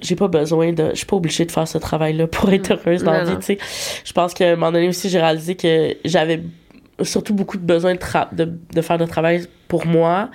j'ai 0.00 0.16
pas 0.16 0.28
besoin 0.28 0.72
de. 0.72 0.90
Je 0.90 0.96
suis 0.96 1.06
pas 1.06 1.16
obligée 1.16 1.44
de 1.46 1.52
faire 1.52 1.66
ce 1.68 1.78
travail-là 1.78 2.26
pour 2.26 2.52
être 2.52 2.72
heureuse 2.72 3.02
dans 3.04 3.12
la 3.12 3.24
vie, 3.24 3.36
tu 3.38 3.44
sais. 3.46 3.58
Je 4.04 4.12
pense 4.12 4.34
qu'à 4.34 4.48
un 4.48 4.56
moment 4.56 4.72
donné 4.72 4.88
aussi, 4.88 5.08
j'ai 5.08 5.20
réalisé 5.20 5.54
que 5.54 5.96
j'avais 6.04 6.42
surtout 7.02 7.34
beaucoup 7.34 7.56
de 7.56 7.62
besoin 7.64 7.94
de, 7.94 7.98
tra- 7.98 8.32
de, 8.34 8.52
de 8.72 8.80
faire 8.80 8.98
de 8.98 9.04
travail 9.06 9.46
pour 9.68 9.86
moi, 9.86 10.30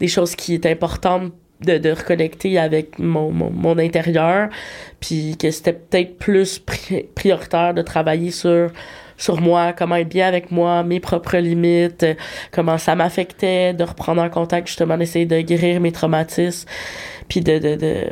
des 0.00 0.08
choses 0.08 0.34
qui 0.34 0.54
étaient 0.54 0.70
importantes 0.70 1.32
de, 1.60 1.76
de 1.78 1.90
reconnecter 1.90 2.58
avec 2.58 2.98
mon, 2.98 3.30
mon, 3.30 3.50
mon 3.50 3.78
intérieur, 3.78 4.48
puis 5.00 5.36
que 5.36 5.50
c'était 5.50 5.74
peut-être 5.74 6.16
plus 6.18 6.58
pri- 6.58 7.06
prioritaire 7.14 7.74
de 7.74 7.82
travailler 7.82 8.30
sur 8.30 8.70
sur 9.20 9.40
moi, 9.40 9.72
comment 9.72 9.96
être 9.96 10.08
bien 10.08 10.26
avec 10.26 10.50
moi, 10.50 10.82
mes 10.82 10.98
propres 10.98 11.36
limites, 11.36 12.02
euh, 12.02 12.14
comment 12.50 12.78
ça 12.78 12.96
m'affectait, 12.96 13.74
de 13.74 13.84
reprendre 13.84 14.22
en 14.22 14.30
contact, 14.30 14.66
justement, 14.66 14.96
d'essayer 14.96 15.26
de 15.26 15.40
guérir 15.42 15.80
mes 15.80 15.92
traumatismes, 15.92 16.68
puis 17.28 17.40
de, 17.40 17.58
de, 17.58 17.76
de 17.76 18.06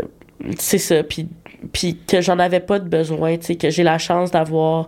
c'est 0.58 0.78
ça, 0.78 1.02
puis, 1.02 1.28
puis 1.72 1.98
que 2.06 2.20
j'en 2.20 2.38
avais 2.38 2.60
pas 2.60 2.78
de 2.78 2.88
besoin, 2.88 3.36
tu 3.38 3.46
sais, 3.46 3.56
que 3.56 3.70
j'ai 3.70 3.82
la 3.82 3.98
chance 3.98 4.30
d'avoir 4.30 4.86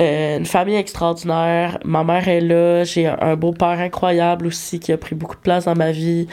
euh, 0.00 0.38
une 0.38 0.46
famille 0.46 0.76
extraordinaire, 0.76 1.78
ma 1.84 2.04
mère 2.04 2.26
est 2.28 2.40
là, 2.40 2.84
j'ai 2.84 3.06
un, 3.06 3.36
beau-père 3.36 3.78
incroyable 3.80 4.46
aussi 4.46 4.80
qui 4.80 4.92
a 4.92 4.98
pris 4.98 5.14
beaucoup 5.14 5.36
de 5.36 5.40
place 5.40 5.66
dans 5.66 5.74
ma 5.74 5.92
vie, 5.92 6.26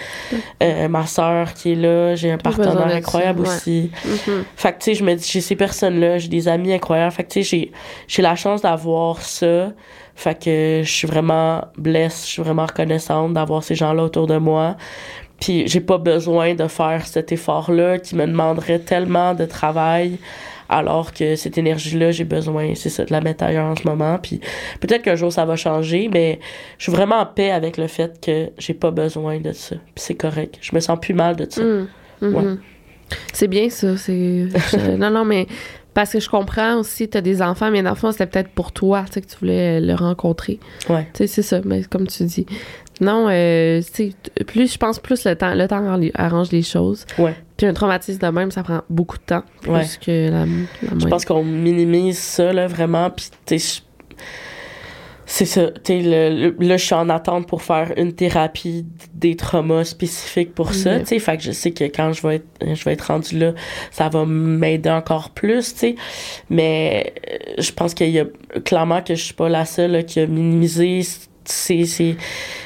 euh, 0.63 0.87
ma 0.87 1.05
sœur 1.05 1.53
qui 1.53 1.73
est 1.73 1.75
là, 1.75 2.15
j'ai 2.15 2.31
un 2.31 2.37
partenaire 2.37 2.87
incroyable 2.87 3.41
ouais. 3.41 3.47
aussi. 3.47 3.91
Mhm. 4.05 4.45
Fait 4.55 4.73
que, 4.73 4.77
tu 4.77 4.83
sais, 4.85 4.93
je 4.95 5.03
me 5.03 5.13
dis, 5.15 5.29
j'ai 5.29 5.41
ces 5.41 5.55
personnes-là, 5.55 6.17
j'ai 6.17 6.29
des 6.29 6.47
amis 6.47 6.71
incroyables. 6.73 7.11
Fait 7.11 7.23
que, 7.23 7.29
tu 7.29 7.43
sais, 7.43 7.57
j'ai, 7.57 7.71
j'ai 8.07 8.21
la 8.21 8.35
chance 8.35 8.61
d'avoir 8.61 9.21
ça. 9.21 9.71
Fait 10.15 10.41
que 10.41 10.81
je 10.83 10.91
suis 10.91 11.07
vraiment 11.07 11.65
blessée, 11.77 12.25
je 12.25 12.31
suis 12.31 12.41
vraiment 12.41 12.65
reconnaissante 12.65 13.33
d'avoir 13.33 13.63
ces 13.63 13.75
gens-là 13.75 14.03
autour 14.03 14.27
de 14.27 14.37
moi. 14.37 14.77
Puis 15.39 15.67
j'ai 15.67 15.81
pas 15.81 15.97
besoin 15.97 16.55
de 16.55 16.67
faire 16.67 17.05
cet 17.05 17.31
effort-là 17.31 17.99
qui 17.99 18.15
me 18.15 18.25
demanderait 18.25 18.79
tellement 18.79 19.33
de 19.33 19.45
travail, 19.45 20.17
alors 20.69 21.13
que 21.13 21.35
cette 21.35 21.57
énergie-là, 21.57 22.11
j'ai 22.11 22.23
besoin, 22.23 22.73
c'est 22.75 22.89
ça, 22.89 23.05
de 23.05 23.11
la 23.11 23.21
mettre 23.21 23.43
ailleurs 23.43 23.65
en 23.65 23.75
ce 23.75 23.87
moment. 23.87 24.17
Puis 24.21 24.39
peut-être 24.79 25.03
qu'un 25.03 25.15
jour 25.15 25.31
ça 25.31 25.45
va 25.45 25.55
changer, 25.55 26.09
mais 26.11 26.39
je 26.77 26.83
suis 26.83 26.91
vraiment 26.91 27.17
en 27.17 27.25
paix 27.25 27.51
avec 27.51 27.77
le 27.77 27.87
fait 27.87 28.19
que 28.23 28.49
j'ai 28.57 28.73
pas 28.73 28.91
besoin 28.91 29.39
de 29.39 29.51
ça. 29.51 29.75
Puis 29.75 30.03
c'est 30.03 30.15
correct. 30.15 30.57
Je 30.61 30.75
me 30.75 30.79
sens 30.79 30.99
plus 30.99 31.13
mal 31.13 31.35
de 31.35 31.47
ça. 31.49 31.61
Mhm. 31.63 31.87
Mhm. 32.21 32.35
Ouais. 32.35 32.43
C'est 33.33 33.47
bien 33.47 33.69
ça. 33.69 33.95
C'est 33.97 34.47
non 34.97 35.09
non 35.09 35.23
mais 35.23 35.47
parce 35.97 36.11
que 36.13 36.19
je 36.19 36.29
comprends 36.29 36.75
aussi 36.75 37.07
t'as 37.09 37.21
des 37.21 37.41
enfants 37.41 37.71
mais 37.71 37.81
l'enfant 37.81 38.11
c'était 38.11 38.27
peut-être 38.27 38.49
pour 38.49 38.71
toi 38.71 39.03
tu 39.11 39.19
que 39.19 39.25
tu 39.25 39.35
voulais 39.39 39.81
le 39.81 39.95
rencontrer. 39.95 40.59
Ouais. 40.89 41.07
Tu 41.15 41.23
sais 41.23 41.27
c'est 41.27 41.41
ça 41.41 41.59
mais 41.65 41.83
comme 41.85 42.05
tu 42.05 42.23
dis. 42.25 42.45
Non 43.01 43.27
euh, 43.31 43.81
tu 43.95 44.13
plus 44.45 44.71
je 44.71 44.77
pense 44.77 44.99
plus 44.99 45.25
le 45.25 45.35
temps 45.35 45.55
le 45.55 45.67
temps 45.67 45.83
arrange 46.13 46.51
les- 46.51 46.61
choses. 46.61 47.07
Ouais. 47.17 47.33
Puis 47.57 47.65
un 47.65 47.73
traumatisme 47.73 48.19
de 48.19 48.27
même 48.27 48.51
ça 48.51 48.61
prend 48.61 48.81
beaucoup 48.91 49.17
de 49.17 49.23
temps 49.23 49.43
plus 49.61 49.71
Ouais. 49.71 49.85
que 50.05 50.29
la, 50.29 50.45
la 50.45 50.99
Je 50.99 51.07
pense 51.07 51.25
qu'on 51.25 51.43
minimise 51.43 52.19
ça, 52.19 52.53
là, 52.53 52.67
vraiment. 52.67 53.09
Puis, 53.09 53.29
tu 53.47 53.57
sais, 53.57 53.81
je- 53.81 53.86
c'est 55.29 55.45
ça. 55.45 55.69
Sais, 55.83 55.99
le- 56.01 56.53
le- 56.57 56.65
là, 56.65 56.77
je 56.77 56.85
suis 56.85 56.95
en 56.95 57.09
attente 57.09 57.47
pour 57.47 57.61
faire 57.61 57.91
une 57.97 58.13
thérapie 58.13 58.85
des 59.13 59.35
traumas 59.35 59.83
spécifiques 59.83 60.55
pour 60.55 60.73
ça, 60.73 60.93
Mhm. 60.95 60.99
tu 61.01 61.05
sais. 61.07 61.19
Fait 61.19 61.35
que 61.37 61.43
je 61.43 61.51
sais 61.51 61.71
que 61.71 61.83
quand 61.83 62.13
je 62.13 62.25
vais 62.25 62.35
être, 62.37 62.45
je 62.75 62.83
vais 62.85 62.93
être 62.93 63.01
rendue 63.01 63.37
là, 63.37 63.51
ça 63.91 64.07
va 64.07 64.25
m'aider 64.25 64.89
encore 64.89 65.31
plus, 65.31 65.73
tu 65.73 65.79
sais. 65.79 65.95
Mais 66.49 67.13
euh, 67.29 67.37
je 67.61 67.71
pense 67.73 67.93
qu'il 67.93 68.09
y 68.09 68.19
a 68.19 68.25
clairement 68.63 69.01
que 69.01 69.15
je 69.15 69.23
suis 69.23 69.33
pas 69.33 69.49
la 69.49 69.65
seule 69.65 69.91
là, 69.91 70.03
qui 70.03 70.21
a 70.21 70.27
minimisé 70.27 71.01
ces, 71.45 71.85
ces- 71.85 72.15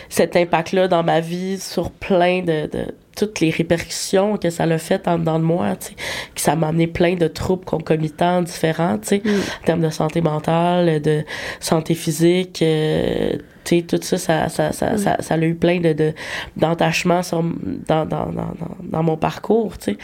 cet 0.09 0.35
impact-là 0.35 0.87
dans 0.87 1.03
ma 1.03 1.19
vie 1.19 1.59
sur 1.59 1.89
plein 1.91 2.41
de, 2.41 2.67
de 2.67 2.85
toutes 3.27 3.39
les 3.39 3.51
répercussions 3.51 4.37
que 4.37 4.49
ça 4.49 4.65
l'a 4.65 4.77
fait 4.77 5.07
en 5.07 5.19
dedans 5.19 5.37
de 5.39 5.43
moi, 5.43 5.75
tu 5.75 5.87
sais, 5.87 5.93
que 6.33 6.41
ça 6.41 6.55
m'a 6.55 6.69
amené 6.69 6.87
plein 6.87 7.15
de 7.15 7.27
troubles 7.27 7.65
concomitants 7.65 8.41
différents, 8.41 8.97
tu 8.97 9.07
sais, 9.07 9.21
Mm. 9.23 9.29
en 9.61 9.65
termes 9.65 9.81
de 9.81 9.89
santé 9.89 10.21
mentale, 10.21 11.01
de 11.01 11.23
santé 11.59 11.93
physique, 11.93 12.61
euh, 12.61 13.33
tu 13.63 13.77
sais, 13.77 13.81
tout 13.83 13.99
ça, 14.01 14.17
ça, 14.17 14.49
ça, 14.49 14.71
ça, 14.73 14.93
Mm. 14.93 14.97
ça, 14.97 15.17
ça 15.19 15.33
a 15.35 15.37
eu 15.37 15.53
plein 15.55 15.79
de, 15.79 15.93
de 15.93 16.13
d'entachements 16.57 17.21
dans, 17.31 18.05
dans, 18.05 18.05
dans, 18.05 18.31
dans, 18.31 18.53
dans 18.83 19.03
mon 19.03 19.17
parcours, 19.17 19.77
tu 19.77 19.91
sais. 19.91 19.97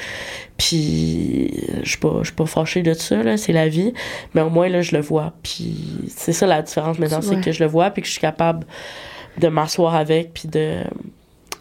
Puis, 0.57 1.51
euh, 1.69 1.79
je 1.83 1.89
suis 1.89 1.97
pas, 1.97 2.21
pas 2.35 2.45
fâchée 2.45 2.81
de 2.83 2.93
ça, 2.93 3.21
là, 3.23 3.37
c'est 3.37 3.53
la 3.53 3.67
vie, 3.67 3.93
mais 4.33 4.41
au 4.41 4.49
moins, 4.49 4.69
là, 4.69 4.81
je 4.81 4.95
le 4.95 5.01
vois. 5.01 5.33
Puis, 5.43 5.75
c'est 6.15 6.33
ça 6.33 6.45
la 6.47 6.61
différence 6.61 6.99
maintenant, 6.99 7.21
c'est 7.21 7.35
Ouais. 7.35 7.41
que 7.41 7.51
je 7.51 7.63
le 7.63 7.69
vois, 7.69 7.89
puis 7.89 8.01
que 8.01 8.07
je 8.07 8.11
suis 8.13 8.21
capable 8.21 8.65
de 9.39 9.47
m'asseoir 9.49 9.95
avec, 9.95 10.33
puis 10.33 10.47
de 10.47 10.77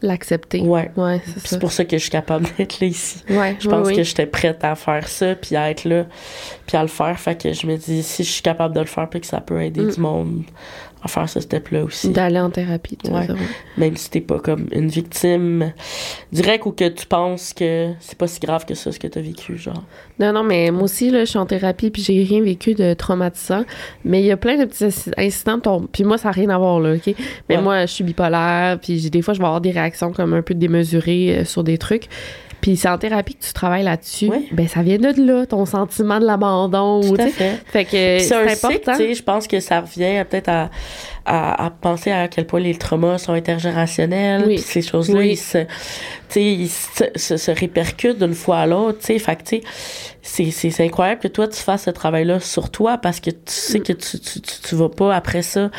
l'accepter. 0.03 0.61
Ouais. 0.61 0.91
Ouais, 0.97 1.21
c'est 1.45 1.59
pour 1.59 1.73
ça 1.73 1.85
que 1.85 1.97
je 1.97 2.03
suis 2.03 2.11
capable 2.11 2.47
d'être 2.59 2.81
là 2.81 2.87
ici. 2.87 3.23
Ouais, 3.31 3.57
Je 3.61 3.69
pense 3.69 3.87
oui. 3.89 3.97
que 3.97 4.03
j'étais 4.03 4.27
prête 4.27 4.63
à 4.65 4.75
faire 4.75 5.09
ça, 5.09 5.35
puis 5.35 5.57
à 5.57 5.71
être 5.71 5.85
là, 5.85 6.05
puis 6.67 6.77
à 6.77 6.83
le 6.83 6.89
faire. 6.89 7.19
Fait 7.19 7.41
que 7.41 7.53
je 7.53 7.67
me 7.67 7.77
dis, 7.77 8.03
si 8.03 8.25
je 8.25 8.31
suis 8.31 8.43
capable 8.43 8.75
de 8.75 8.81
le 8.81 8.87
faire, 8.87 9.09
puis 9.09 9.21
que 9.21 9.27
ça 9.27 9.41
peut 9.41 9.61
aider 9.63 9.81
Mm. 9.83 9.91
du 9.93 10.01
monde 10.01 10.43
à 11.07 11.09
faire 11.09 11.29
ce 11.29 11.41
step-là 11.41 11.85
aussi. 11.85 12.11
D'aller 12.11 12.39
en 12.41 12.51
thérapie, 12.51 12.97
tu 13.03 13.11
Ouais. 13.11 13.27
Même 13.79 13.97
si 13.97 14.11
t'es 14.11 14.21
pas 14.21 14.39
comme 14.39 14.67
une 14.73 14.89
victime 14.89 15.73
directe 16.33 16.67
ou 16.67 16.73
que 16.73 16.89
tu 16.89 17.07
penses 17.07 17.53
que 17.53 17.91
c'est 18.01 18.19
pas 18.19 18.27
si 18.27 18.41
grave 18.41 18.65
que 18.67 18.75
ça, 18.75 18.93
ce 18.93 18.99
que 18.99 19.07
t'as 19.07 19.21
vécu, 19.21 19.57
genre. 19.57 19.83
Non, 20.19 20.33
non, 20.33 20.43
mais 20.43 20.71
moi 20.71 20.83
aussi, 20.85 21.11
là, 21.11 21.21
je 21.25 21.31
suis 21.31 21.39
en 21.39 21.47
thérapie, 21.47 21.91
puis 21.91 22.03
j'ai 22.03 22.23
rien 22.23 22.43
vécu 22.43 22.75
de 22.75 22.95
traumatisant. 22.95 23.65
Mais 24.05 24.21
il 24.21 24.27
y 24.27 24.31
a 24.31 24.37
plein 24.37 24.57
de 24.59 24.65
petits 24.65 24.85
inci- 24.85 25.13
incidents, 25.17 25.61
ton- 25.61 25.87
puis 25.91 26.05
moi, 26.05 26.19
ça 26.19 26.29
n'a 26.29 26.33
rien 26.33 26.49
à 26.51 26.59
voir, 26.59 26.81
là, 26.81 26.95
OK? 26.95 27.15
Mais 27.49 27.57
Ouais. 27.57 27.63
moi, 27.63 27.87
je 27.87 27.93
suis 27.93 28.05
bipolaire, 28.05 28.79
puis 28.81 29.11
des 29.11 29.23
fois, 29.23 29.35
je 29.35 29.39
vais 29.39 29.45
avoir 29.47 29.61
des 29.61 29.71
réactions 29.71 30.13
comme 30.13 30.35
un 30.35 30.43
peu 30.43 30.55
démesurées 30.55 31.39
euh, 31.41 31.45
sur 31.45 31.65
des 31.65 31.79
trucs. 31.79 32.09
Puis 32.67 32.77
c'est 32.77 32.89
en 32.89 32.99
thérapie 32.99 33.37
que 33.37 33.45
tu 33.45 33.53
travailles 33.53 33.85
là-dessus. 33.85 34.27
Ouais. 34.27 34.43
Ben, 34.51 34.67
ça 34.67 34.83
vient 34.83 34.99
de 34.99 35.25
là, 35.25 35.47
ton 35.47 35.67
sentiment 35.67 36.19
de 36.19 36.27
l'abandon. 36.27 37.01
Tout 37.01 37.11
ou, 37.11 37.23
à 37.23 37.29
fait. 37.29 37.61
Fait 37.65 37.85
que 37.85 38.19
c'est 38.19 38.35
important. 38.35 38.91
tu 38.91 38.99
sais, 38.99 39.15
je 39.15 39.23
pense 39.23 39.47
que 39.47 39.61
ça 39.61 39.83
revient 39.83 40.25
peut-être 40.29 40.49
à, 40.49 40.71
à, 41.27 41.67
à 41.67 41.71
penser 41.71 42.11
à 42.13 42.29
quel 42.29 42.47
point 42.47 42.61
les 42.61 42.75
traumas 42.77 43.19
sont 43.19 43.33
intergénérationnels, 43.33 44.45
Oui. 44.47 44.59
ces 44.59 44.83
choses-là, 44.83 45.19
Oui. 45.19 45.31
ils, 45.33 45.37
se, 45.37 45.59
tu 45.59 45.67
sais, 46.29 46.43
ils 46.45 46.69
se, 46.69 47.05
se, 47.17 47.37
se 47.37 47.51
répercutent 47.51 48.19
d'une 48.19 48.35
fois 48.35 48.59
à 48.59 48.67
l'autre, 48.67 48.99
tu 49.01 49.07
sais, 49.07 49.19
fait 49.19 49.37
que, 49.37 49.43
tu 49.43 49.57
sais, 49.57 49.63
c'est, 50.23 50.51
c'est, 50.51 50.71
c'est 50.71 50.85
incroyable 50.85 51.21
que 51.21 51.29
toi, 51.29 51.47
tu 51.47 51.57
fasses 51.61 51.85
ce 51.85 51.91
travail-là 51.91 52.41
sur 52.41 52.71
toi, 52.71 52.99
parce 52.99 53.21
que 53.21 53.31
tu 53.31 53.39
sais 53.47 53.79
que 53.81 53.93
tu, 53.93 54.19
tu, 54.19 54.41
tu, 54.41 54.53
tu 54.61 54.75
vas 54.75 54.89
pas, 54.89 55.15
après 55.15 55.43
ça, 55.43 55.71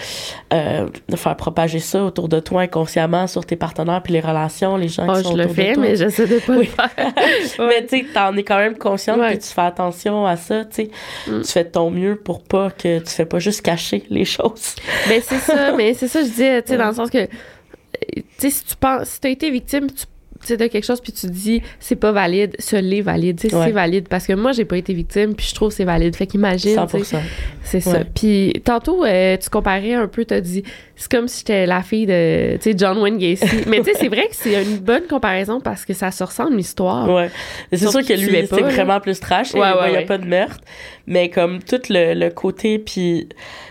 euh, 0.54 0.88
faire 1.16 1.36
propager 1.36 1.80
ça 1.80 2.04
autour 2.04 2.30
de 2.30 2.40
toi 2.40 2.62
inconsciemment, 2.62 3.28
sur 3.28 3.46
tes 3.46 3.56
partenaires, 3.58 4.02
puis 4.04 4.14
les 4.14 4.22
relations, 4.22 4.78
les 4.78 4.88
gens 4.88 5.06
Ah, 5.10 5.18
qui 5.18 5.24
sont 5.24 5.32
je 5.32 5.38
le 5.38 5.44
autour 5.44 5.56
de 5.56 5.62
fais, 5.62 5.74
toi. 5.74 5.84
mais 5.84 5.96
j'essaie 5.98 6.28
de 6.28 6.40
pas 6.40 6.54
Oui. 6.54 6.60
le 6.60 6.66
faire. 6.66 6.90
Mais 7.68 7.86
tu 7.86 7.98
sais, 8.00 8.06
t'en 8.14 8.36
es 8.38 8.44
quand 8.44 8.58
même 8.58 8.78
consciente 8.78 9.20
que 9.20 9.34
tu 9.36 9.48
fais 9.48 9.62
attention 9.62 10.26
à 10.26 10.38
ça, 10.38 10.64
tu 10.66 10.76
sais. 10.76 10.90
Mm. 11.28 11.42
Tu 11.42 11.48
fais 11.52 11.64
de 11.66 11.70
ton 11.70 11.90
mieux 11.92 12.16
pour 12.16 12.42
pas 12.44 12.70
que 12.72 13.00
tu 13.00 13.10
fais 13.10 13.26
pas 13.26 13.40
juste 13.40 13.62
cacher 13.62 14.06
les 14.10 14.26
choses. 14.38 14.76
Ben 15.10 15.22
c'est 15.24 15.37
ça, 15.40 15.72
mais 15.74 15.94
c'est 15.94 16.08
ça 16.08 16.20
que 16.20 16.26
je 16.26 16.32
disais, 16.32 16.62
tu 16.62 16.70
sais, 16.70 16.78
dans 16.78 16.88
le 16.88 16.94
sens 16.94 17.10
que, 17.10 17.26
tu 17.26 18.24
sais, 18.38 18.50
si 18.50 18.64
tu 18.66 18.76
penses, 18.76 19.10
si 19.10 19.20
t'as 19.20 19.30
été 19.30 19.50
victime, 19.50 19.88
tu 19.92 19.96
tu 19.96 20.06
sais, 20.48 20.58
de 20.58 20.68
quelque 20.68 20.86
chose, 20.86 21.02
puis 21.02 21.12
tu 21.12 21.28
te 21.28 21.32
dis, 21.32 21.62
c'est 21.80 21.96
pas 21.96 22.12
valide, 22.12 22.56
ce 22.60 22.76
l'est 22.76 23.02
valide, 23.02 23.40
Ouais. 23.44 23.50
c'est 23.66 23.72
valide, 23.72 24.08
parce 24.08 24.26
que 24.28 24.34
moi, 24.34 24.52
j'ai 24.52 24.66
pas 24.66 24.78
été 24.78 24.94
victime, 24.94 25.36
puis 25.36 25.48
je 25.50 25.56
trouve 25.56 25.70
que 25.70 25.76
c'est 25.76 25.86
valide. 25.86 26.16
Fait 26.16 26.28
qu'imagine, 26.28 26.72
tu 26.90 27.04
sais, 27.04 27.16
100%. 27.18 27.22
c'est 27.64 27.80
ça. 27.80 27.92
Ouais. 27.92 28.06
Puis 28.16 28.54
tantôt, 28.64 29.04
euh, 29.06 29.38
tu 29.38 29.50
comparais 29.50 29.94
un 29.94 30.08
peu, 30.08 30.26
t'as 30.26 30.42
dit, 30.42 30.64
c'est 30.96 31.12
comme 31.12 31.28
si 31.28 31.40
j'étais 31.40 31.66
la 31.66 31.82
fille 31.84 32.06
de, 32.06 32.56
tu 32.58 32.72
sais, 32.72 32.76
John 32.78 32.98
Wayne 32.98 33.18
Gacy. 33.18 33.46
mais 33.68 33.80
tu 33.80 33.86
sais, 33.86 33.94
c'est 34.00 34.08
vrai 34.08 34.28
que 34.30 34.36
c'est 34.36 34.62
une 34.64 34.78
bonne 34.78 35.04
comparaison 35.08 35.60
parce 35.60 35.86
que 35.86 35.94
ça 35.94 36.12
se 36.12 36.24
ressemble 36.24 36.56
l'histoire. 36.56 37.10
Ouais. 37.10 37.30
C'est 37.72 37.88
sûr 37.90 38.06
que 38.06 38.14
lui, 38.14 38.32
là. 38.32 38.48
vraiment 38.70 39.00
plus 39.00 39.20
trash. 39.20 39.54
Ouais, 39.54 39.60
il 39.62 39.76
n'y 39.76 39.82
ouais, 39.92 39.98
a 39.98 40.00
ouais. 40.00 40.06
pas 40.06 40.18
de 40.18 40.26
meurtre. 40.26 40.62
Mais 41.06 41.30
comme 41.30 41.62
tout 41.64 41.80
le, 41.90 42.14
le 42.14 42.30
côté, 42.32 42.80
puis 42.80 43.30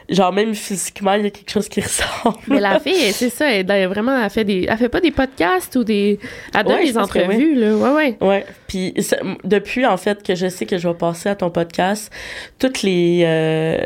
genre 0.08 0.32
même 0.32 0.54
physiquement, 0.54 1.14
il 1.14 1.24
y 1.24 1.26
a 1.26 1.30
quelque 1.30 1.50
chose 1.50 1.68
qui 1.68 1.80
ressemble. 1.82 2.36
Mais 2.48 2.60
la 2.60 2.78
fille, 2.80 3.12
c'est 3.12 3.28
ça, 3.28 3.52
elle, 3.52 3.70
elle, 3.70 3.88
vraiment, 3.88 4.22
elle 4.22 4.30
fait 4.30 4.44
des, 4.44 4.66
elle 4.68 4.76
fait 4.78 4.88
pas 4.88 5.00
des 5.00 5.10
podcasts 5.10 5.76
ou 5.76 5.84
des, 5.84 6.18
elle 6.54 6.64
donne 6.66 6.76
Ouais, 6.76 6.92
que 6.92 6.98
entrevues, 6.98 7.54
là. 7.54 7.76
Ouais, 7.76 7.90
ouais. 7.90 8.16
Ouais, 8.20 8.46
puis 8.68 8.94
depuis 9.44 9.86
en 9.86 9.96
fait 9.96 10.22
que 10.22 10.34
je 10.34 10.48
sais 10.48 10.66
que 10.66 10.76
je 10.78 10.86
vais 10.88 10.94
passer 10.94 11.28
à 11.28 11.34
ton 11.34 11.50
podcast, 11.50 12.12
toutes 12.58 12.82
les 12.82 13.22
euh, 13.24 13.78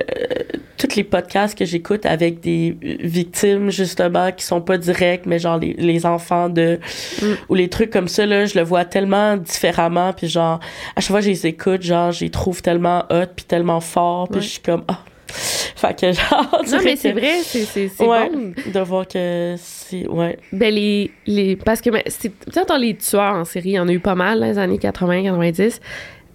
toutes 0.76 0.96
les 0.96 1.04
podcasts 1.04 1.56
que 1.56 1.64
j'écoute 1.64 2.06
avec 2.06 2.40
des 2.40 2.76
victimes 2.82 3.70
justement 3.70 4.32
qui 4.32 4.44
sont 4.44 4.60
pas 4.60 4.78
directs 4.78 5.26
mais 5.26 5.38
genre 5.38 5.58
les, 5.58 5.74
les 5.74 6.06
enfants 6.06 6.48
de 6.48 6.78
Mm. 7.22 7.26
ou 7.48 7.54
les 7.54 7.68
trucs 7.68 7.90
comme 7.90 8.08
ça 8.08 8.24
là, 8.26 8.46
je 8.46 8.58
le 8.58 8.64
vois 8.64 8.84
tellement 8.84 9.36
différemment 9.36 10.12
puis 10.12 10.28
genre 10.28 10.60
à 10.96 11.00
chaque 11.00 11.10
fois 11.10 11.18
que 11.20 11.24
je 11.26 11.30
les 11.30 11.46
écoute, 11.46 11.82
genre 11.82 12.12
je 12.12 12.24
les 12.24 12.30
trouve 12.30 12.62
tellement 12.62 13.04
hot 13.10 13.26
puis 13.34 13.44
tellement 13.44 13.80
fort 13.80 14.28
puis 14.28 14.36
Ouais. 14.38 14.42
je 14.42 14.48
suis 14.50 14.60
comme 14.60 14.84
ah 14.88 15.00
fait 15.32 15.98
que 15.98 16.12
genre 16.12 16.46
on 16.52 16.70
Non, 16.70 16.78
mais 16.84 16.96
c'est 16.96 17.12
vrai, 17.12 17.40
c'est, 17.42 17.90
ouais, 18.00 18.30
bon. 18.30 18.52
de 18.66 18.80
voir 18.80 19.06
que 19.06 19.54
c'est 19.58 20.06
ouais 20.06 20.38
Ben, 20.52 20.74
les, 20.74 21.10
les, 21.26 21.56
parce 21.56 21.80
que, 21.80 21.90
ben, 21.90 22.02
tu 22.04 22.30
sais, 22.52 22.64
dans 22.66 22.76
les 22.76 22.96
tueurs 22.96 23.34
en 23.34 23.44
série, 23.44 23.70
il 23.70 23.74
y 23.74 23.78
en 23.78 23.88
a 23.88 23.92
eu 23.92 24.00
pas 24.00 24.14
mal 24.14 24.40
dans 24.40 24.46
les 24.46 24.58
années 24.58 24.78
80, 24.78 25.24
90. 25.24 25.80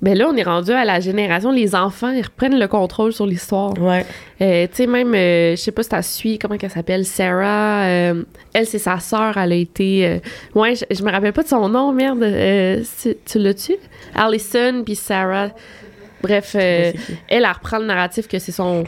Ben 0.02 0.16
là, 0.18 0.28
on 0.30 0.36
est 0.36 0.44
rendu 0.44 0.72
à 0.72 0.84
la 0.84 1.00
génération, 1.00 1.52
les 1.52 1.74
enfants, 1.74 2.12
ils 2.12 2.22
reprennent 2.22 2.60
le 2.60 2.68
contrôle 2.68 3.14
sur 3.14 3.26
l'histoire. 3.26 3.74
ouais 3.80 4.06
Euh, 4.42 4.68
tu 4.68 4.76
sais, 4.76 4.88
même, 4.88 5.16
euh, 5.16 5.52
je 5.52 5.56
sais 5.56 5.72
pas 5.72 5.84
si 5.84 5.90
t'as 5.90 6.02
suivi, 6.02 6.38
comment 6.38 6.58
qu'elle 6.58 6.70
s'appelle, 6.70 7.06
Sarah, 7.06 7.86
euh, 7.86 8.24
elle, 8.54 8.68
c'est 8.68 8.78
sa 8.80 9.00
sœur, 9.00 9.38
elle 9.38 9.54
a 9.54 9.56
été, 9.56 10.06
euh, 10.06 10.20
ouais, 10.54 10.76
je, 10.76 11.04
me 11.04 11.12
rappelle 11.12 11.34
pas 11.34 11.44
de 11.44 11.48
son 11.48 11.70
nom, 11.70 11.94
merde, 11.94 12.20
tu 13.26 13.40
l'as-tu? 13.40 13.78
Allison 14.14 14.84
puis 14.84 14.96
Sarah. 14.96 15.50
Bref, 16.26 16.56
euh, 16.56 16.92
elle, 16.92 16.94
elle 17.28 17.46
reprend 17.46 17.80
le 17.80 17.86
narratif 17.86 18.28
que 18.28 18.40
c'est 18.40 18.52
son 18.52 18.84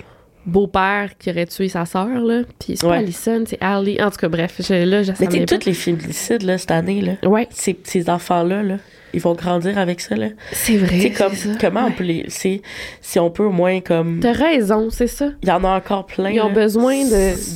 beau-père 0.46 1.10
qui 1.20 1.30
aurait 1.30 1.46
tué 1.46 1.68
sa 1.68 1.86
sœur, 1.86 2.08
là. 2.08 2.42
Puis 2.60 2.78
c'est 2.78 2.82
pas 2.82 2.92
Ouais. 2.94 2.98
Allison, 3.00 3.44
c'est 3.46 3.58
Ali. 3.62 4.02
En 4.02 4.10
tout 4.10 4.18
cas, 4.18 4.30
bref, 4.30 4.56
je, 4.60 4.74
là, 4.86 5.02
mais 5.20 5.28
tu 5.28 5.46
toutes 5.46 5.66
les 5.66 5.74
féminicides 5.74 6.44
là 6.44 6.58
cette 6.58 6.72
année 6.72 7.02
là 7.02 7.30
Ouais, 7.30 7.48
ces, 7.52 7.78
ces 7.84 8.10
enfants-là, 8.10 8.64
là, 8.64 8.78
ils 9.14 9.20
vont 9.22 9.34
grandir 9.34 9.78
avec 9.78 10.00
ça, 10.00 10.16
là. 10.16 10.28
c'est 10.54 10.78
vrai. 10.78 11.12
Comme, 11.12 11.34
c'est 11.34 11.54
ça. 11.54 11.58
comment 11.60 11.86
on 11.86 11.92
peut 11.92 12.04
les, 12.06 12.26
si 12.30 13.20
on 13.20 13.30
peut 13.30 13.44
au 13.44 13.52
moins, 13.52 13.82
comme, 13.82 14.20
T'as 14.22 14.32
raison, 14.32 14.90
c'est 14.90 15.08
ça. 15.08 15.30
il 15.44 15.50
y 15.50 15.52
en 15.52 15.64
a 15.64 15.70
encore 15.70 16.06
plein, 16.06 16.30
Ils 16.30 16.42
ont 16.42 16.52
besoin 16.54 17.04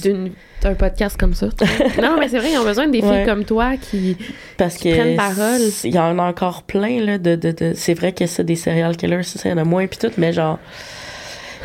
d'une, 0.04 0.32
d'un 0.62 0.76
podcast 0.76 1.18
comme 1.18 1.34
ça. 1.34 1.48
non, 2.02 2.18
mais 2.20 2.28
c'est 2.30 2.38
vrai, 2.40 2.52
ils 2.54 2.58
ont 2.58 2.64
besoin 2.64 2.88
des 2.88 3.02
filles 3.02 3.10
Ouais. 3.10 3.26
comme 3.26 3.44
toi 3.46 3.78
qui. 3.78 4.18
parce 4.58 4.78
qui 4.78 4.90
que, 4.92 4.96
prennent 4.96 5.18
parole. 5.18 5.62
il 5.84 5.94
y 5.94 6.00
en 6.00 6.18
a 6.20 6.24
encore 6.24 6.64
plein, 6.64 7.02
là, 7.02 7.18
de, 7.18 7.36
de, 7.36 7.52
de 7.52 7.74
c'est 7.76 7.94
vrai 7.94 8.14
que 8.14 8.26
c'est 8.28 8.44
des 8.44 8.56
serial 8.56 8.96
killers, 8.98 9.24
ça, 9.24 9.40
ça, 9.40 9.50
il 9.50 9.52
y 9.52 9.56
en 9.56 9.58
a 9.58 9.64
moins, 9.64 9.88
puis 9.88 9.98
tout, 10.00 10.12
mais 10.18 10.32
genre, 10.34 10.60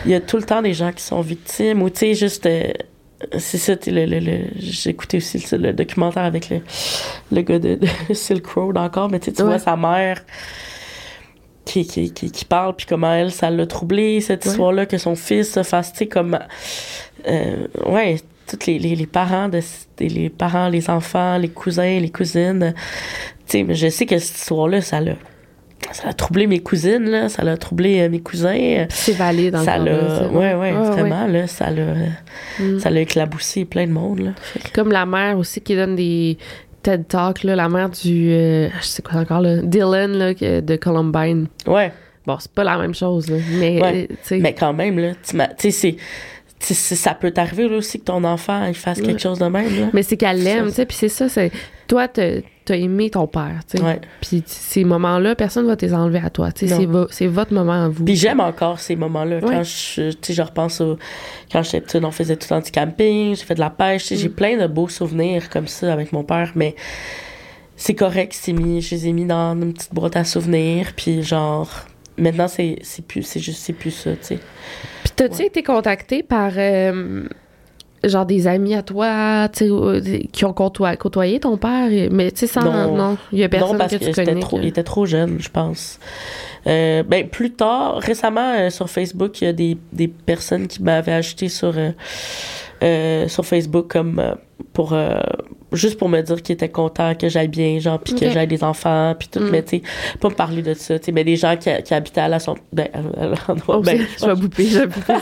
il 0.04 0.10
y 0.10 0.14
a 0.14 0.20
tout 0.20 0.36
le 0.36 0.42
temps 0.44 0.62
des 0.62 0.72
gens 0.74 0.92
qui 0.92 1.02
sont 1.02 1.20
victimes, 1.20 1.82
ou 1.82 1.90
tu 1.90 1.98
sais, 2.00 2.14
juste, 2.14 2.46
euh, 2.46 2.64
c'est 3.38 3.58
ça, 3.58 3.74
le, 3.86 4.04
le, 4.06 4.18
le- 4.20 4.44
j'ai 4.58 4.90
écouté 4.90 5.16
aussi 5.18 5.42
le, 5.52 5.58
le 5.58 5.72
documentaire 5.72 6.24
avec 6.24 6.50
le, 6.50 6.60
le 7.32 7.40
gars 7.42 7.58
de, 7.58 7.76
de 7.76 7.88
Silk 8.14 8.46
Road 8.46 8.76
encore, 8.76 9.10
mais 9.10 9.18
tu 9.20 9.26
sais, 9.26 9.32
tu 9.32 9.42
Ouais. 9.42 9.48
vois 9.48 9.58
sa 9.58 9.76
mère 9.76 10.22
qui, 11.64 11.86
qui, 11.86 12.12
qui, 12.12 12.30
qui 12.30 12.44
parle, 12.44 12.76
puis 12.76 12.86
comment 12.86 13.12
elle, 13.12 13.32
ça 13.32 13.50
l'a 13.50 13.66
troublé, 13.66 14.20
cette 14.20 14.44
Ouais. 14.44 14.50
histoire-là, 14.52 14.86
que 14.86 14.98
son 14.98 15.14
fils 15.16 15.52
se 15.52 15.62
fasse, 15.62 15.92
tu 15.92 15.98
sais, 16.00 16.06
comme, 16.06 16.38
euh, 17.26 17.66
ouais, 17.86 18.20
tous 18.48 18.66
les, 18.66 18.78
les, 18.78 18.94
les 18.96 19.06
parents, 19.06 19.48
de, 19.48 19.60
les 20.00 20.28
parents, 20.30 20.68
les 20.68 20.88
enfants, 20.90 21.38
les 21.38 21.48
cousins, 21.48 21.98
les 22.00 22.10
cousines, 22.10 22.74
tu 22.76 22.82
sais, 23.46 23.62
mais 23.62 23.74
je 23.74 23.88
sais 23.88 24.06
que 24.06 24.18
cette 24.18 24.36
histoire-là, 24.38 24.80
ça 24.80 25.00
l'a, 25.00 25.12
ça 25.92 26.08
a 26.08 26.12
troublé 26.12 26.46
mes 26.46 26.60
cousines, 26.60 27.08
là, 27.10 27.28
ça 27.28 27.42
l'a 27.44 27.56
troublé 27.56 28.00
euh, 28.00 28.08
mes 28.08 28.20
cousins, 28.20 28.86
C'est 28.88 29.12
valide 29.12 29.52
dans 29.54 29.62
ça 29.64 29.78
le 29.78 29.84
l'a, 29.84 30.28
ouais, 30.28 30.54
ouais, 30.54 30.72
vraiment, 30.72 31.26
là, 31.26 31.46
ça 31.46 31.70
l'a, 31.70 31.94
Mm. 32.58 32.78
ça 32.78 32.88
l'a 32.90 33.00
éclaboussé 33.00 33.64
plein 33.66 33.86
de 33.86 33.92
monde, 33.92 34.20
là. 34.20 34.30
Que- 34.64 34.72
Comme 34.72 34.90
la 34.90 35.04
mère 35.04 35.36
aussi 35.38 35.60
qui 35.60 35.74
donne 35.76 35.94
des 35.96 36.38
TED 36.82 37.06
Talks, 37.08 37.42
là, 37.44 37.54
la 37.56 37.68
mère 37.68 37.90
du. 37.90 38.30
euh, 38.30 38.68
je 38.80 38.84
sais 38.86 39.02
quoi 39.02 39.20
encore, 39.20 39.40
là, 39.40 39.56
Dylan 39.62 40.12
là, 40.12 40.32
de 40.34 40.76
Columbine. 40.76 41.48
Ouais. 41.66 41.92
Bon, 42.26 42.36
c'est 42.40 42.50
pas 42.52 42.64
la 42.64 42.78
même 42.78 42.94
chose, 42.94 43.28
là, 43.30 43.36
mais. 43.60 43.80
Ouais. 43.82 44.08
euh, 44.32 44.38
Mais 44.40 44.54
quand 44.54 44.72
même, 44.72 44.98
là, 44.98 45.10
tu 45.22 45.36
sais, 45.36 45.36
c'est, 45.38 45.56
tu 45.58 45.70
sais, 45.70 45.96
ça 46.60 47.14
peut 47.14 47.30
t'arriver, 47.30 47.64
aussi, 47.66 48.00
que 48.00 48.04
ton 48.04 48.24
enfant, 48.24 48.64
il 48.66 48.74
fasse 48.74 48.98
Ouais. 48.98 49.04
quelque 49.06 49.20
chose 49.20 49.38
de 49.38 49.44
même, 49.46 49.78
là. 49.80 49.86
Mais 49.92 50.02
c'est 50.02 50.16
qu'elle 50.16 50.42
l'aime, 50.42 50.66
tu 50.68 50.72
sais, 50.74 50.86
puis 50.86 50.96
c'est 50.96 51.08
ça, 51.08 51.28
c'est. 51.28 51.50
Toi, 51.86 52.08
t'as 52.08 52.40
t'as 52.64 52.74
aimé 52.76 53.10
ton 53.10 53.28
père, 53.28 53.60
tu 53.70 53.78
sais. 53.78 53.84
Ouais. 53.84 54.00
Puis 54.20 54.42
ces 54.46 54.82
moments-là, 54.82 55.36
personne 55.36 55.68
va 55.68 55.76
te 55.76 55.86
les 55.86 55.94
enlever 55.94 56.18
à 56.18 56.30
toi, 56.30 56.50
tu 56.50 56.66
sais. 56.66 56.74
C'est 56.74 56.86
vo- 56.86 57.06
C'est 57.10 57.28
votre 57.28 57.54
moment 57.54 57.84
à 57.84 57.88
vous. 57.88 58.04
Puis 58.04 58.16
j'aime 58.16 58.40
encore 58.40 58.80
ces 58.80 58.96
moments-là. 58.96 59.36
Ouais. 59.36 59.42
Quand 59.54 59.62
je, 59.62 60.10
tu 60.10 60.16
sais, 60.22 60.32
je 60.34 60.42
repense 60.42 60.80
au, 60.80 60.98
quand 61.52 61.62
j'étais 61.62 61.80
petite, 61.80 62.02
on 62.04 62.10
faisait 62.10 62.34
tout 62.34 62.46
le 62.50 62.56
temps 62.56 62.60
du 62.64 62.72
camping, 62.72 63.36
j'ai 63.36 63.44
fait 63.44 63.54
de 63.54 63.60
la 63.60 63.70
pêche, 63.70 64.02
tu 64.02 64.08
sais, 64.08 64.16
j'ai 64.16 64.28
Mm. 64.28 64.32
plein 64.32 64.56
de 64.56 64.66
beaux 64.66 64.88
souvenirs 64.88 65.48
comme 65.48 65.68
ça 65.68 65.92
avec 65.92 66.12
mon 66.12 66.24
père, 66.24 66.50
mais 66.56 66.74
c'est 67.76 67.94
correct, 67.94 68.32
c'est 68.34 68.52
mis, 68.52 68.80
je 68.82 68.94
les 68.96 69.06
ai 69.08 69.12
mis 69.12 69.26
dans 69.26 69.52
une 69.54 69.72
petite 69.72 69.94
boîte 69.94 70.16
à 70.16 70.24
souvenirs, 70.24 70.88
puis 70.96 71.22
genre, 71.22 71.70
maintenant 72.18 72.48
c'est, 72.48 72.78
c'est 72.82 73.06
plus, 73.06 73.22
c'est 73.22 73.38
juste, 73.38 73.60
c'est 73.62 73.74
plus 73.74 73.90
ça, 73.92 74.10
tu 74.12 74.18
sais. 74.22 74.38
T'as-tu 75.16 75.42
été 75.42 75.62
contacté 75.62 76.22
par. 76.22 76.52
euh, 76.56 77.24
genre 78.04 78.26
des 78.26 78.46
amis 78.46 78.74
à 78.74 78.82
toi, 78.82 79.48
qui 79.50 80.44
ont 80.44 80.52
côtoyé, 80.52 80.96
côtoyé 80.96 81.40
ton 81.40 81.56
père, 81.56 81.88
mais 82.12 82.30
tu 82.30 82.40
sais, 82.40 82.46
sans. 82.46 82.62
Non. 82.94 83.16
Il 83.32 83.38
y 83.38 83.44
a 83.44 83.48
personne 83.48 83.72
non, 83.72 83.78
parce 83.78 83.92
que 83.92 83.98
que, 83.98 84.04
tu 84.04 84.12
connais. 84.12 84.40
trop, 84.40 84.56
que- 84.58 84.62
il 84.62 84.68
était 84.68 84.84
trop 84.84 85.06
jeune, 85.06 85.38
je 85.40 85.48
pense. 85.48 85.98
Euh, 86.66 87.02
ben, 87.02 87.28
plus 87.28 87.52
tard, 87.52 87.96
récemment, 87.98 88.52
euh, 88.58 88.70
sur 88.70 88.88
Facebook, 88.90 89.40
il 89.40 89.44
y 89.46 89.48
a 89.48 89.52
des, 89.52 89.76
des 89.92 90.08
personnes 90.08 90.66
qui 90.68 90.82
m'avaient 90.82 91.12
ajouté 91.12 91.48
sur, 91.48 91.74
sur 92.82 93.44
Facebook 93.44 93.88
comme 93.88 94.36
pour 94.72 94.92
euh, 94.94 95.18
juste 95.72 95.98
pour 95.98 96.08
me 96.08 96.20
dire 96.22 96.42
qu'ils 96.42 96.54
étaient 96.54 96.68
contents 96.68 97.14
que 97.14 97.28
j'aille 97.28 97.48
bien, 97.48 97.78
genre, 97.78 97.98
puis 97.98 98.14
que 98.14 98.30
j'aille 98.30 98.46
des 98.46 98.64
enfants, 98.64 99.14
puis 99.18 99.28
tout, 99.28 99.40
Mm. 99.40 99.50
mais 99.50 99.62
tu 99.62 99.76
sais, 99.78 99.82
pas 100.20 100.28
me 100.30 100.34
parler 100.34 100.62
de 100.62 100.72
ça, 100.74 100.98
tu 100.98 101.06
sais, 101.06 101.12
mais 101.12 101.24
des 101.24 101.36
gens 101.36 101.56
qui, 101.56 101.70
qui 101.82 101.92
habitaient 101.94 102.20
à 102.22 102.28
la 102.28 102.38
son... 102.38 102.54
Ben, 102.72 102.88
à- 102.94 103.54
Oh, 103.68 103.80
ben, 103.80 104.00
je 104.20 104.26
vais 104.26 104.34
bouper, 104.34 104.66
je 104.66 104.78
vais 104.80 104.86
bouper. 104.86 105.14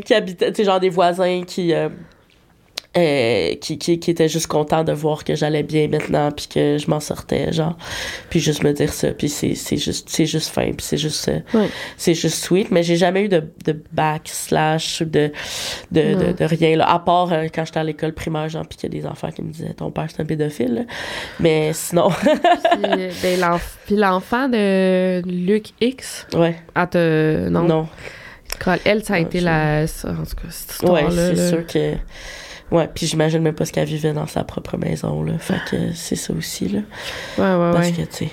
qui 0.04 0.14
habitaient, 0.14 0.50
tu 0.52 0.56
sais, 0.56 0.64
genre 0.64 0.80
des 0.80 0.88
voisins 0.90 1.42
qui, 1.46 1.72
euh, 1.72 1.88
euh, 2.96 3.54
qui, 3.56 3.76
qui, 3.78 3.98
qui 4.00 4.10
était 4.10 4.28
juste 4.28 4.46
content 4.46 4.82
de 4.84 4.92
voir 4.92 5.22
que 5.24 5.34
j'allais 5.34 5.62
bien 5.62 5.88
maintenant 5.88 6.30
puis 6.32 6.46
que 6.48 6.78
je 6.78 6.88
m'en 6.88 7.00
sortais 7.00 7.52
genre 7.52 7.76
puis 8.30 8.40
juste 8.40 8.62
me 8.64 8.72
dire 8.72 8.92
ça 8.92 9.12
puis 9.12 9.28
c'est 9.28 9.54
c'est 9.54 9.76
juste 9.76 10.08
c'est 10.08 10.24
juste 10.26 10.48
fin 10.48 10.66
puis 10.72 10.80
c'est 10.80 10.96
juste 10.96 11.28
euh, 11.28 11.40
Ouais. 11.52 11.68
c'est 11.98 12.14
juste 12.14 12.42
sweet 12.44 12.70
mais 12.70 12.82
j'ai 12.82 12.96
jamais 12.96 13.22
eu 13.24 13.28
de, 13.28 13.42
de 13.64 13.80
backslash 13.92 15.02
de 15.02 15.30
de, 15.92 16.14
de, 16.14 16.32
de 16.32 16.44
rien 16.44 16.76
là 16.76 16.90
à 16.90 16.98
part 16.98 17.32
euh, 17.32 17.46
quand 17.54 17.64
j'étais 17.64 17.80
à 17.80 17.84
l'école 17.84 18.12
primaire 18.14 18.48
genre 18.48 18.66
puis 18.66 18.78
qu'il 18.78 18.94
y 18.94 18.96
a 18.98 19.00
des 19.02 19.06
enfants 19.06 19.30
qui 19.30 19.42
me 19.42 19.50
disaient 19.52 19.74
ton 19.74 19.90
père 19.90 20.06
c'est 20.10 20.22
un 20.22 20.24
pédophile 20.26 20.74
là. 20.74 20.82
mais 21.40 21.72
sinon 21.74 22.08
Puis, 22.20 22.90
ben, 23.22 23.40
l'enf- 23.40 23.78
puis 23.86 23.96
l'enfant 23.96 24.48
de 24.48 25.22
Luc 25.26 25.66
X, 25.80 26.26
ouais 26.34 26.56
elle 26.74 26.88
te... 26.88 27.48
Non? 27.48 27.62
non, 27.64 27.88
Quand 28.58 28.76
elle, 28.84 29.04
ça 29.04 29.14
a 29.14 29.16
Ouais, 29.18 29.22
été 29.22 29.40
je- 29.40 29.44
la... 29.44 29.82
En 29.82 30.24
tout 30.24 30.36
cas, 30.36 30.48
cette 30.50 30.82
ouais 30.88 31.02
histoire-là. 31.04 31.10
c'est 31.10 31.34
là. 31.34 31.48
sûr 31.48 31.66
que 31.66 31.94
ouais 32.70 32.88
puis 32.94 33.06
j'imagine 33.06 33.40
même 33.42 33.54
pas 33.54 33.64
ce 33.64 33.72
qu'elle 33.72 33.86
vivait 33.88 34.12
dans 34.12 34.26
sa 34.26 34.44
propre 34.44 34.76
maison 34.76 35.22
là 35.22 35.38
fait 35.38 35.60
que 35.70 35.92
c'est 35.94 36.16
ça 36.16 36.32
aussi 36.34 36.68
là 36.68 36.80
Ouais, 37.38 37.44
ouais, 37.44 37.72
parce 37.72 37.86
ouais. 37.88 37.92
que 37.92 38.02
tu 38.02 38.26
sais 38.26 38.30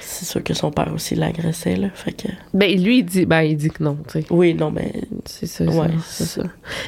c'est 0.00 0.26
sûr 0.26 0.42
que 0.44 0.52
son 0.54 0.70
père 0.70 0.92
aussi 0.94 1.14
l'agressait 1.14 1.76
là 1.76 1.88
fait 1.94 2.12
que 2.12 2.28
Ben, 2.52 2.70
lui, 2.82 2.98
il 2.98 3.04
dit, 3.04 3.24
ben, 3.24 3.40
il 3.42 3.56
dit 3.56 3.70
que 3.70 3.82
non, 3.82 3.96
tu 4.06 4.20
sais. 4.20 4.26
oui 4.30 4.52
non 4.54 4.70
mais 4.70 4.92
C'est 5.24 5.46
ça, 5.46 5.64
Ouais, 5.64 5.88
c'est 6.04 6.24
ça. 6.24 6.42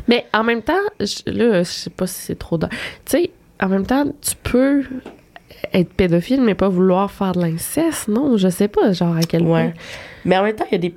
Mais 0.09 0.27
en 0.35 0.45
même 0.45 0.61
temps, 0.63 0.75
je- 1.01 1.31
là, 1.33 1.63
je 1.63 1.71
sais 1.71 1.91
pas 1.91 2.07
si 2.07 2.21
c'est 2.21 2.39
trop... 2.39 2.59
Tu 2.59 2.67
sais, 3.07 3.31
en 3.63 3.69
même 3.69 3.87
temps, 3.87 4.05
tu 4.21 4.35
peux 4.43 4.85
être 5.73 5.93
pédophile, 5.95 6.43
mais 6.43 6.55
pas 6.55 6.69
vouloir 6.69 7.11
faire 7.11 7.33
de 7.33 7.41
l'inceste, 7.41 8.09
non? 8.09 8.37
Je 8.37 8.49
sais 8.49 8.69
pas, 8.69 8.93
genre, 8.93 9.17
à 9.17 9.21
quel 9.23 9.43
Ouais. 9.43 9.49
point. 9.49 9.73
Mais 10.27 10.37
en 10.37 10.43
même 10.43 10.55
temps, 10.57 10.67
il 10.71 10.73
y 10.73 10.75
a 10.75 10.79
des. 10.79 10.95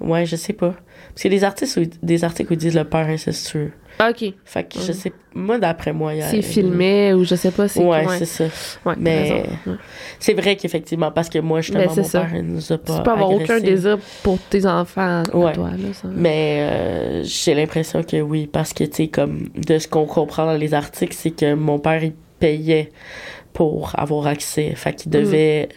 Ouais, 0.00 0.26
je 0.26 0.36
sais 0.36 0.52
pas. 0.52 0.74
Parce 1.08 1.22
qu'il 1.22 1.32
y 1.32 1.34
a 1.34 1.38
des 1.38 1.44
artistes 1.44 1.76
où, 1.78 1.82
des 2.02 2.24
articles 2.24 2.50
où 2.50 2.54
ils 2.54 2.58
disent 2.58 2.74
le 2.74 2.84
père 2.84 3.06
incestueux. 3.06 3.72
OK. 4.00 4.34
Fait 4.44 4.64
que 4.64 4.80
je 4.80 4.92
sais. 4.92 5.12
Moi, 5.34 5.58
d'après 5.58 5.92
moi, 5.92 6.14
il 6.14 6.18
y 6.18 6.22
a. 6.22 6.26
C'est 6.28 6.42
filmé 6.42 7.14
ou 7.14 7.24
je 7.24 7.34
sais 7.36 7.50
pas, 7.50 7.68
c'est... 7.68 7.82
Ouais, 7.84 8.04
c'est 8.18 8.24
ça. 8.26 8.44
Ouais, 8.84 8.94
Mais-. 8.98 9.44
C'est 10.18 10.34
vrai 10.34 10.56
qu'effectivement, 10.56 11.10
parce 11.10 11.28
que 11.28 11.38
moi, 11.38 11.60
justement, 11.60 11.88
c'est 11.94 12.00
mon 12.02 12.06
ça. 12.06 12.20
père, 12.22 12.34
il 12.36 12.42
nous 12.42 12.72
a 12.72 12.78
pas. 12.78 12.96
Tu 12.98 13.02
peux 13.02 13.10
avoir 13.10 13.30
aucun 13.30 13.60
désir 13.60 13.98
pour 14.22 14.38
tes 14.50 14.66
enfants 14.66 15.22
à 15.22 15.36
Ouais. 15.36 15.52
toi, 15.52 15.70
là, 15.70 15.92
ça. 15.92 16.08
Mais 16.14 16.68
euh, 16.70 17.22
j'ai 17.24 17.54
l'impression 17.54 18.02
que 18.02 18.20
oui, 18.20 18.46
parce 18.46 18.72
que, 18.72 18.84
tu 18.84 18.94
sais, 19.04 19.08
comme 19.08 19.48
de 19.54 19.78
ce 19.78 19.88
qu'on 19.88 20.06
comprend 20.06 20.46
dans 20.46 20.56
les 20.58 20.74
articles, 20.74 21.14
c'est 21.16 21.30
que 21.30 21.54
mon 21.54 21.78
père, 21.78 22.02
il 22.02 22.12
payait 22.40 22.90
pour 23.52 23.92
avoir 23.98 24.26
accès. 24.26 24.72
Fait 24.74 24.94
qu'il 24.94 25.10
Mm. 25.10 25.14
devait 25.14 25.68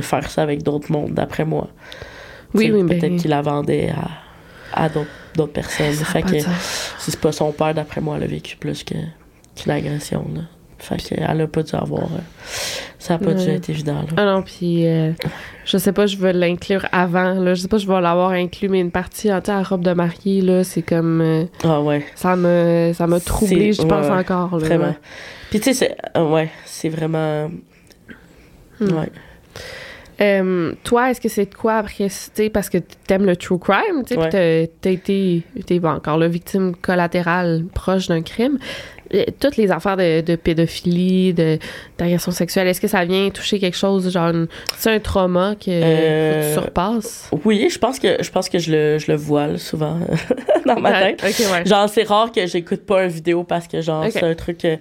faire 0.00 0.30
ça 0.30 0.42
avec 0.42 0.62
d'autres 0.62 0.90
mondes, 0.92 1.12
d'après 1.12 1.44
moi. 1.44 1.68
Oui, 2.54 2.70
oui, 2.72 2.82
ben 2.84 2.98
Peut-être 3.00 3.16
qu'il 3.16 3.30
la 3.30 3.42
vendait 3.42 3.90
à, 3.90 4.08
à 4.74 4.88
d'autres 4.88 5.52
personnes. 5.52 5.92
Fait 5.92 6.22
que 6.22 6.36
c'est 6.98 7.18
pas 7.20 7.32
son 7.32 7.52
père, 7.52 7.74
d'après 7.74 8.00
moi, 8.00 8.16
elle 8.16 8.24
a 8.24 8.26
vécu 8.26 8.56
plus 8.56 8.84
que 8.84 8.94
qu'une 9.56 9.72
agression. 9.72 10.26
Là. 10.34 10.40
Fait 10.78 10.96
qu'elle 10.96 11.40
a 11.40 11.46
pas 11.46 11.62
dû 11.62 11.74
avoir. 11.76 12.02
euh, 12.02 12.18
ça 12.98 13.14
a 13.14 13.18
pas 13.18 13.32
dû 13.34 13.48
être 13.48 13.68
évident. 13.70 14.00
Là. 14.02 14.08
Ah 14.16 14.24
non, 14.24 14.42
puis 14.42 14.86
euh, 14.86 15.12
je 15.64 15.78
sais 15.78 15.92
pas, 15.92 16.06
je 16.06 16.16
veux 16.16 16.32
l'inclure 16.32 16.86
avant, 16.92 17.34
là. 17.34 17.54
Je 17.54 17.62
sais 17.62 17.68
pas, 17.68 17.78
je 17.78 17.86
vais 17.86 18.00
l'avoir 18.00 18.30
inclus, 18.30 18.68
mais 18.68 18.80
une 18.80 18.90
partie, 18.90 19.28
la 19.28 19.40
robe 19.62 19.82
de 19.84 19.92
mariée, 19.92 20.40
là, 20.40 20.64
c'est 20.64 20.82
comme... 20.82 21.20
euh, 21.20 21.44
Ah 21.62 21.80
ouais, 21.80 22.04
ça 22.16 22.34
me 22.36 22.92
ça 22.94 23.06
m'a 23.06 23.20
troublé, 23.20 23.72
je 23.72 23.82
pense 23.82 24.06
ouais. 24.06 24.12
encore, 24.12 24.58
là. 24.58 24.66
vraiment. 24.66 24.94
Puis 25.50 25.60
tu 25.60 25.72
sais, 25.72 25.74
c'est. 25.74 25.96
euh, 26.16 26.28
ouais, 26.28 26.50
c'est 26.66 26.88
vraiment. 26.88 27.48
Hmm. 28.80 28.92
Ouais. 28.98 29.10
Euh, 30.20 30.72
toi, 30.84 31.10
est-ce 31.10 31.20
que 31.20 31.28
c'est 31.28 31.46
de 31.50 31.54
quoi 31.54 31.74
après, 31.74 32.08
parce 32.52 32.68
que 32.70 32.78
t'aimes 32.78 33.26
le 33.26 33.36
true 33.36 33.58
crime, 33.58 34.04
tu 34.06 34.14
sais, 34.14 34.20
Ouais. 34.20 34.28
puis 34.28 34.70
t'as- 34.80 34.90
été, 34.90 35.42
encore 35.94 36.18
la 36.18 36.28
victime 36.28 36.74
collatérale 36.76 37.64
proche 37.74 38.08
d'un 38.08 38.22
crime. 38.22 38.58
Euh, 39.12 39.24
Toutes 39.40 39.56
les 39.56 39.70
affaires 39.70 39.96
de, 39.96 40.20
de 40.20 40.36
pédophilie, 40.36 41.34
de 41.34 41.58
d'agression 41.98 42.32
sexuelle, 42.32 42.66
est-ce 42.68 42.80
que 42.80 42.88
ça 42.88 43.04
vient 43.04 43.28
toucher 43.30 43.58
quelque 43.58 43.76
chose, 43.76 44.10
genre, 44.10 44.32
c'est 44.78 44.90
un 44.90 45.00
trauma 45.00 45.54
que, 45.54 45.66
Euh, 45.70 46.48
tu 46.54 46.60
surpasses? 46.60 47.30
Oui, 47.44 47.68
je 47.70 47.78
pense 47.78 47.98
que 47.98 48.16
je 48.22 48.30
pense 48.30 48.48
que 48.48 48.58
je 48.58 48.72
le, 48.72 48.98
je 48.98 49.10
le 49.12 49.16
voile 49.18 49.58
souvent 49.58 49.98
dans 50.66 50.80
ma 50.80 50.92
tête. 51.12 51.22
Ouais. 51.22 51.64
Genre, 51.66 51.88
c'est 51.88 52.04
rare 52.04 52.32
que 52.32 52.46
j'écoute 52.46 52.84
pas 52.86 53.04
une 53.04 53.10
vidéo 53.10 53.44
parce 53.44 53.68
que, 53.68 53.80
genre, 53.80 54.04
c'est 54.10 54.22
un 54.22 54.34
truc 54.34 54.64
euh, 54.64 54.76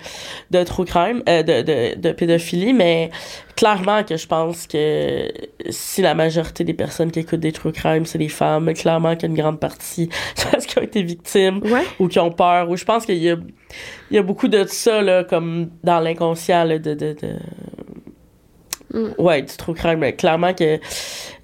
de 0.52 0.64
true 0.64 0.86
crime, 0.86 1.22
euh, 1.28 1.44
de, 1.44 1.62
de, 1.62 2.00
de 2.00 2.12
pédophilie, 2.14 2.74
mais 2.74 3.10
clairement 3.56 4.04
que 4.04 4.18
je 4.18 4.26
pense 4.28 4.66
que 4.68 5.32
si 5.70 6.02
la 6.02 6.16
majorité 6.16 6.64
des 6.64 6.74
personnes 6.74 7.12
qui 7.12 7.20
écoutent 7.20 7.40
des 7.40 7.52
true 7.52 7.72
crime, 7.72 8.06
c'est 8.06 8.18
des 8.18 8.30
femmes, 8.30 8.74
clairement 8.74 9.16
qu'il 9.16 9.24
y 9.24 9.26
a 9.32 9.36
une 9.36 9.42
grande 9.42 9.60
partie, 9.60 10.10
c'est 10.36 10.50
parce 10.50 10.66
qu'ils 10.66 10.80
ont 10.80 10.86
été 10.86 11.04
victimes 11.04 11.60
Ouais. 11.64 11.84
ou 12.00 12.08
qui 12.08 12.20
ont 12.20 12.32
peur, 12.32 12.70
ou 12.70 12.76
je 12.78 12.86
pense 12.86 13.06
qu'il 13.06 13.18
y 13.18 13.30
a, 13.30 13.36
il 14.12 14.16
y 14.16 14.20
a 14.20 14.24
beaucoup 14.24 14.48
de 14.48 14.66
ça, 14.68 15.02
là, 15.02 15.24
comme 15.24 15.70
dans 15.84 16.00
l'inconscient, 16.00 16.66
de, 16.68 16.78
de, 16.78 16.94
de... 16.94 17.38
Mm. 18.94 19.14
Ouais, 19.18 19.42
du 19.42 19.56
true 19.58 19.74
crime. 19.74 20.00
Mais 20.00 20.14
clairement 20.14 20.54
que 20.54 20.80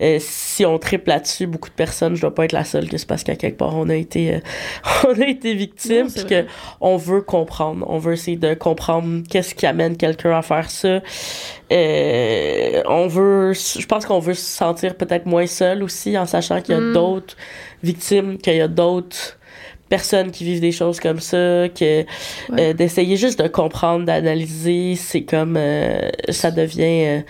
euh, 0.02 0.18
si 0.20 0.66
on 0.66 0.78
triple 0.78 1.10
là-dessus, 1.10 1.48
beaucoup 1.48 1.70
de 1.70 1.74
personnes, 1.74 2.16
je 2.16 2.22
dois 2.22 2.34
pas 2.34 2.46
être 2.46 2.52
la 2.52 2.64
seule, 2.64 2.88
que 2.88 2.98
c'est 2.98 3.08
parce 3.08 3.24
qu'à 3.24 3.36
quelque 3.36 3.58
part, 3.58 3.76
on 3.76 3.90
a 3.90 3.96
été, 3.96 4.36
euh, 4.36 4.40
on 5.08 5.20
a 5.20 5.26
été 5.26 5.56
victime, 5.56 6.08
que 6.30 6.46
on 6.80 6.96
veut 6.98 7.22
comprendre. 7.22 7.86
On 7.90 7.98
veut 7.98 8.14
essayer 8.14 8.38
de 8.38 8.54
comprendre 8.54 9.24
qu'est-ce 9.30 9.56
qui 9.56 9.66
amène 9.66 9.98
quelqu'un 9.98 10.38
à 10.38 10.42
faire 10.44 10.70
ça. 10.70 11.02
Euh, 11.72 12.82
on 12.88 13.08
veut, 13.08 13.54
je 13.54 13.86
pense 13.88 14.06
qu'on 14.06 14.20
veut 14.20 14.36
se 14.36 14.46
sentir 14.46 14.96
peut-être 14.96 15.26
moins 15.26 15.48
seul 15.48 15.82
aussi, 15.82 16.18
en 16.18 16.26
sachant 16.28 16.62
qu'il 16.62 16.76
y 16.76 16.78
a 16.78 16.82
Mm. 16.82 16.94
d'autres 16.94 17.36
victimes, 17.84 18.38
qu'il 18.38 18.56
y 18.56 18.62
a 18.62 18.68
d'autres 18.68 19.39
personnes 19.90 20.32
qui 20.32 20.44
vivent 20.44 20.62
des 20.62 20.72
choses 20.72 21.00
comme 21.00 21.20
ça, 21.20 21.68
que 21.70 22.06
euh, 22.58 22.74
d'essayer 22.74 23.18
juste 23.18 23.42
de 23.42 23.48
comprendre, 23.48 24.06
d'analyser, 24.06 24.96
c'est 24.96 25.24
comme 25.24 25.56
euh, 25.58 26.10
ça 26.30 26.52
devient 26.52 27.06
euh, 27.06 27.22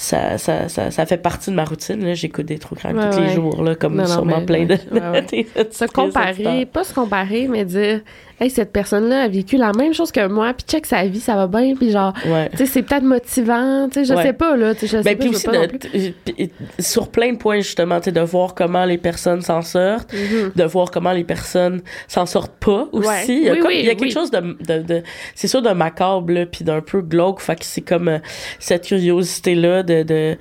ça, 0.00 0.38
ça, 0.38 0.68
ça, 0.68 0.92
ça 0.92 1.06
fait 1.06 1.16
partie 1.16 1.50
de 1.50 1.56
ma 1.56 1.64
routine. 1.64 2.04
là. 2.04 2.14
J'écoute 2.14 2.46
des 2.46 2.56
crime 2.58 2.96
Ouais, 2.96 3.10
tous 3.10 3.18
les 3.20 3.30
jours, 3.30 3.60
là, 3.64 3.74
comme 3.74 3.96
Non, 3.96 4.04
non, 4.04 4.08
sûrement 4.08 4.38
mais- 4.38 4.46
plein 4.46 4.64
de. 4.64 4.74
ouais, 4.92 5.46
Se 5.72 5.86
comparer, 5.86 6.66
pas 6.66 6.84
se 6.84 6.94
comparer, 6.94 7.48
mais 7.48 7.64
dire, 7.64 8.02
hey, 8.40 8.48
cette 8.48 8.72
personne-là 8.72 9.22
a 9.22 9.28
vécu 9.28 9.56
la 9.56 9.72
même 9.72 9.92
chose 9.92 10.12
que 10.12 10.24
moi, 10.28 10.54
puis 10.54 10.64
check 10.68 10.86
sa 10.86 11.04
vie, 11.04 11.18
ça 11.18 11.34
va 11.34 11.48
bien, 11.48 11.74
puis 11.74 11.90
genre, 11.90 12.12
tu 12.12 12.58
sais, 12.58 12.66
c'est 12.66 12.82
peut-être 12.84 13.02
motivant, 13.02 13.88
tu 13.92 14.04
sais, 14.04 14.14
je 14.14 14.22
sais 14.22 14.32
pas, 14.32 14.56
là, 14.56 14.72
tu 14.76 14.86
sais, 14.86 14.86
je 14.86 15.02
sais 15.02 15.02
Ben, 15.02 15.16
pas, 15.16 15.24
puis 15.24 15.32
je 15.32 15.36
aussi, 15.36 15.46
pas 15.46 15.66
de- 15.66 16.82
sur 16.82 17.08
plein 17.08 17.32
de 17.32 17.38
points, 17.38 17.56
justement, 17.58 17.98
tu 17.98 18.04
sais, 18.04 18.12
de 18.12 18.20
voir 18.20 18.54
comment 18.54 18.84
les 18.84 18.98
personnes 18.98 19.40
s'en 19.42 19.62
sortent, 19.62 20.12
Mhm. 20.12 20.52
de 20.54 20.64
voir 20.64 20.92
comment 20.92 21.10
les 21.12 21.24
personnes 21.24 21.82
s'en 22.06 22.24
sortent 22.26 22.56
pas 22.64 22.86
aussi. 22.92 23.08
Il 23.28 23.42
y 23.42 23.48
a, 23.48 23.52
Oui, 23.54 23.58
comme- 23.58 23.68
oui, 23.68 23.76
il 23.80 23.86
y 23.86 23.88
a 23.88 23.94
quelque 23.96 24.02
oui. 24.02 24.10
chose 24.12 24.30
de, 24.30 24.56
de, 24.64 24.82
de- 24.82 25.02
c'est 25.34 25.48
sûr, 25.48 25.60
de 25.60 25.70
macabre, 25.70 26.32
là, 26.32 26.46
puis 26.46 26.64
d'un 26.64 26.80
peu 26.80 27.00
glauque. 27.00 27.40
Fait 27.40 27.56
que 27.56 27.64
c'est 27.64 27.80
comme 27.80 28.06
euh, 28.08 28.18
cette 28.60 28.86
curiosité-là 28.86 29.82
de, 29.88 30.02
de, 30.02 30.38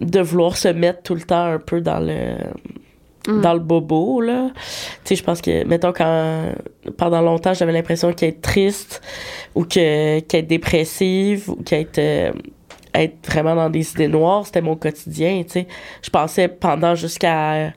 de 0.00 0.20
vouloir 0.20 0.56
se 0.56 0.68
mettre 0.68 1.02
tout 1.02 1.14
le 1.14 1.22
temps 1.22 1.44
un 1.44 1.58
peu 1.58 1.80
dans 1.80 1.98
le 2.00 2.36
Mm. 3.26 3.40
dans 3.40 3.54
le 3.54 3.60
bobo, 3.60 4.20
là. 4.20 4.50
Tu 5.04 5.08
sais, 5.08 5.16
je 5.16 5.22
pense 5.24 5.40
que, 5.40 5.64
mettons, 5.64 5.92
quand, 5.92 6.52
pendant 6.98 7.22
longtemps, 7.22 7.54
j'avais 7.54 7.72
l'impression 7.72 8.12
qu'être 8.12 8.42
triste 8.42 9.00
ou 9.54 9.64
que, 9.64 10.20
qu'être 10.20 10.46
dépressive 10.46 11.48
ou 11.48 11.56
qu'être, 11.62 11.98
euh, 11.98 12.32
être 12.92 13.26
vraiment 13.26 13.54
dans 13.54 13.70
des 13.70 13.90
idées 13.92 14.08
noires, 14.08 14.44
c'était 14.44 14.60
mon 14.60 14.76
quotidien, 14.76 15.42
tu 15.44 15.52
sais. 15.52 15.66
Je 16.02 16.10
pensais 16.10 16.48
pendant 16.48 16.94
jusqu'à 16.94 17.72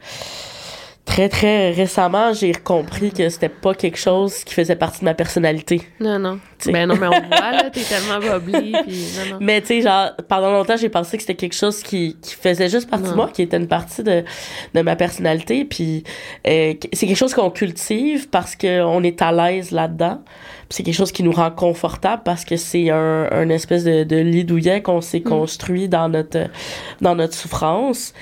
très, 1.08 1.30
très 1.30 1.72
récemment, 1.72 2.34
j'ai 2.34 2.52
compris 2.52 3.12
que 3.12 3.28
c'était 3.30 3.50
pas 3.50 3.74
quelque 3.74 3.98
chose 3.98 4.44
qui 4.44 4.54
faisait 4.54 4.76
partie 4.76 5.00
de 5.00 5.06
ma 5.06 5.16
personnalité. 5.16 5.82
Non, 6.00 6.20
non. 6.20 6.40
T'sais. 6.60 6.72
Ben 6.72 6.88
non, 6.88 6.96
mais 6.96 7.08
on 7.08 7.12
voit, 7.12 7.52
là, 7.52 7.70
t'es 7.72 7.82
tellement 7.90 8.20
puis 8.42 8.72
non, 8.72 9.34
non. 9.34 9.38
Mais 9.40 9.62
tu 9.62 9.68
sais, 9.68 9.82
genre, 9.82 10.12
pendant 10.28 10.52
longtemps, 10.52 10.76
j'ai 10.78 10.90
pensé 10.90 11.18
que 11.18 11.24
c'était 11.24 11.36
quelque 11.36 11.56
chose 11.56 11.82
qui, 11.84 12.18
qui 12.22 12.34
faisait 12.36 12.70
juste 12.70 12.90
partie 12.90 13.06
Non. 13.06 13.12
de 13.12 13.16
moi, 13.16 13.30
qui 13.34 13.42
était 13.44 13.58
une 13.58 13.68
partie 13.68 14.04
de, 14.04 14.24
de 14.74 14.82
ma 14.82 14.96
personnalité. 14.96 15.66
Puis 15.66 16.04
euh, 16.48 16.74
c'est 16.94 17.08
quelque 17.08 17.16
chose 17.18 17.34
qu'on 17.34 17.50
cultive 17.52 18.30
parce 18.30 18.56
qu'on 18.56 19.04
est 19.04 19.22
à 19.22 19.32
l'aise 19.32 19.72
là-dedans. 19.72 20.22
C'est 20.70 20.84
quelque 20.84 20.96
chose 20.96 21.12
qui 21.14 21.24
nous 21.24 21.32
rend 21.32 21.52
confortable 21.52 22.24
parce 22.26 22.44
que 22.44 22.58
c'est 22.58 22.90
un, 22.90 23.30
un 23.32 23.48
espèce 23.50 23.84
de, 23.86 24.04
de 24.04 24.18
lit 24.18 24.44
douillet 24.44 24.82
qu'on 24.82 25.00
s'est 25.02 25.20
Mm. 25.20 25.24
construit 25.30 25.88
dans 25.88 26.10
notre, 26.10 26.48
dans 27.02 27.16
notre 27.16 27.34
souffrance. 27.36 28.14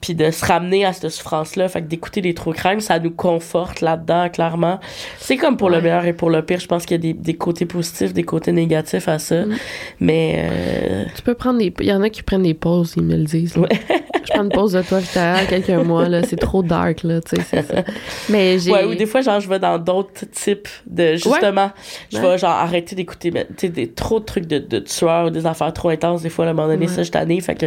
Puis 0.00 0.14
de 0.14 0.30
se 0.30 0.44
ramener 0.44 0.84
à 0.84 0.92
cette 0.92 1.10
souffrance-là, 1.10 1.68
fait 1.68 1.82
que 1.82 1.86
d'écouter 1.88 2.20
des 2.20 2.32
true 2.32 2.52
crimes, 2.52 2.80
ça 2.80 2.98
nous 3.00 3.10
conforte 3.10 3.80
là-dedans, 3.80 4.28
clairement. 4.28 4.78
C'est 5.18 5.36
comme 5.36 5.56
pour 5.56 5.70
le 5.70 5.80
meilleur 5.80 6.04
et 6.04 6.12
pour 6.12 6.30
le 6.30 6.42
pire. 6.42 6.60
Je 6.60 6.68
pense 6.68 6.86
qu'il 6.86 6.96
y 6.96 7.00
a 7.00 7.02
des, 7.02 7.14
des 7.14 7.34
côtés 7.34 7.66
positifs, 7.66 8.12
des 8.12 8.22
côtés 8.22 8.52
négatifs 8.52 9.08
à 9.08 9.18
ça. 9.18 9.44
Mm. 9.44 9.56
Mais 10.00 10.34
euh, 10.38 11.04
Tu 11.16 11.22
peux 11.22 11.34
prendre 11.34 11.58
des... 11.58 11.74
Il 11.80 11.86
y 11.86 11.92
en 11.92 12.02
a 12.02 12.10
qui 12.10 12.22
prennent 12.22 12.44
des 12.44 12.54
pauses, 12.54 12.94
ils 12.96 13.02
me 13.02 13.16
le 13.16 13.24
disent. 13.24 13.56
Ouais. 13.56 13.68
je 14.24 14.32
prends 14.32 14.44
une 14.44 14.50
pause 14.50 14.72
de 14.72 14.82
toi, 14.82 15.00
Victoria, 15.00 15.44
quelques 15.46 15.70
mois, 15.70 16.08
là. 16.08 16.22
C'est 16.22 16.36
trop 16.36 16.62
dark, 16.62 17.02
là, 17.02 17.20
tu 17.20 17.36
sais, 17.36 17.42
c'est 17.42 17.62
ça. 17.62 17.82
Mais 18.28 18.58
j'ai. 18.58 18.70
Ouais, 18.70 18.84
ou 18.84 18.94
des 18.94 19.06
fois, 19.06 19.20
genre, 19.20 19.40
je 19.40 19.48
vais 19.48 19.58
dans 19.58 19.78
d'autres 19.78 20.26
types 20.30 20.68
de. 20.86 21.14
Justement, 21.14 21.70
je 22.12 22.18
Ouais. 22.18 22.22
vais, 22.22 22.38
genre, 22.38 22.50
arrêter 22.50 22.94
d'écouter, 22.94 23.30
tu 23.32 23.38
sais, 23.56 23.68
des, 23.68 23.88
trop 23.90 24.20
de 24.20 24.24
trucs 24.24 24.46
de, 24.46 24.58
de 24.58 24.78
tueurs 24.80 25.26
ou 25.26 25.30
des 25.30 25.46
affaires 25.46 25.72
trop 25.72 25.88
intenses. 25.88 26.22
Des 26.22 26.28
fois, 26.28 26.46
à 26.46 26.50
un 26.50 26.52
moment 26.52 26.68
donné, 26.68 26.86
ça, 26.86 27.02
je 27.02 27.10
tanné. 27.10 27.40
Fait 27.40 27.54
que 27.54 27.66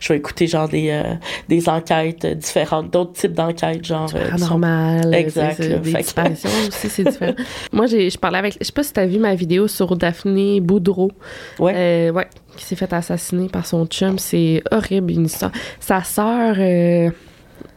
je 0.00 0.08
vais 0.12 0.18
écouter, 0.18 0.46
genre, 0.46 0.68
des, 0.68 0.90
euh, 0.90 1.14
des 1.48 1.68
enquêtes 1.76 2.24
euh, 2.24 2.34
différentes, 2.34 2.90
d'autres 2.90 3.12
types 3.12 3.32
d'enquêtes, 3.32 3.84
genre. 3.84 4.10
euh, 4.14 4.24
sont- 4.24 4.30
Paranormal, 4.30 5.14
Exact, 5.14 5.58
là, 5.58 5.76
des 5.78 5.92
que- 5.92 5.96
disparitions 5.98 6.50
aussi, 6.68 6.88
c'est 6.88 7.04
différent. 7.04 7.34
Moi, 7.72 7.86
j'ai, 7.86 8.10
je 8.10 8.18
parlais 8.18 8.38
avec, 8.38 8.56
je 8.60 8.64
sais 8.64 8.72
pas 8.72 8.82
si 8.82 8.92
t'as 8.92 9.06
vu 9.06 9.18
ma 9.18 9.34
vidéo 9.34 9.68
sur 9.68 9.96
Daphné 9.96 10.60
Boudreau, 10.60 11.10
Ouais. 11.58 11.72
Euh, 11.76 12.10
ouais, 12.12 12.26
qui 12.56 12.64
s'est 12.64 12.76
fait 12.76 12.92
assassiner 12.92 13.48
par 13.48 13.66
son 13.66 13.86
chum, 13.86 14.18
c'est 14.18 14.62
horrible 14.70 15.10
une 15.12 15.26
histoire. 15.26 15.52
Sa 15.80 16.02
sœur, 16.02 16.56
euh, 16.58 17.10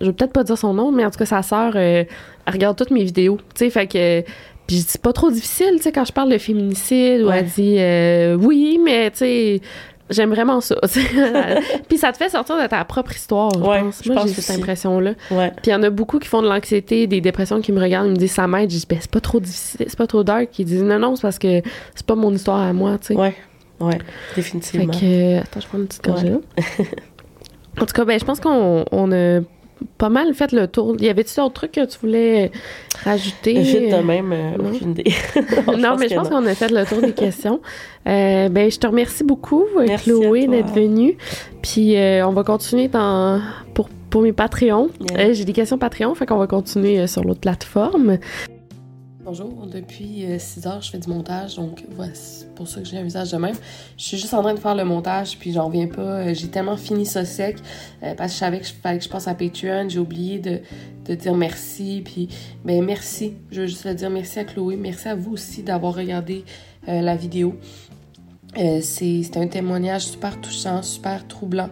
je 0.02 0.06
vais 0.08 0.14
peut-être 0.14 0.34
pas 0.34 0.44
dire 0.44 0.58
son 0.58 0.74
nom, 0.74 0.92
mais 0.92 1.06
en 1.06 1.12
tout 1.12 1.20
cas 1.20 1.26
sa 1.26 1.42
sœur, 1.42 1.74
euh, 1.76 2.04
elle 2.46 2.54
regarde 2.54 2.78
toutes 2.78 2.92
mes 2.92 3.04
vidéos, 3.04 3.38
tu 3.56 3.66
sais, 3.66 3.70
fait 3.70 3.88
que 3.88 4.22
puis 4.68 4.78
je 4.78 4.82
dis 4.82 4.88
c'est 4.90 5.02
pas 5.02 5.14
trop 5.14 5.30
difficile, 5.30 5.74
tu 5.78 5.84
sais, 5.84 5.92
quand 5.92 6.06
je 6.06 6.12
parle 6.12 6.32
de 6.32 6.40
féminicide, 6.40 7.22
où 7.22 7.28
Ouais. 7.28 7.38
elle 7.40 7.46
dit 7.46 7.76
euh, 7.78 8.36
oui, 8.36 8.80
mais 8.84 9.12
tu 9.12 9.18
sais. 9.20 9.62
J'aime 10.10 10.30
vraiment 10.30 10.62
ça. 10.62 10.76
Puis 11.88 11.98
ça 11.98 12.12
te 12.12 12.18
fait 12.18 12.30
sortir 12.30 12.62
de 12.62 12.68
ta 12.68 12.86
propre 12.86 13.16
histoire, 13.16 13.50
je 13.56 13.60
Ouais, 13.60 13.82
pense. 13.82 14.06
Moi, 14.06 14.24
j'ai 14.28 14.34
cette 14.34 14.58
impression-là. 14.58 15.14
Ouais. 15.32 15.50
Puis 15.50 15.68
il 15.68 15.70
y 15.72 15.74
en 15.76 15.82
a 15.82 15.90
beaucoup 15.90 16.20
qui 16.20 16.28
font 16.28 16.44
de 16.44 16.48
l'anxiété, 16.48 17.08
des 17.08 17.22
dépressions 17.22 17.60
qui 17.60 17.72
me 17.72 17.82
regardent, 17.82 18.08
ils 18.08 18.12
me 18.12 18.16
disent 18.18 18.34
ça 18.34 18.48
m'aide. 18.48 18.70
Je 18.70 18.78
dis 18.78 18.86
ben 18.88 19.00
c'est 19.02 19.10
pas 19.10 19.20
trop 19.22 19.40
difficile, 19.40 19.86
c'est 19.90 19.98
pas 19.98 20.06
trop 20.08 20.24
dark. 20.24 20.58
Ils 20.60 20.66
disent 20.66 20.84
non 20.84 21.00
non, 21.00 21.16
c'est 21.16 21.24
parce 21.24 21.40
que 21.40 21.62
c'est 21.96 22.06
pas 22.06 22.16
mon 22.16 22.32
histoire 22.34 22.60
à 22.62 22.72
moi, 22.74 22.98
tu 23.00 23.08
sais. 23.08 23.16
Ouais. 23.16 23.34
Ouais. 23.80 23.98
Fait 24.30 24.36
Définitivement. 24.38 24.94
que 24.94 25.38
euh, 25.38 25.42
attends, 25.42 25.60
je 25.60 25.68
prends 25.68 25.78
une 25.80 25.88
petite 25.88 26.04
gorgée. 26.06 26.30
là. 26.30 26.38
en 27.82 27.86
tout 27.86 27.94
cas, 27.94 28.06
ben 28.06 28.20
je 28.20 28.26
pense 28.26 28.40
qu'on 28.40 28.86
on 28.92 29.12
a 29.12 29.40
pas 29.98 30.10
mal 30.10 30.34
fait 30.34 30.52
le 30.52 30.68
tour. 30.68 30.96
Y 31.00 31.10
avait-tu 31.10 31.36
d'autres 31.36 31.54
trucs 31.54 31.74
que 31.74 31.86
tu 31.86 31.98
voulais 32.00 32.52
rajouter? 33.04 33.60
Vite 33.62 33.92
de 33.92 34.02
même, 34.02 34.32
euh, 34.32 34.58
non. 34.58 34.70
aucune 34.70 34.92
idée. 34.92 35.14
non, 35.78 35.96
mais 35.98 36.10
je 36.10 36.16
pense 36.16 36.30
qu'on 36.30 36.46
a 36.46 36.56
fait 36.56 36.72
le 36.72 36.86
tour 36.86 37.02
des 37.02 37.14
questions. 37.14 37.62
Euh, 38.08 38.50
ben, 38.50 38.70
je 38.70 38.78
te 38.78 38.86
remercie 38.86 39.24
beaucoup, 39.24 39.64
euh, 39.78 39.86
Merci 39.88 40.12
Chloé, 40.12 40.46
d'être 40.46 40.72
venue. 40.72 41.18
Puis, 41.64 41.98
euh, 41.98 42.28
on 42.28 42.34
va 42.34 42.44
continuer 42.44 42.88
dans, 42.88 43.42
pour, 43.74 43.90
pour 44.12 44.22
mes 44.22 44.32
Patreons. 44.32 44.90
Yeah. 45.10 45.20
Euh, 45.20 45.34
J'ai 45.34 45.44
des 45.44 45.54
questions 45.54 45.80
Patreon, 45.80 46.14
fait 46.14 46.28
qu'on 46.28 46.38
va 46.38 46.46
continuer 46.46 47.00
euh, 47.00 47.08
sur 47.08 47.24
l'autre 47.24 47.40
plateforme. 47.40 48.20
Bonjour, 49.26 49.66
depuis 49.66 50.24
6 50.38 50.68
heures, 50.68 50.82
je 50.84 50.92
fais 50.92 51.00
du 51.00 51.10
montage, 51.10 51.56
donc 51.56 51.84
voici 51.90 52.46
pour 52.56 52.68
ça 52.68 52.80
que 52.80 52.88
j'ai 52.88 53.00
un 53.00 53.04
visage 53.04 53.32
de 53.32 53.38
même. 53.38 53.56
Je 53.98 54.04
suis 54.04 54.18
juste 54.18 54.36
en 54.36 54.44
train 54.44 54.54
de 54.54 54.60
faire 54.60 54.76
le 54.76 54.84
montage, 54.84 55.40
puis 55.40 55.52
j'en 55.52 55.66
reviens 55.66 55.88
pas. 55.88 56.20
Euh, 56.20 56.34
J'ai 56.36 56.48
tellement 56.48 56.78
fini 56.78 57.08
ça 57.08 57.26
sec, 57.26 57.58
euh, 58.04 58.14
parce 58.14 58.34
que 58.34 58.36
je 58.36 58.40
savais 58.40 58.60
que 58.60 58.68
je 58.68 58.74
fallait 58.74 59.00
que 59.00 59.04
je 59.04 59.10
passe 59.10 59.28
à 59.28 59.34
Patreon. 59.34 59.90
J'ai 59.90 59.98
oublié 59.98 60.38
de, 60.38 61.16
dire 61.16 61.34
merci, 61.34 62.04
puis 62.06 62.30
ben 62.64 62.86
merci. 62.86 63.34
Je 63.50 63.62
veux 63.62 63.68
juste 63.68 63.88
dire 63.88 64.12
merci 64.12 64.38
à 64.38 64.44
Chloé, 64.44 64.76
merci 64.76 65.08
à 65.08 65.16
vous 65.16 65.32
aussi 65.32 65.64
d'avoir 65.64 65.96
regardé 65.96 66.46
euh, 66.88 67.02
la 67.02 67.16
vidéo. 67.16 67.56
Euh, 68.60 68.80
c'est 68.84 69.24
c'est 69.24 69.38
un 69.38 69.48
témoignage 69.48 70.06
super 70.06 70.40
touchant, 70.40 70.84
super 70.84 71.28
troublant, 71.28 71.70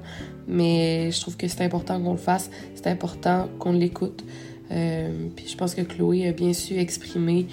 mais 0.48 1.12
je 1.12 1.22
trouve 1.22 1.38
que 1.38 1.48
c'est 1.48 1.62
important 1.62 2.02
qu'on 2.02 2.14
le 2.14 2.18
fasse, 2.18 2.50
c'est 2.74 2.88
important 2.88 3.48
qu'on 3.60 3.74
l'écoute. 3.74 4.24
Euh, 4.72 5.28
puis 5.36 5.48
je 5.48 5.58
pense 5.58 5.76
que 5.76 5.82
Chloé 5.82 6.28
a 6.28 6.32
bien 6.32 6.54
su 6.54 6.78
exprimer 6.78 7.48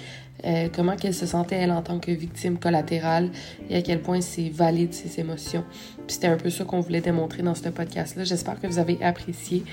euh, 0.45 0.69
comment 0.73 0.95
qu'elle 0.95 1.13
se 1.13 1.25
sentait 1.25 1.55
elle 1.55 1.71
en 1.71 1.81
tant 1.81 1.99
que 1.99 2.11
victime 2.11 2.57
collatérale 2.57 3.29
et 3.69 3.75
à 3.75 3.81
quel 3.81 4.01
point 4.01 4.21
c'est 4.21 4.49
valide 4.49 4.93
ses 4.93 5.19
émotions. 5.19 5.63
Puis 6.07 6.15
c'était 6.15 6.27
un 6.27 6.37
peu 6.37 6.49
ça 6.49 6.63
qu'on 6.63 6.79
voulait 6.79 7.01
démontrer 7.01 7.43
dans 7.43 7.55
ce 7.55 7.69
podcast-là. 7.69 8.23
J'espère 8.23 8.59
que 8.59 8.67
vous 8.67 8.79
avez 8.79 9.01
apprécié. 9.03 9.63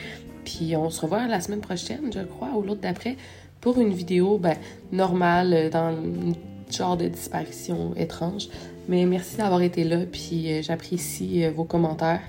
Puis 0.45 0.77
on 0.77 0.91
se 0.91 1.01
revoit 1.01 1.27
la 1.27 1.41
semaine 1.41 1.61
prochaine, 1.61 2.11
je 2.13 2.21
crois, 2.21 2.51
ou 2.57 2.63
l'autre 2.63 2.81
d'après, 2.81 3.17
pour 3.61 3.81
une 3.81 3.93
vidéo 3.93 4.39
ben, 4.39 4.57
normale 4.93 5.55
euh, 5.55 5.71
dans 5.71 5.91
une 5.91 6.35
genre 6.71 6.97
de 6.97 7.09
disparition 7.09 7.95
étrange. 7.97 8.49
Mais 8.89 9.05
merci 9.07 9.37
d'avoir 9.37 9.63
été 9.63 9.85
là, 9.85 9.99
puis 10.11 10.63
j'apprécie 10.63 11.47
vos 11.49 11.65
commentaires, 11.65 12.23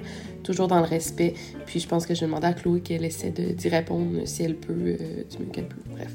toujours 0.50 0.68
dans 0.68 0.80
le 0.80 0.88
respect. 0.88 1.36
Puis 1.68 1.80
je 1.80 1.88
pense 1.88 2.08
que 2.08 2.16
je 2.16 2.22
vais 2.22 2.26
demander 2.26 2.48
à 2.48 2.54
Chloé 2.54 2.82
qu'elle 2.82 3.06
essaie 3.06 3.30
d'y 3.30 3.70
répondre 3.70 4.26
si 4.26 4.44
elle 4.44 4.56
peut, 4.56 4.74
euh, 4.74 5.24
du 5.30 5.38
mieux 5.38 5.52
qu'elle 5.52 5.68
peut. 5.68 5.82
Bref. 5.86 6.12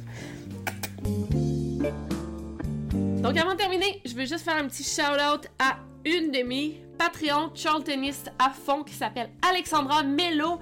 Donc 3.22 3.38
avant 3.38 3.52
de 3.52 3.58
terminer, 3.58 4.02
je 4.04 4.12
veux 4.14 4.26
juste 4.26 4.40
faire 4.40 4.56
un 4.56 4.66
petit 4.66 4.82
shout-out 4.82 5.46
à 5.60 5.76
une 6.04 6.32
de 6.32 6.42
mes 6.42 6.80
Patreon 6.98 7.50
charltonistes 7.54 8.32
à 8.38 8.50
fond 8.50 8.82
qui 8.82 8.94
s'appelle 8.94 9.30
Alexandra 9.48 10.02
Mello. 10.02 10.58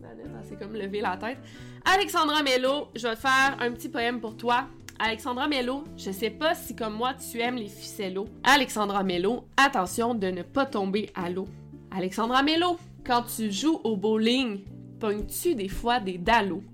Elle 0.00 0.48
s'est 0.48 0.56
comme 0.56 0.74
lever 0.74 1.00
la 1.00 1.16
tête. 1.16 1.38
Alexandra 1.84 2.44
Mello, 2.44 2.88
je 2.94 3.08
vais 3.08 3.16
te 3.16 3.20
faire 3.20 3.56
un 3.60 3.72
petit 3.72 3.88
poème 3.88 4.20
pour 4.20 4.36
toi. 4.36 4.68
Alexandra 5.00 5.48
Mello, 5.48 5.82
je 5.96 6.12
sais 6.12 6.30
pas 6.30 6.54
si 6.54 6.76
comme 6.76 6.94
moi 6.94 7.14
tu 7.14 7.40
aimes 7.40 7.56
les 7.56 7.68
ficellos. 7.68 8.28
Alexandra 8.44 9.02
Mello, 9.02 9.44
attention 9.56 10.14
de 10.14 10.28
ne 10.28 10.42
pas 10.42 10.66
tomber 10.66 11.10
à 11.16 11.28
l'eau. 11.30 11.48
Alexandra 11.96 12.42
Mello, 12.42 12.76
quand 13.06 13.22
tu 13.22 13.52
joues 13.52 13.80
au 13.84 13.96
bowling, 13.96 14.62
pognes-tu 14.98 15.54
des 15.54 15.68
fois 15.68 16.00
des 16.00 16.18
dallos? 16.18 16.64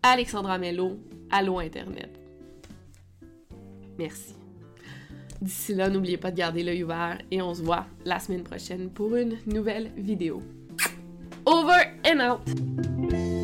Alexandra 0.00 0.58
Mello, 0.58 0.96
allô 1.28 1.58
Internet. 1.58 2.10
Merci. 3.98 4.36
D'ici 5.42 5.74
là, 5.74 5.88
n'oubliez 5.88 6.18
pas 6.18 6.30
de 6.30 6.36
garder 6.36 6.62
l'œil 6.62 6.84
ouvert 6.84 7.18
et 7.32 7.42
on 7.42 7.52
se 7.52 7.62
voit 7.62 7.86
la 8.04 8.20
semaine 8.20 8.44
prochaine 8.44 8.90
pour 8.90 9.16
une 9.16 9.38
nouvelle 9.46 9.90
vidéo. 9.96 10.40
Over 11.44 11.94
and 12.06 12.20
out! 12.20 13.37